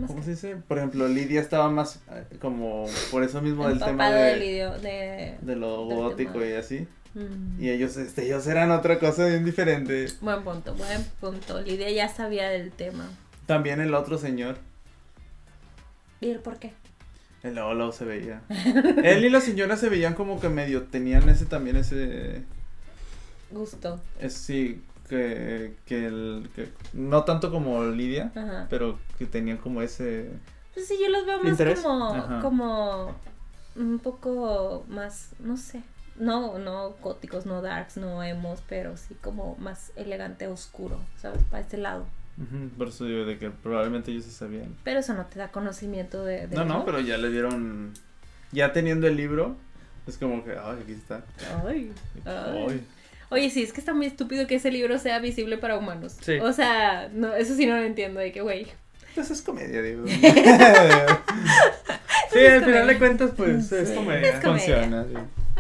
[0.08, 0.56] ¿Cómo se dice?
[0.56, 4.46] Por ejemplo, Lidia estaba más eh, como por eso mismo del tema empapado del de,
[4.46, 5.38] video, de...
[5.41, 6.88] de lo gótico y así.
[7.16, 7.62] Mm.
[7.62, 10.08] Y ellos, este, ellos eran otra cosa bien diferente.
[10.22, 11.60] Buen punto, buen punto.
[11.62, 13.10] Lidia ya sabía del tema.
[13.46, 14.58] También el otro señor,
[16.22, 16.74] ¿Y el por qué?
[17.44, 18.41] el Olo se veía.
[19.04, 22.44] Él y la señora se veían como que medio tenían ese también ese,
[23.52, 24.02] Gusto.
[24.20, 28.68] ese sí, que, que el, que no tanto como Lidia, Ajá.
[28.69, 30.30] pero que tenían como ese,
[30.73, 31.81] Pues sí, yo los veo más ¿Interés?
[31.81, 32.40] como, Ajá.
[32.40, 33.15] como
[33.76, 35.81] un poco más, no sé,
[36.18, 41.44] no, no góticos, no darks, no emos, pero sí como más elegante, oscuro, ¿sabes?
[41.49, 42.06] Para ese lado.
[42.77, 44.73] Por eso digo de que probablemente ellos se sabían.
[44.86, 46.48] Pero eso no te da conocimiento de...
[46.48, 47.91] de No, no, pero ya le dieron,
[48.53, 49.57] ya teniendo el libro,
[50.07, 51.26] es como que, ay, aquí está.
[51.65, 51.91] Ay,
[52.26, 52.65] ay.
[52.69, 52.86] Ay.
[53.31, 56.18] Oye, sí, es que está muy estúpido que ese libro sea visible para humanos.
[56.22, 56.39] Sí.
[56.39, 58.68] O sea, no, eso sí no lo entiendo, de que, güey.
[59.15, 60.06] Pues es comedia, digo.
[62.31, 63.95] Sí, al final de cuentas, pues es Sí.
[63.95, 64.30] comedia.
[64.30, 64.77] Es comedia.
[64.77, 65.15] Funciona, sí.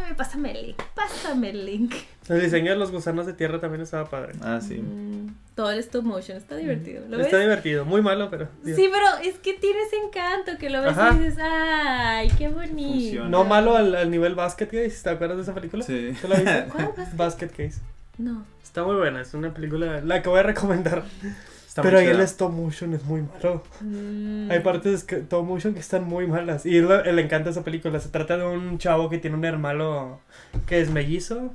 [0.09, 1.93] A ver, pásame el link, pásame el link.
[2.29, 4.33] El diseño de los gusanos de tierra también estaba padre.
[4.41, 4.75] Ah, sí.
[4.79, 7.03] Mm, todo el stop motion, está divertido.
[7.07, 7.45] ¿Lo Está ves?
[7.45, 8.47] divertido, muy malo, pero.
[8.65, 11.15] Sí, pero es que tiene ese encanto que lo ves Ajá.
[11.15, 12.91] y dices, ay, qué bonito.
[12.91, 13.29] Funciona.
[13.29, 15.83] No malo al, al nivel Basket Case, ¿te acuerdas de esa película?
[15.83, 16.13] Sí.
[16.19, 16.65] ¿Tú la viste?
[16.71, 17.15] ¿Cuál Basket?
[17.15, 17.81] Basket Case.
[18.17, 18.45] No.
[18.63, 21.03] Está muy buena, es una película, la que voy a recomendar.
[21.69, 23.63] Está pero ahí el stop motion es muy malo.
[23.81, 24.49] Mm.
[24.49, 26.65] Hay partes que stop motion que están muy malas.
[26.65, 27.99] Y lo- le encanta esa película.
[27.99, 30.19] Se trata de un chavo que tiene un hermano
[30.65, 31.53] que es mellizo.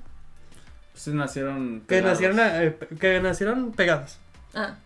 [0.92, 1.80] Pues nacieron.
[1.80, 2.12] Que pegados.
[2.20, 4.18] nacieron, eh, que nacieron pegados.
[4.54, 4.76] Ah,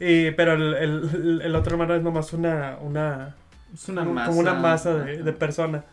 [0.00, 3.36] Y, pero el, el, el otro hermano es nomás una, una,
[3.72, 4.26] Es una como masa.
[4.28, 5.84] como una masa de, de persona.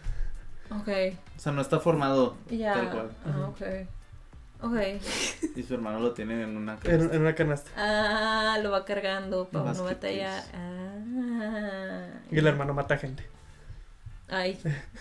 [0.71, 0.89] ok.
[1.37, 2.73] O sea, no está formado Ya.
[2.73, 3.11] tal cual.
[3.27, 3.61] Ah, ok.
[4.61, 4.75] Ok.
[5.55, 7.15] Y su hermano lo tiene en una En, canasta.
[7.15, 7.71] en una canasta.
[7.77, 10.43] Ah, lo va cargando para no Basket batallar.
[10.53, 12.07] Ah.
[12.31, 13.23] Y el hermano mata gente.
[14.31, 14.59] Ay.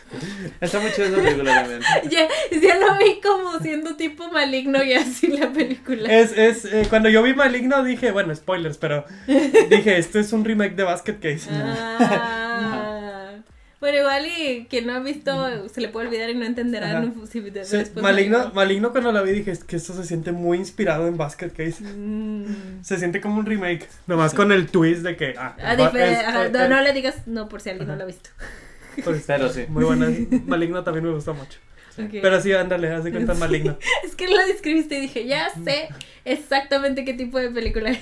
[0.61, 1.81] Está muy chida esa película también.
[2.11, 2.29] Ya,
[2.59, 6.09] ya lo vi como siendo tipo maligno y así la película.
[6.11, 10.45] Es, es, eh, cuando yo vi Maligno dije, bueno, spoilers, pero dije, esto es un
[10.47, 11.49] remake de Basket Case.
[11.51, 12.95] Ah.
[13.81, 17.27] Bueno, igual y quien no ha visto se le puede olvidar y no entenderá no-
[17.27, 20.33] si de- Sí, después maligno, maligno cuando la vi dije, es que esto se siente
[20.33, 21.83] muy inspirado en Basket Case.
[21.85, 22.83] Mm.
[22.83, 25.35] Se siente como un remake, nomás con el twist de que...
[25.39, 28.03] Ah, va- dife- es- ajá, no, no le digas no por si alguien no lo
[28.03, 28.31] ha visto.
[29.05, 29.65] pues, Pero sí.
[29.69, 30.09] Muy buena.
[30.47, 31.59] Maligno también me gusta mucho.
[32.11, 33.77] Pero sí, ándale, haz de cuenta maligno.
[34.05, 35.89] Es que lo describiste y dije, ya sé
[36.25, 37.99] exactamente qué tipo de película es.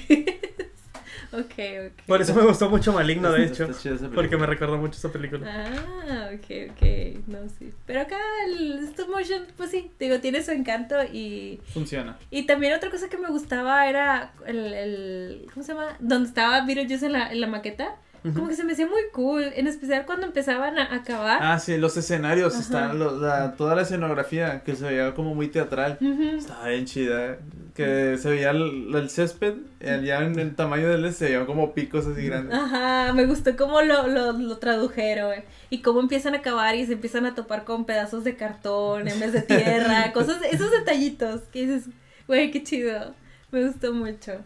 [1.41, 1.55] Ok,
[1.87, 2.03] ok.
[2.07, 3.69] Por eso me gustó mucho maligno, de hecho.
[4.15, 5.47] Porque me recordó mucho esa película.
[5.49, 7.27] Ah, ok, ok.
[7.27, 7.73] No, sí.
[7.87, 11.61] Pero acá el stop motion, pues sí, digo, tiene su encanto y...
[11.73, 12.19] Funciona.
[12.31, 14.73] Y también otra cosa que me gustaba era el...
[14.73, 15.97] el ¿Cómo se llama?
[16.01, 17.97] Donde estaba Beetlejuice en la, en la maqueta.
[18.23, 21.39] Como que se me hacía muy cool, en especial cuando empezaban a acabar.
[21.43, 22.63] Ah, sí, los escenarios, Ajá.
[22.63, 25.99] están, lo- la- toda la escenografía que se veía como muy teatral.
[26.01, 26.37] Ujú.
[26.39, 27.39] Estaba bien chida.
[27.75, 32.07] Que se veía el, el césped, ya en el tamaño del se veían como picos
[32.07, 32.57] así grandes.
[32.59, 36.87] Ajá, me gustó cómo lo, lo, lo tradujeron eh, y cómo empiezan a acabar y
[36.87, 41.43] se empiezan a topar con pedazos de cartón en vez de tierra, cosas, esos detallitos
[41.53, 41.85] que dices,
[42.27, 43.15] güey, qué chido,
[43.53, 44.41] me gustó mucho.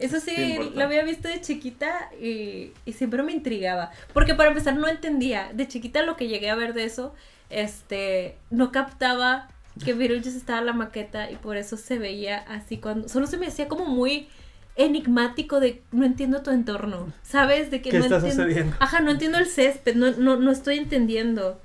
[0.00, 4.76] Eso sí, lo había visto de chiquita y, y siempre me intrigaba, porque para empezar
[4.76, 7.14] no entendía, de chiquita lo que llegué a ver de eso,
[7.50, 9.48] este, no captaba
[9.84, 13.36] que Beetlejuice estaba en la maqueta y por eso se veía así cuando, solo se
[13.36, 14.28] me hacía como muy
[14.76, 17.70] enigmático de no entiendo tu entorno, ¿sabes?
[17.70, 18.76] De que ¿Qué no está entiendo, sucediendo?
[18.80, 21.60] Ajá, no entiendo el césped, no, no, no estoy entendiendo.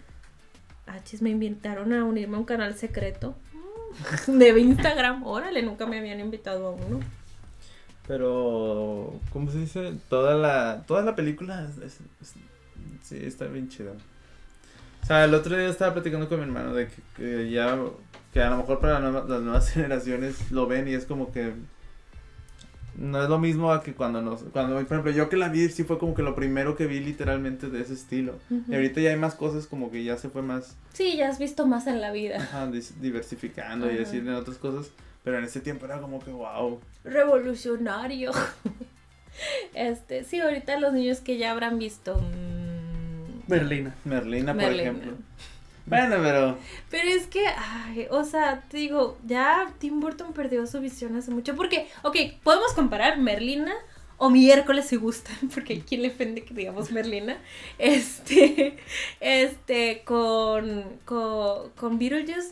[0.88, 3.36] Ah, chis, me invitaron a unirme a un canal secreto
[4.28, 5.26] de Instagram.
[5.26, 7.00] Órale, nunca me habían invitado a uno.
[8.08, 9.94] Pero, ¿cómo se dice?
[10.10, 11.78] Toda la, toda la película es-
[12.22, 12.34] es-
[13.04, 13.92] sí, está bien chida.
[15.04, 17.78] O sea, el otro día estaba platicando con mi hermano de que, que ya,
[18.34, 21.54] que a lo mejor para la las nuevas generaciones lo ven y es como que
[22.98, 25.68] no es lo mismo a que cuando nos, cuando, por ejemplo, yo que la vi
[25.70, 28.36] sí fue como que lo primero que vi literalmente de ese estilo.
[28.50, 28.72] Ujú.
[28.72, 31.38] Y ahorita ya hay más cosas como que ya se fue más Sí, ya has
[31.38, 32.38] visto más en la vida.
[32.38, 32.70] ajá,
[33.02, 33.98] diversificando y Ajá.
[34.00, 34.92] decir en otras cosas.
[35.26, 36.80] Pero en ese tiempo era como que wow.
[37.06, 38.32] Revolucionario.
[39.74, 42.16] Este, sí, ahorita los niños que ya habrán visto.
[42.22, 43.96] mm, Merlina.
[44.06, 44.92] Merlina, por Merlina.
[44.92, 45.20] ejemplo.
[45.86, 46.60] Bueno, pero
[46.90, 51.32] Pero es que, ay, o sea, te digo, ya Tim Burton perdió su visión hace
[51.32, 51.56] mucho.
[51.56, 53.74] Porque, ok, podemos comparar Merlina
[54.18, 57.38] o Miércoles si gustan, porque ¿quién le ofende que digamos Merlina?
[57.78, 58.78] Este,
[59.20, 62.52] este, con, con, con Beetlejuice.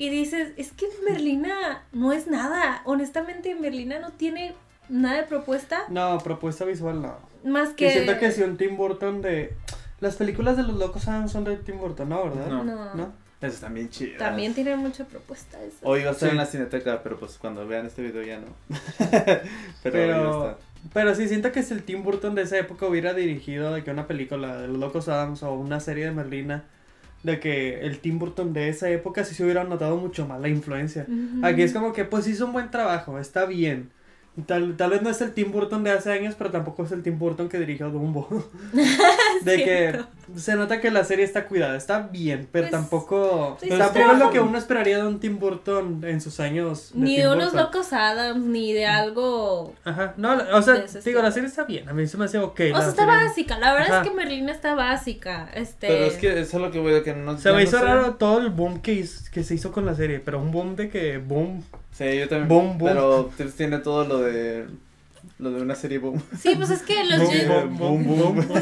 [0.00, 2.80] Y dices, es que Merlina no es nada.
[2.86, 4.54] Honestamente, Merlina no tiene
[4.88, 7.16] nada de propuesta No, propuesta visual no.
[7.44, 7.92] más Que que...
[7.92, 9.54] siento que si un Tim Burton de.
[10.00, 12.24] Las películas de los locos Adams son de Tim Burton, ¿no?
[12.24, 12.46] ¿Verdad?
[12.46, 12.64] No.
[12.64, 13.12] No, ¿No?
[13.42, 14.16] esas también chidas.
[14.18, 15.62] también tiene mucha propuesta.
[15.62, 15.76] eso.
[15.82, 16.32] Hoy va a estar Sí.
[16.32, 18.46] en la cineteca, pero pues cuando vean este video ya no.
[19.82, 20.58] pero, Pero,
[20.94, 23.90] pero sí siento que si el Tim Burton de esa época hubiera dirigido de que
[23.90, 26.64] una película de los locos Adams o una serie de Merlina,
[27.22, 30.48] de que el Tim Burton de esa época sí se hubiera notado mucho más la
[30.48, 31.06] influencia.
[31.08, 31.44] Ujú.
[31.44, 33.90] Aquí es como que pues hizo un buen trabajo, está bien.
[34.46, 37.02] Tal, tal vez no es el Tim Burton de hace años, pero tampoco es el
[37.02, 38.28] Tim Burton que dirigió Dumbo.
[39.42, 40.00] de que
[40.38, 44.18] se nota que la serie está cuidada, está bien, pero Pues, tampoco, sí, tampoco es
[44.18, 46.92] lo que uno esperaría de un Tim Burton en sus años.
[46.94, 47.60] Ni Tim de unos Burton.
[47.60, 49.74] locos Adams, ni de algo.
[49.84, 51.30] Ajá, no, o sea, digo, la estilo.
[51.32, 52.60] serie está bien, a mí se me hace ok.
[52.60, 53.58] O la sea, está serie- básica.
[53.58, 54.02] La verdad Ajá.
[54.02, 55.50] es que Merlina está básica.
[55.54, 55.88] Este.
[55.88, 57.78] Pero es que eso es lo que voy a que no Se me no hizo
[57.78, 57.84] sé.
[57.84, 60.76] raro todo el boom que, hiz- que se hizo con la serie, pero un boom
[60.76, 61.62] de que boom.
[62.00, 62.48] Sí, yo también.
[62.48, 62.90] Boom, boom.
[62.90, 64.66] Pero tiene todo lo de
[65.38, 66.22] lo de una serie boom.
[66.40, 67.18] Sí, pues es que los.
[67.18, 68.34] Boom, boom, boom, boom.
[68.36, 68.56] Boom,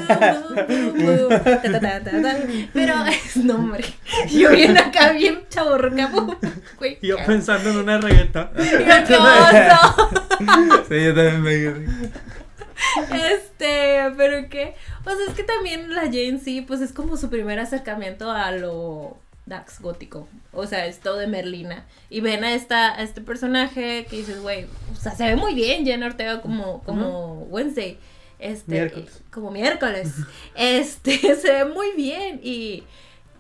[0.67, 1.29] boom, boom.
[1.29, 2.37] Ta, ta, ta, ta, ta.
[2.73, 3.37] Pero es.
[3.37, 3.85] No, hombre.
[4.29, 6.11] Yo viendo acá bien chaborroca.
[7.01, 8.51] yo pensando en una reggaeta.
[8.57, 10.11] qué oso.
[10.89, 11.67] sí, yo también me
[13.33, 14.75] Este, pero qué.
[15.05, 19.17] Sea, es que también la Jane sí, pues es como su primer acercamiento a lo
[19.49, 20.29] Dax gótico.
[20.53, 21.87] O sea, esto de Merlina.
[22.11, 25.55] Y ven a esta, a este personaje que dices, güey, o sea, se ve muy
[25.55, 27.99] bien Jenna Ortega como, como Wednesday.
[28.39, 29.23] Este, Miércoles.
[29.31, 30.13] Como miércoles.
[30.55, 32.41] Este, se ve muy bien.
[32.43, 32.85] Y,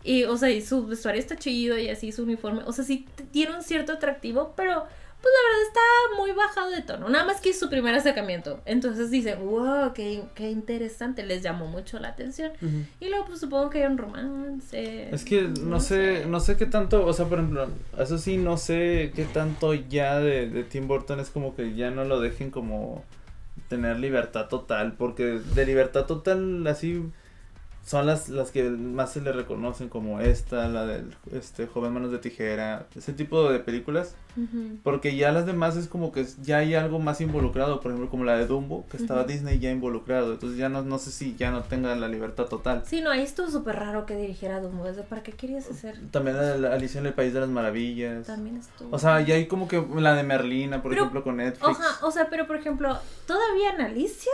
[0.03, 2.63] y, o sea, y su vestuario está chido y así su uniforme.
[2.67, 4.87] O sea, sí tiene un cierto atractivo, pero
[5.21, 7.09] pues la verdad está muy bajado de tono.
[7.09, 8.61] Nada más que es su primer acercamiento.
[8.65, 11.27] Entonces dicen, wow, qué, qué interesante.
[11.27, 12.53] Les llamó mucho la atención.
[13.01, 15.13] Y luego, pues supongo que hay un romance.
[15.13, 17.69] Es que no sé, no sé qué tanto, o sea, por ejemplo,
[17.99, 21.91] eso sí, no sé qué tanto ya de, de Tim Burton es como que ya
[21.91, 23.05] no lo dejen como
[23.69, 27.03] tener libertad total, porque de libertad total así
[27.89, 32.13] son las, las que más se le reconocen como esta, la del este joven manos
[32.13, 34.77] de tijera, ese tipo de películas, Ujú.
[34.83, 38.25] porque ya las demás es como que ya hay algo más involucrado, por ejemplo como
[38.25, 39.31] la de Dumbo, que estaba Ujú.
[39.31, 42.83] Disney ya involucrado, entonces ya no, no sé si ya no tenga la libertad total.
[42.85, 44.83] Sí, no, ahí estuvo súper raro que dirigiera Dumbo.
[44.83, 45.99] O sea, ¿Para qué querías hacer?
[46.11, 48.27] También la de la Alicia en el País de las Maravillas.
[48.27, 48.95] También estuvo.
[48.95, 51.67] O sea, ya hay como que la de Merlina, por Pero, ejemplo, con Netflix.
[51.67, 54.33] Oja, o sea, pero por ejemplo, todavía en Alicia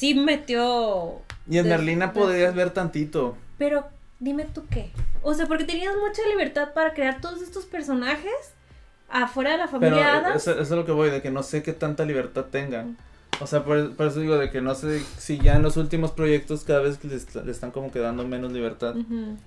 [0.00, 1.20] sí metió.
[1.48, 3.36] y en de- Merlina de- podrías ver tantito.
[3.58, 3.84] Pero
[4.18, 4.90] dime tú qué.
[5.22, 8.32] O sea, porque tenías mucha libertad para crear todos estos personajes
[9.08, 10.36] afuera de la Pero familia eh, Adams.
[10.36, 12.96] eso, eso es lo que voy, de que no sé qué tanta libertad tengan.
[13.42, 16.10] O sea, por, por eso digo de que no sé si ya en los últimos
[16.12, 18.94] proyectos cada vez que les, le están como que dando menos libertad.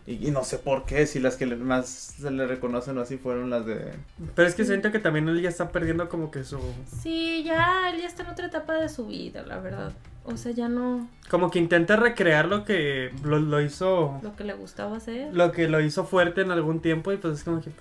[0.08, 3.02] Y, y no sé por qué, si las que le- más se le reconocen o
[3.02, 3.94] así fueron las de...
[4.36, 6.60] Pero es que siento que también él ya está perdiendo como que su...
[7.02, 9.94] Sí, ya, él ya está en otra etapa de su vida, la verdad.
[10.26, 14.20] O sea, ya no Como que intenta recrear lo que lo, lo hizo...
[14.24, 15.34] lo que le gustaba hacer.
[15.34, 17.72] Lo que lo hizo fuerte en algún tiempo y pues es como que...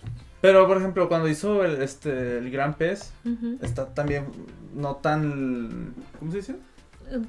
[0.41, 3.13] Pero, por ejemplo, cuando hizo el, este, el Gran Pez,
[3.61, 4.27] está también
[4.75, 5.95] no tan...
[6.19, 6.57] ¿Cómo se dice?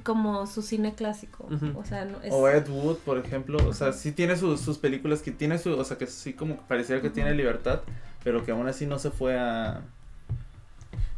[0.02, 1.48] Como su cine clásico.
[1.76, 2.34] O sea, no es.
[2.34, 5.78] O Ed Wood, por ejemplo, o sea, sí tiene sus, sus películas que tiene su,
[5.78, 7.82] o sea, que sí como que pareciera que tiene libertad,
[8.24, 9.82] pero que aún así no se fue a...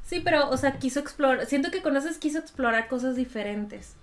[0.05, 1.45] Sí, pero, o sea, quiso explorar.
[1.47, 3.93] Siento que con esas quiso explorar cosas diferentes.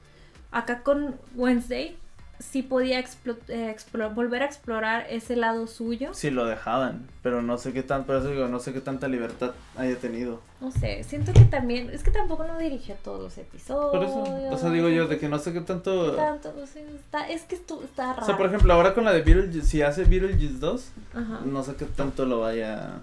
[0.50, 1.96] Acá con Wednesday
[2.40, 6.12] sí podía explo- eh, explo- volver a explorar ese lado suyo.
[6.12, 9.06] Sí lo dejaban, pero no sé qué tan, por eso digo, no sé qué tanta
[9.06, 10.40] libertad haya tenido.
[10.60, 11.88] No sé, siento que también.
[11.90, 13.92] Es que tampoco no dirigió todos los episodios.
[13.92, 16.16] Por eso, o sea, digo yo, de que no sé qué ¿Qué tanto...
[16.16, 16.52] tanto?
[16.60, 18.22] O sea, está, es que esto está raro.
[18.22, 21.40] O sea, por ejemplo, ahora con la de Beetlejuice, si hace Beetlejuice 2, Ajá.
[21.44, 22.94] no sé qué tanto lo vaya...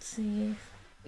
[0.00, 0.54] Sí.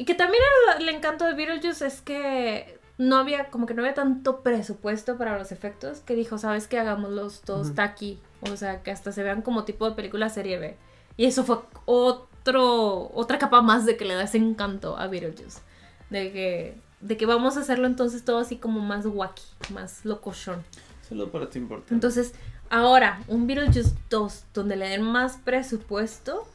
[0.01, 0.43] Y que también
[0.79, 5.19] el, el encanto de Beetlejuice es que no había, como que no había tanto presupuesto
[5.19, 6.79] para los efectos, que dijo, ¿sabes qué?
[6.79, 7.83] Hagámoslos todos Ujú.
[7.83, 8.19] aquí.
[8.51, 10.75] O sea, que hasta se vean como tipo de película serie B.
[11.19, 15.61] Y eso fue otro, otra capa más de que le da ese encanto a Beetlejuice.
[16.09, 19.45] De que, de que vamos a hacerlo entonces todo así como más wacky,
[19.75, 20.65] más locochón.
[21.07, 21.85] Solo para Burton.
[21.91, 22.33] Entonces,
[22.71, 26.49] ahora, un Beetlejuice 2 donde le den más presupuesto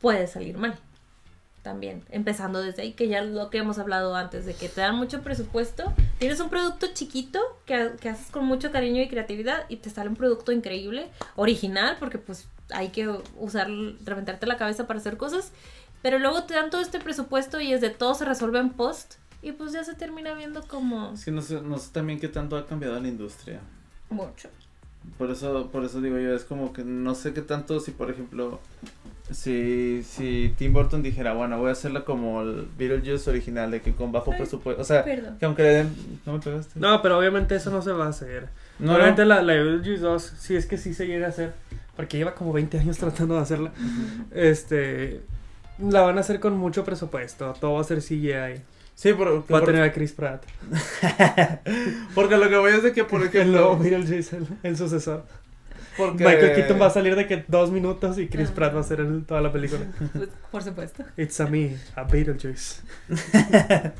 [0.00, 0.78] puede salir mal.
[1.70, 4.96] También, empezando desde ahí, que ya lo que hemos hablado antes, de que te dan
[4.96, 5.84] mucho presupuesto,
[6.18, 10.08] tienes un producto chiquito que, que haces con mucho cariño y creatividad y te sale
[10.08, 11.06] un producto increíble,
[11.36, 13.68] original, porque pues hay que usar,
[14.04, 15.52] reventarte la cabeza para hacer cosas,
[16.02, 19.14] pero luego te dan todo este presupuesto y es de todo se resuelve en post
[19.40, 22.26] y pues ya se termina viendo como Es que no sé, no sé también qué
[22.26, 23.60] tanto ha cambiado la industria.
[24.08, 24.48] mucho.
[25.18, 28.10] Por eso, por eso digo yo, es como que no sé qué tanto si, por
[28.10, 28.58] ejemplo,
[29.32, 33.92] si, si Tim Burton dijera, bueno, voy a hacerla como el Beetlejuice original, de que
[33.94, 35.36] con bajo Ay, presupuesto, o sea, Perdón.
[35.38, 35.94] que aunque le den,
[36.26, 36.78] ¿no me pegaste?
[36.80, 38.48] No, pero obviamente eso no se va a hacer.
[38.78, 39.28] no, obviamente no.
[39.28, 41.52] la, la Beetlejuice 2, sí es que sí se llega a hacer,
[41.96, 43.72] porque lleva como 20 años tratando de hacerla.
[44.32, 45.20] Este,
[45.78, 48.62] la van a hacer con mucho presupuesto, todo va a ser CGI.
[48.94, 50.44] Sí, por- Va a tener a Chris Pratt.
[52.14, 55.24] porque lo que voy es de que, por El nuevo ejemplo, Beetlejuice, el, el sucesor.
[56.06, 56.24] Porque...
[56.24, 58.54] Michael Keaton va a salir de que dos minutos y Chris Ah.
[58.54, 59.80] Pratt va a ser toda la película.
[60.12, 61.04] Pues, por supuesto.
[61.16, 62.82] It's a me, a Beetlejuice.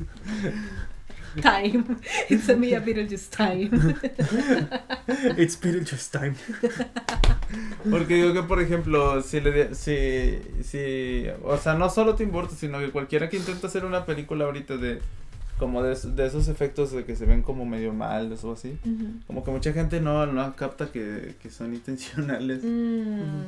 [1.41, 1.85] Time.
[2.29, 3.69] It's a me a Beetlejuice time.
[5.37, 6.33] It's Beetlejuice time.
[7.89, 12.31] Porque digo que, por ejemplo, si le di- si, si, o sea, no solo Tim
[12.31, 14.99] Burton, sino que cualquiera que intenta hacer una película ahorita de,
[15.61, 18.77] como de, es- de esos efectos de que se ven como medio mal o así,
[19.27, 22.63] como que mucha gente no, no capta que, que son intencionales.
[22.63, 23.43] Mm,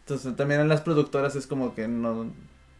[0.00, 2.30] Entonces también en las productoras es como que no,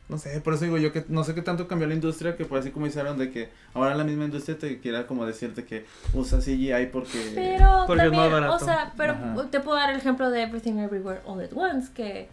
[0.08, 2.44] no sé, por eso digo yo que no sé qué tanto cambió la industria, que
[2.44, 5.84] por así como hicieron de que ahora la misma industria te quiera como decirte que
[6.14, 7.32] usa CGI porque...
[7.34, 8.54] Pero Porque es también, más barato.
[8.54, 9.48] o sea, pero Ajá.
[9.50, 12.28] te puedo dar el ejemplo de Everything Everywhere All at Once, que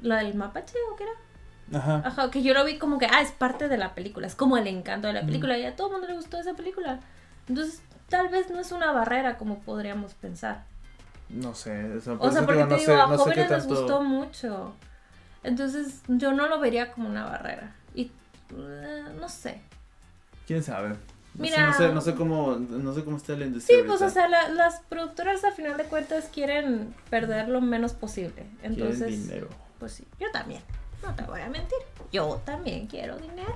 [0.00, 1.12] lo del mapache o qué era,
[1.72, 2.02] Ajá.
[2.04, 4.56] ajá, que yo lo vi como que, ah, es parte de la película, es como
[4.56, 7.00] el encanto de la película y a todo el mundo le gustó esa película.
[7.48, 10.64] Entonces, tal vez no es una barrera como podríamos pensar.
[11.28, 13.18] No sé, o sea, por O sea, porque digo, te no digo, sé, a no
[13.18, 13.74] jóvenes les tanto...
[13.74, 14.74] gustó mucho.
[15.42, 17.74] Entonces, yo no lo vería como una barrera.
[17.94, 18.10] Y
[18.56, 19.60] eh, no sé.
[20.46, 20.90] ¿Quién sabe?
[20.90, 20.96] No
[21.46, 23.78] sé, Mira- no sé, no sé cómo, no sé cómo está la industria.
[23.78, 27.94] Sí, pues o sea, la- las productoras a final de cuentas quieren perder lo menos
[27.94, 28.44] posible.
[28.62, 29.48] Entonces, dinero.
[29.78, 30.60] pues sí, yo también.
[31.02, 31.78] No te voy a mentir.
[32.12, 33.54] Yo también quiero dinero.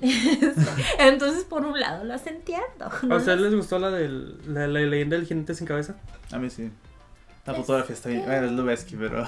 [0.98, 2.84] Entonces, por un lado, las entiendo.
[3.10, 4.08] ¿A ustedes les gustó la de
[4.46, 5.96] la, la leyenda del jinete sin cabeza?
[6.30, 6.70] A mí sí.
[7.46, 8.20] La Es fotografía está bien.
[8.22, 9.26] que- Bueno, es Lubeski, pero.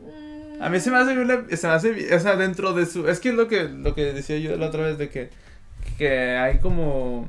[0.00, 1.46] Mm, A mí se me hace bien.
[1.56, 3.08] Se me hace bien, O sea, dentro de su.
[3.08, 5.30] Es que es lo que, lo que decía yo la otra vez de que.
[5.98, 7.28] Que hay como.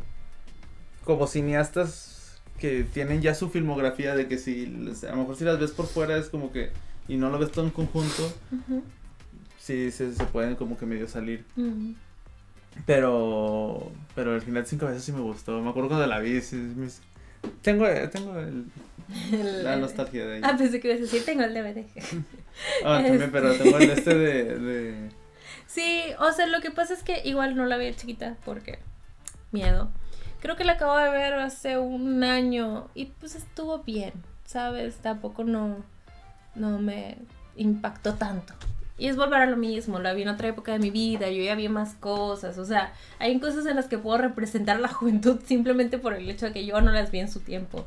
[1.03, 4.67] Como cineastas que tienen ya su filmografía de que si.
[4.67, 6.71] les- A lo mejor si las ves por fuera es como que.
[7.07, 8.31] Y no lo ves todo en conjunto.
[9.59, 11.45] Sí, se, se pueden como que medio salir.
[12.85, 13.91] Pero.
[14.15, 15.59] Pero el jinete sin cabeza sí me gustó.
[15.61, 16.41] Me acuerdo cuando la vi.
[16.41, 16.87] sí, me-
[17.61, 18.65] tengo tengo el-
[19.63, 20.41] la nostalgia de ahí.
[20.43, 21.85] Ah, pensé que ibas a decir, tengo el DVD.
[22.83, 24.57] Ah, también, pero tengo el este de.
[24.57, 25.09] de...
[25.67, 28.79] Sí, o sea, lo que pasa es que igual no la vi chiquita porque
[29.51, 29.91] miedo.
[30.41, 34.11] Creo que la acabo de ver hace un año y pues estuvo bien,
[34.45, 34.95] ¿sabes?
[34.97, 35.83] Tampoco no
[36.57, 37.17] no me
[37.55, 38.53] impactó tanto.
[38.99, 41.43] Y es volver a lo mismo, la vi en otra época de mi vida, yo
[41.43, 45.39] ya vi más cosas, o sea, hay cosas en las que puedo representar la juventud
[45.45, 47.85] simplemente por el hecho de que yo no las vi en su tiempo.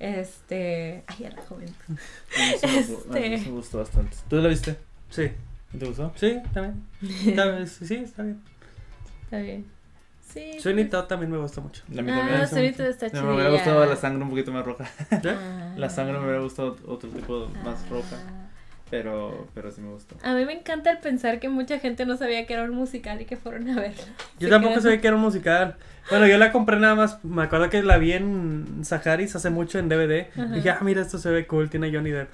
[0.00, 1.74] Este, ay, era la juventud.
[1.88, 3.38] A a mí Este.
[3.38, 4.16] me gustó bastante.
[4.28, 4.76] ¿Tú la viste?
[5.10, 5.30] Sí,
[5.78, 6.12] ¿Te gustó?
[6.16, 6.84] sí, también.
[7.26, 8.40] Está bien, sí, sí, está bien.
[9.24, 9.73] Está bien.
[10.34, 10.58] Sí.
[10.60, 11.82] Sweeney Todd también me gusta mucho.
[11.96, 12.48] A mí Ah, también.
[12.48, 14.84] Sweeney Todd está Me hubiera gustado la sangre un poquito más roja.
[15.10, 15.74] Ah.
[15.76, 17.90] La sangre me hubiera gustado otro tipo más Ah.
[17.90, 18.16] roja.
[18.90, 20.14] Pero, pero sí me gustó.
[20.22, 23.20] A mí me encanta el pensar que mucha gente no sabía que era un musical
[23.20, 24.02] y que fueron a verlo.
[24.38, 25.76] Yo Se tampoco sabía que era un musical.
[26.10, 27.24] Bueno, yo la compré nada más.
[27.24, 30.28] Me acuerdo que la vi en Saharis hace mucho en DVD.
[30.36, 30.54] Ajá.
[30.54, 32.28] Dije, ah, mira, esto se ve cool, tiene Johnny Depp.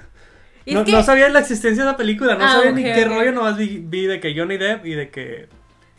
[0.66, 3.04] Y No, que- no sabía la existencia de la película, no Ah, sabía ni qué
[3.06, 5.48] rollo, nomás vi, vi de que Johnny Depp y de que.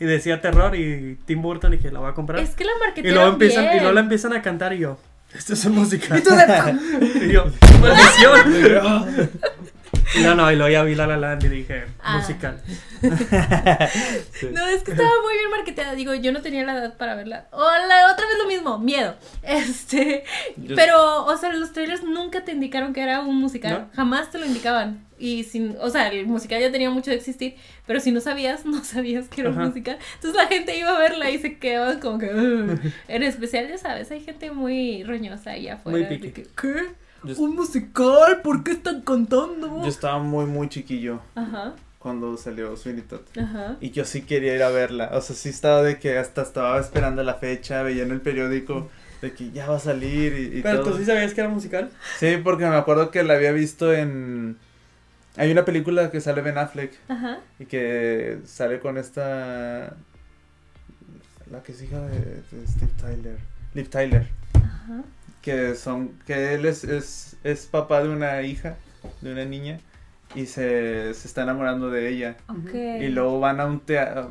[0.02, 2.40] Y decía terror y Tim Burton y que la voy a comprar.
[2.40, 3.78] Es que la y marketearon luego empiezan, y bien.
[3.78, 4.98] luego la empiezan a cantar y yo.
[5.32, 6.18] Esto es un musical.
[6.18, 7.44] Y tú de- y yo,
[7.80, 9.30] maldición.
[10.22, 12.18] No, no, y luego ya vi La La Land y dije, Ah.
[12.18, 12.60] musical.
[14.32, 14.48] Sí.
[14.52, 15.94] No, es que estaba muy bien marketeada.
[15.94, 17.46] Digo, yo no tenía la edad para verla.
[17.52, 19.14] O la otra vez lo mismo, miedo.
[19.42, 20.24] Este.
[20.56, 23.72] Yo- Pero, o sea, los trailers nunca te indicaron que era un musical.
[23.90, 23.96] ¿No?
[23.96, 25.04] Jamás te lo indicaban.
[25.18, 27.54] Y sin, o sea, el musical ya tenía mucho de existir.
[27.86, 29.98] Pero si no sabías, no sabías que era un musical.
[30.16, 32.26] Entonces la gente iba a verla y se quedaba como que.
[33.08, 35.98] En especial, ya sabes, hay gente muy roñosa ahí afuera.
[35.98, 36.42] Muy de picky.
[36.42, 37.01] que, ¿Qué?
[37.24, 38.40] Yo- ¿Un musical?
[38.42, 39.82] ¿Por qué están cantando?
[39.82, 43.20] Yo estaba muy, muy chiquillo Ajá, cuando salió Sweeney Todd.
[43.40, 43.76] ajá.
[43.80, 45.10] Y yo sí quería ir a verla.
[45.12, 48.90] O sea, sí estaba de que hasta estaba esperando la fecha, veía en el periódico
[49.20, 50.92] de que ya va a salir y, y Pero todo.
[50.94, 51.90] tú sí sabías que era musical.
[52.18, 54.56] Sí, porque me acuerdo que la había visto en...
[55.36, 57.38] Hay una película que sale Ben Affleck Ajá.
[57.60, 59.94] y que sale con esta...
[61.50, 62.18] La que es hija de,
[62.50, 63.38] de Steve Tyler.
[63.74, 64.28] Liv Tyler.
[64.54, 65.02] Ajá.
[65.42, 66.12] Que son...
[66.26, 68.76] Que él es, es, es papá de una hija,
[69.20, 69.80] de una niña.
[70.34, 72.36] Y se, se está enamorando de ella.
[72.48, 72.72] Ok.
[73.00, 74.30] Y luego van a un teatro.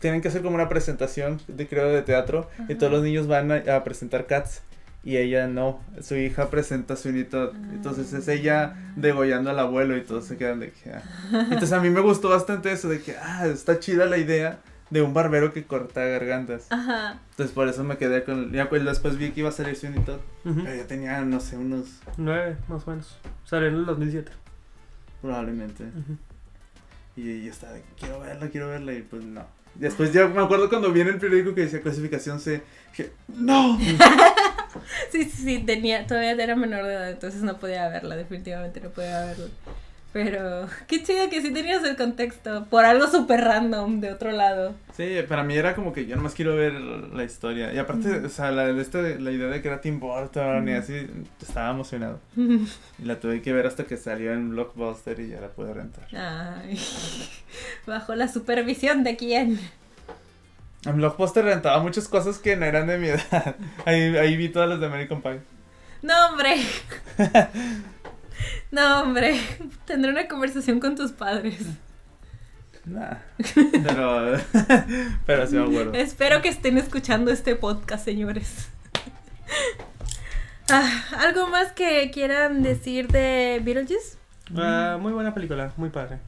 [0.00, 2.50] Tienen que hacer como una presentación, de, creo, de teatro.
[2.68, 4.62] Y todos los niños van a, a presentar Cats.
[5.04, 5.80] Y ella no.
[6.00, 7.54] Su hija presenta Sweeney Todd.
[7.72, 10.90] Entonces es ella degollando al abuelo y todos se quedan de que.
[10.90, 11.02] ah.
[11.32, 14.58] Entonces a mí me gustó bastante eso de que, ah, está chida la idea
[14.90, 16.66] de un barbero que corta gargantas.
[16.70, 17.20] Ajá.
[17.30, 18.52] Entonces por eso me quedé con.
[18.52, 20.20] Ya pues después vi que iba a salir Sweeney Todd.
[20.44, 20.62] Ujú.
[20.64, 22.00] Pero ya tenía, no sé, unos.
[22.16, 23.16] Nueve, más o menos.
[23.44, 24.32] Salió en el 2007.
[25.22, 25.84] Probablemente.
[25.84, 26.16] Ujú.
[27.16, 28.92] Y yo estaba de que quiero verla, quiero verla.
[28.92, 29.44] Y pues no.
[29.74, 32.62] Después ya me acuerdo cuando vi en el periódico que decía clasificación C.
[32.90, 33.78] Dije, ¡No!
[35.10, 38.90] Sí, sí, sí, tenía, todavía era menor de edad, entonces no podía verla, definitivamente no
[38.90, 39.46] podía verla.
[40.16, 44.74] Pero qué chido que sí tenías el contexto, por algo súper random de otro lado.
[44.96, 47.70] Sí, para mí era como que yo nomás quiero ver la historia.
[47.74, 51.06] Y aparte, o sea, la, esta, la idea de que era Tim Burton y así,
[51.40, 52.18] estaba emocionado.
[52.98, 56.06] Y la tuve que ver hasta que salió en Blockbuster y ya la pude rentar.
[56.14, 56.80] Ay,
[57.86, 59.60] bajo la supervisión de quién.
[60.86, 63.56] En Blockbuster rentaba muchas cosas que no eran de mi edad.
[63.84, 65.40] Ahí, ahí vi todas las de American Pie.
[66.00, 66.56] No, hombre.
[68.76, 69.40] No, hombre.
[69.86, 71.60] Tendré una conversación con tus padres.
[72.84, 73.16] Nah.
[73.72, 74.36] Pero,
[75.26, 75.92] pero sí me acuerdo.
[75.94, 78.68] Espero que estén escuchando este podcast, señores.
[80.70, 84.18] Ah, ¿Algo más que quieran decir de Beetlejuice?
[84.56, 86.18] Ah, muy buena película, muy padre.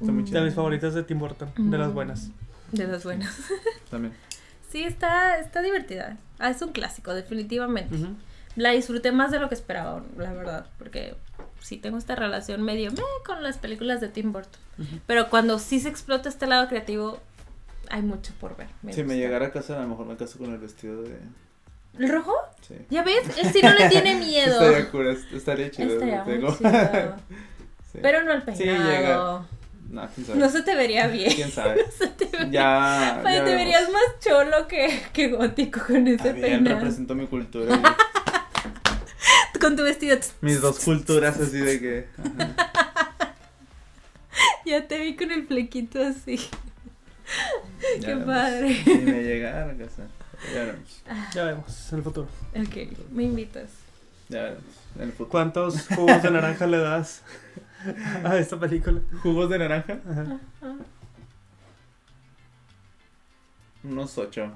[0.00, 1.94] Está muy De mis favoritas de Tim Burton, de las Mm.
[1.94, 2.30] buenas.
[2.72, 3.36] De las buenas.
[3.90, 4.14] También.
[4.70, 6.16] Sí, está, está divertida.
[6.38, 7.96] Ah, es un clásico, definitivamente.
[8.56, 11.14] La disfruté más de lo que esperaba, la verdad, porque
[11.60, 14.60] sí tengo esta relación medio meh con las películas de Tim Burton.
[15.06, 17.18] Pero cuando sí se explota este lado creativo,
[17.90, 18.68] hay mucho por ver.
[18.92, 21.18] si me llegara a casa, a lo mejor me caso con el vestido de.
[21.98, 22.34] ¿El rojo?
[22.66, 22.74] Sí.
[22.90, 23.36] ¿Ya ves?
[23.38, 24.60] Él sí no le tiene miedo.
[24.60, 25.94] Estaría cura, estaría chido.
[25.94, 27.16] Estaría muy tengo- chido.
[27.90, 28.00] Sí.
[28.02, 28.90] Pero no el Sí, peinado.
[28.90, 29.46] llega.
[29.90, 30.38] No, quién sabe.
[30.38, 31.32] no se te vería bien.
[31.34, 31.90] ¿Quién sabe?
[31.90, 33.20] Se te vería- Ya.
[33.24, 33.50] Te vemos.
[33.50, 36.76] verías más cholo que, que gótico con ese Está bien, peinado.
[36.76, 37.80] represento mi cultura.
[39.60, 40.16] Con tu vestido.
[40.40, 42.08] mis dos culturas así de que.
[42.18, 43.34] ajá,
[44.64, 46.36] Ya te vi con el flequito así.
[46.36, 48.24] ya Qué vemos.
[48.26, 48.84] padre.
[48.84, 50.06] Si me llegara a casa.
[50.54, 51.02] Ya veremos.
[51.34, 52.28] Ya vemos, en el futuro.
[52.54, 52.76] Ok,
[53.10, 53.70] me invitas.
[54.28, 54.64] Ya veremos.
[54.96, 55.30] En el futuro.
[55.30, 57.22] ¿Cuántos jugos de naranja le das
[58.24, 59.00] a esta película?
[59.22, 59.98] ¿Jugos de naranja?
[60.08, 60.38] Ajá.
[63.84, 64.50] Unos ocho.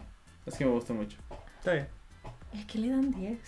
[0.46, 1.16] Es que me gusta mucho.
[1.58, 1.88] Está bien.
[2.54, 3.38] ¿A qué le dan 10?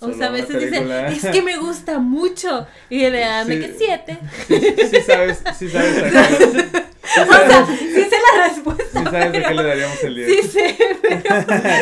[0.00, 2.66] O sea, a veces dicen, es que me gusta mucho.
[2.90, 3.60] Y le dan de Sí.
[3.60, 4.18] que 7.
[4.48, 6.80] Sí, sí sabes, sí sabes qué, sí
[7.22, 8.98] O sea, sí sé la respuesta.
[8.98, 10.28] sí sabes a qué pero- le daríamos el 10.
[10.28, 11.22] Sí sé, pero,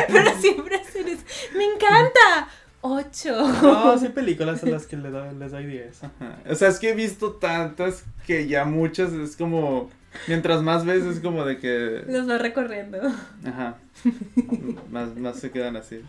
[0.09, 1.23] pero siempre hacen eso.
[1.57, 2.49] Me encanta.
[2.87, 3.35] 8.
[3.63, 6.05] No, sí, películas a las que le doy- les doy 10.
[6.05, 6.39] Ajá.
[6.49, 9.91] O sea, es que he visto tantas que ya muchas es como.
[10.29, 12.05] Mientras más ves, es como de que.
[12.07, 12.99] Los va recorriendo.
[13.47, 13.79] Ajá.
[14.91, 16.01] más, más se quedan así.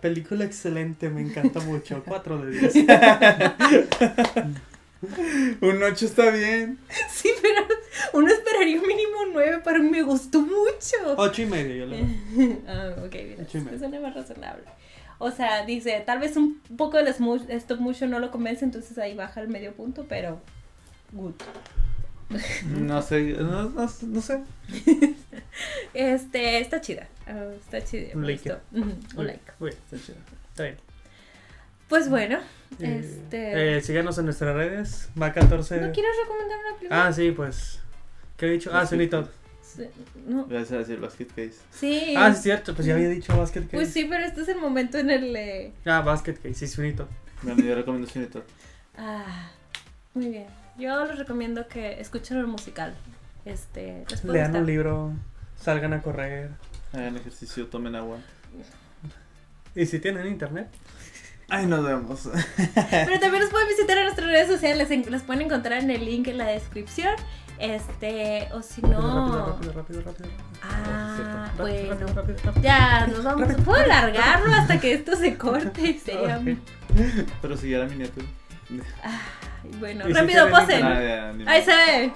[0.00, 2.02] Película excelente, me encanta mucho.
[2.06, 2.74] 4 de 10.
[5.60, 6.78] Un 8 está bien.
[7.10, 7.66] Sí, pero
[8.14, 10.96] uno esperaría un mínimo 9 para un me gustó mucho.
[11.16, 12.58] 8 y medio, yo le doy.
[12.68, 13.76] ah, ok, mira, Ocho y medio.
[13.76, 14.64] es una más razonable.
[15.18, 19.14] O sea, dice, tal vez un poco smu- stop motion no lo convence, entonces ahí
[19.14, 20.40] baja el medio punto, pero
[21.12, 21.34] good.
[22.66, 24.40] No sé, no, no, no sé.
[25.94, 27.06] Este, está chida.
[27.26, 28.08] ah, está chida.
[28.14, 28.52] Un like.
[28.72, 29.52] un like.
[29.60, 30.76] Uy, está bien.
[31.88, 32.38] Pues bueno,
[32.80, 33.76] Eh, este.
[33.76, 35.10] eh, síganos en nuestras redes.
[35.20, 35.80] Va 14.
[35.80, 37.06] ¿No quieres recomendar una película?
[37.06, 37.80] Ah, sí, pues.
[38.36, 38.70] ¿Qué he dicho?
[38.72, 38.84] Ah.
[38.86, 38.96] Sí,
[40.26, 40.44] No.
[40.46, 41.54] Voy a decir Basket Case.
[41.70, 42.14] Sí.
[42.16, 42.74] Ah, sí, es cierto.
[42.74, 43.76] Pues ya había dicho Basket Case.
[43.76, 45.36] Pues sí, pero este es el momento en el.
[45.36, 47.06] eh, Ah, Basket Case, sí, Todd.
[47.42, 48.42] Bueno, yo recomiendo Todd.
[48.96, 49.50] Ah,
[50.14, 50.46] muy bien.
[50.78, 52.94] Yo les recomiendo que escuchen el musical.
[53.44, 54.56] Este, Lean gustar.
[54.56, 55.12] un libro,
[55.60, 56.50] salgan a correr.
[56.92, 58.18] Hagan ejercicio, tomen agua.
[59.74, 60.68] Y si tienen internet.
[61.48, 62.28] Ay, nos vemos.
[62.90, 64.88] Pero también nos pueden visitar en nuestras redes sociales.
[65.10, 67.14] Las pueden encontrar en el link en la descripción.
[67.58, 69.36] Este, o si no.
[69.46, 70.28] Rápido, rápido, rápido, rápido.
[70.62, 71.90] Ah, Rápido, bueno.
[71.90, 72.62] rápido, rápido, rápido.
[72.62, 73.54] Ya, nos vamos.
[73.64, 75.98] Puedo alargarlo hasta que esto se corte.
[75.98, 76.40] Sería.
[77.42, 78.26] Pero si ya era miniatura.
[79.02, 81.38] Ay, bueno, rápido, posen.
[81.38, 82.12] Ni Ahí se ve.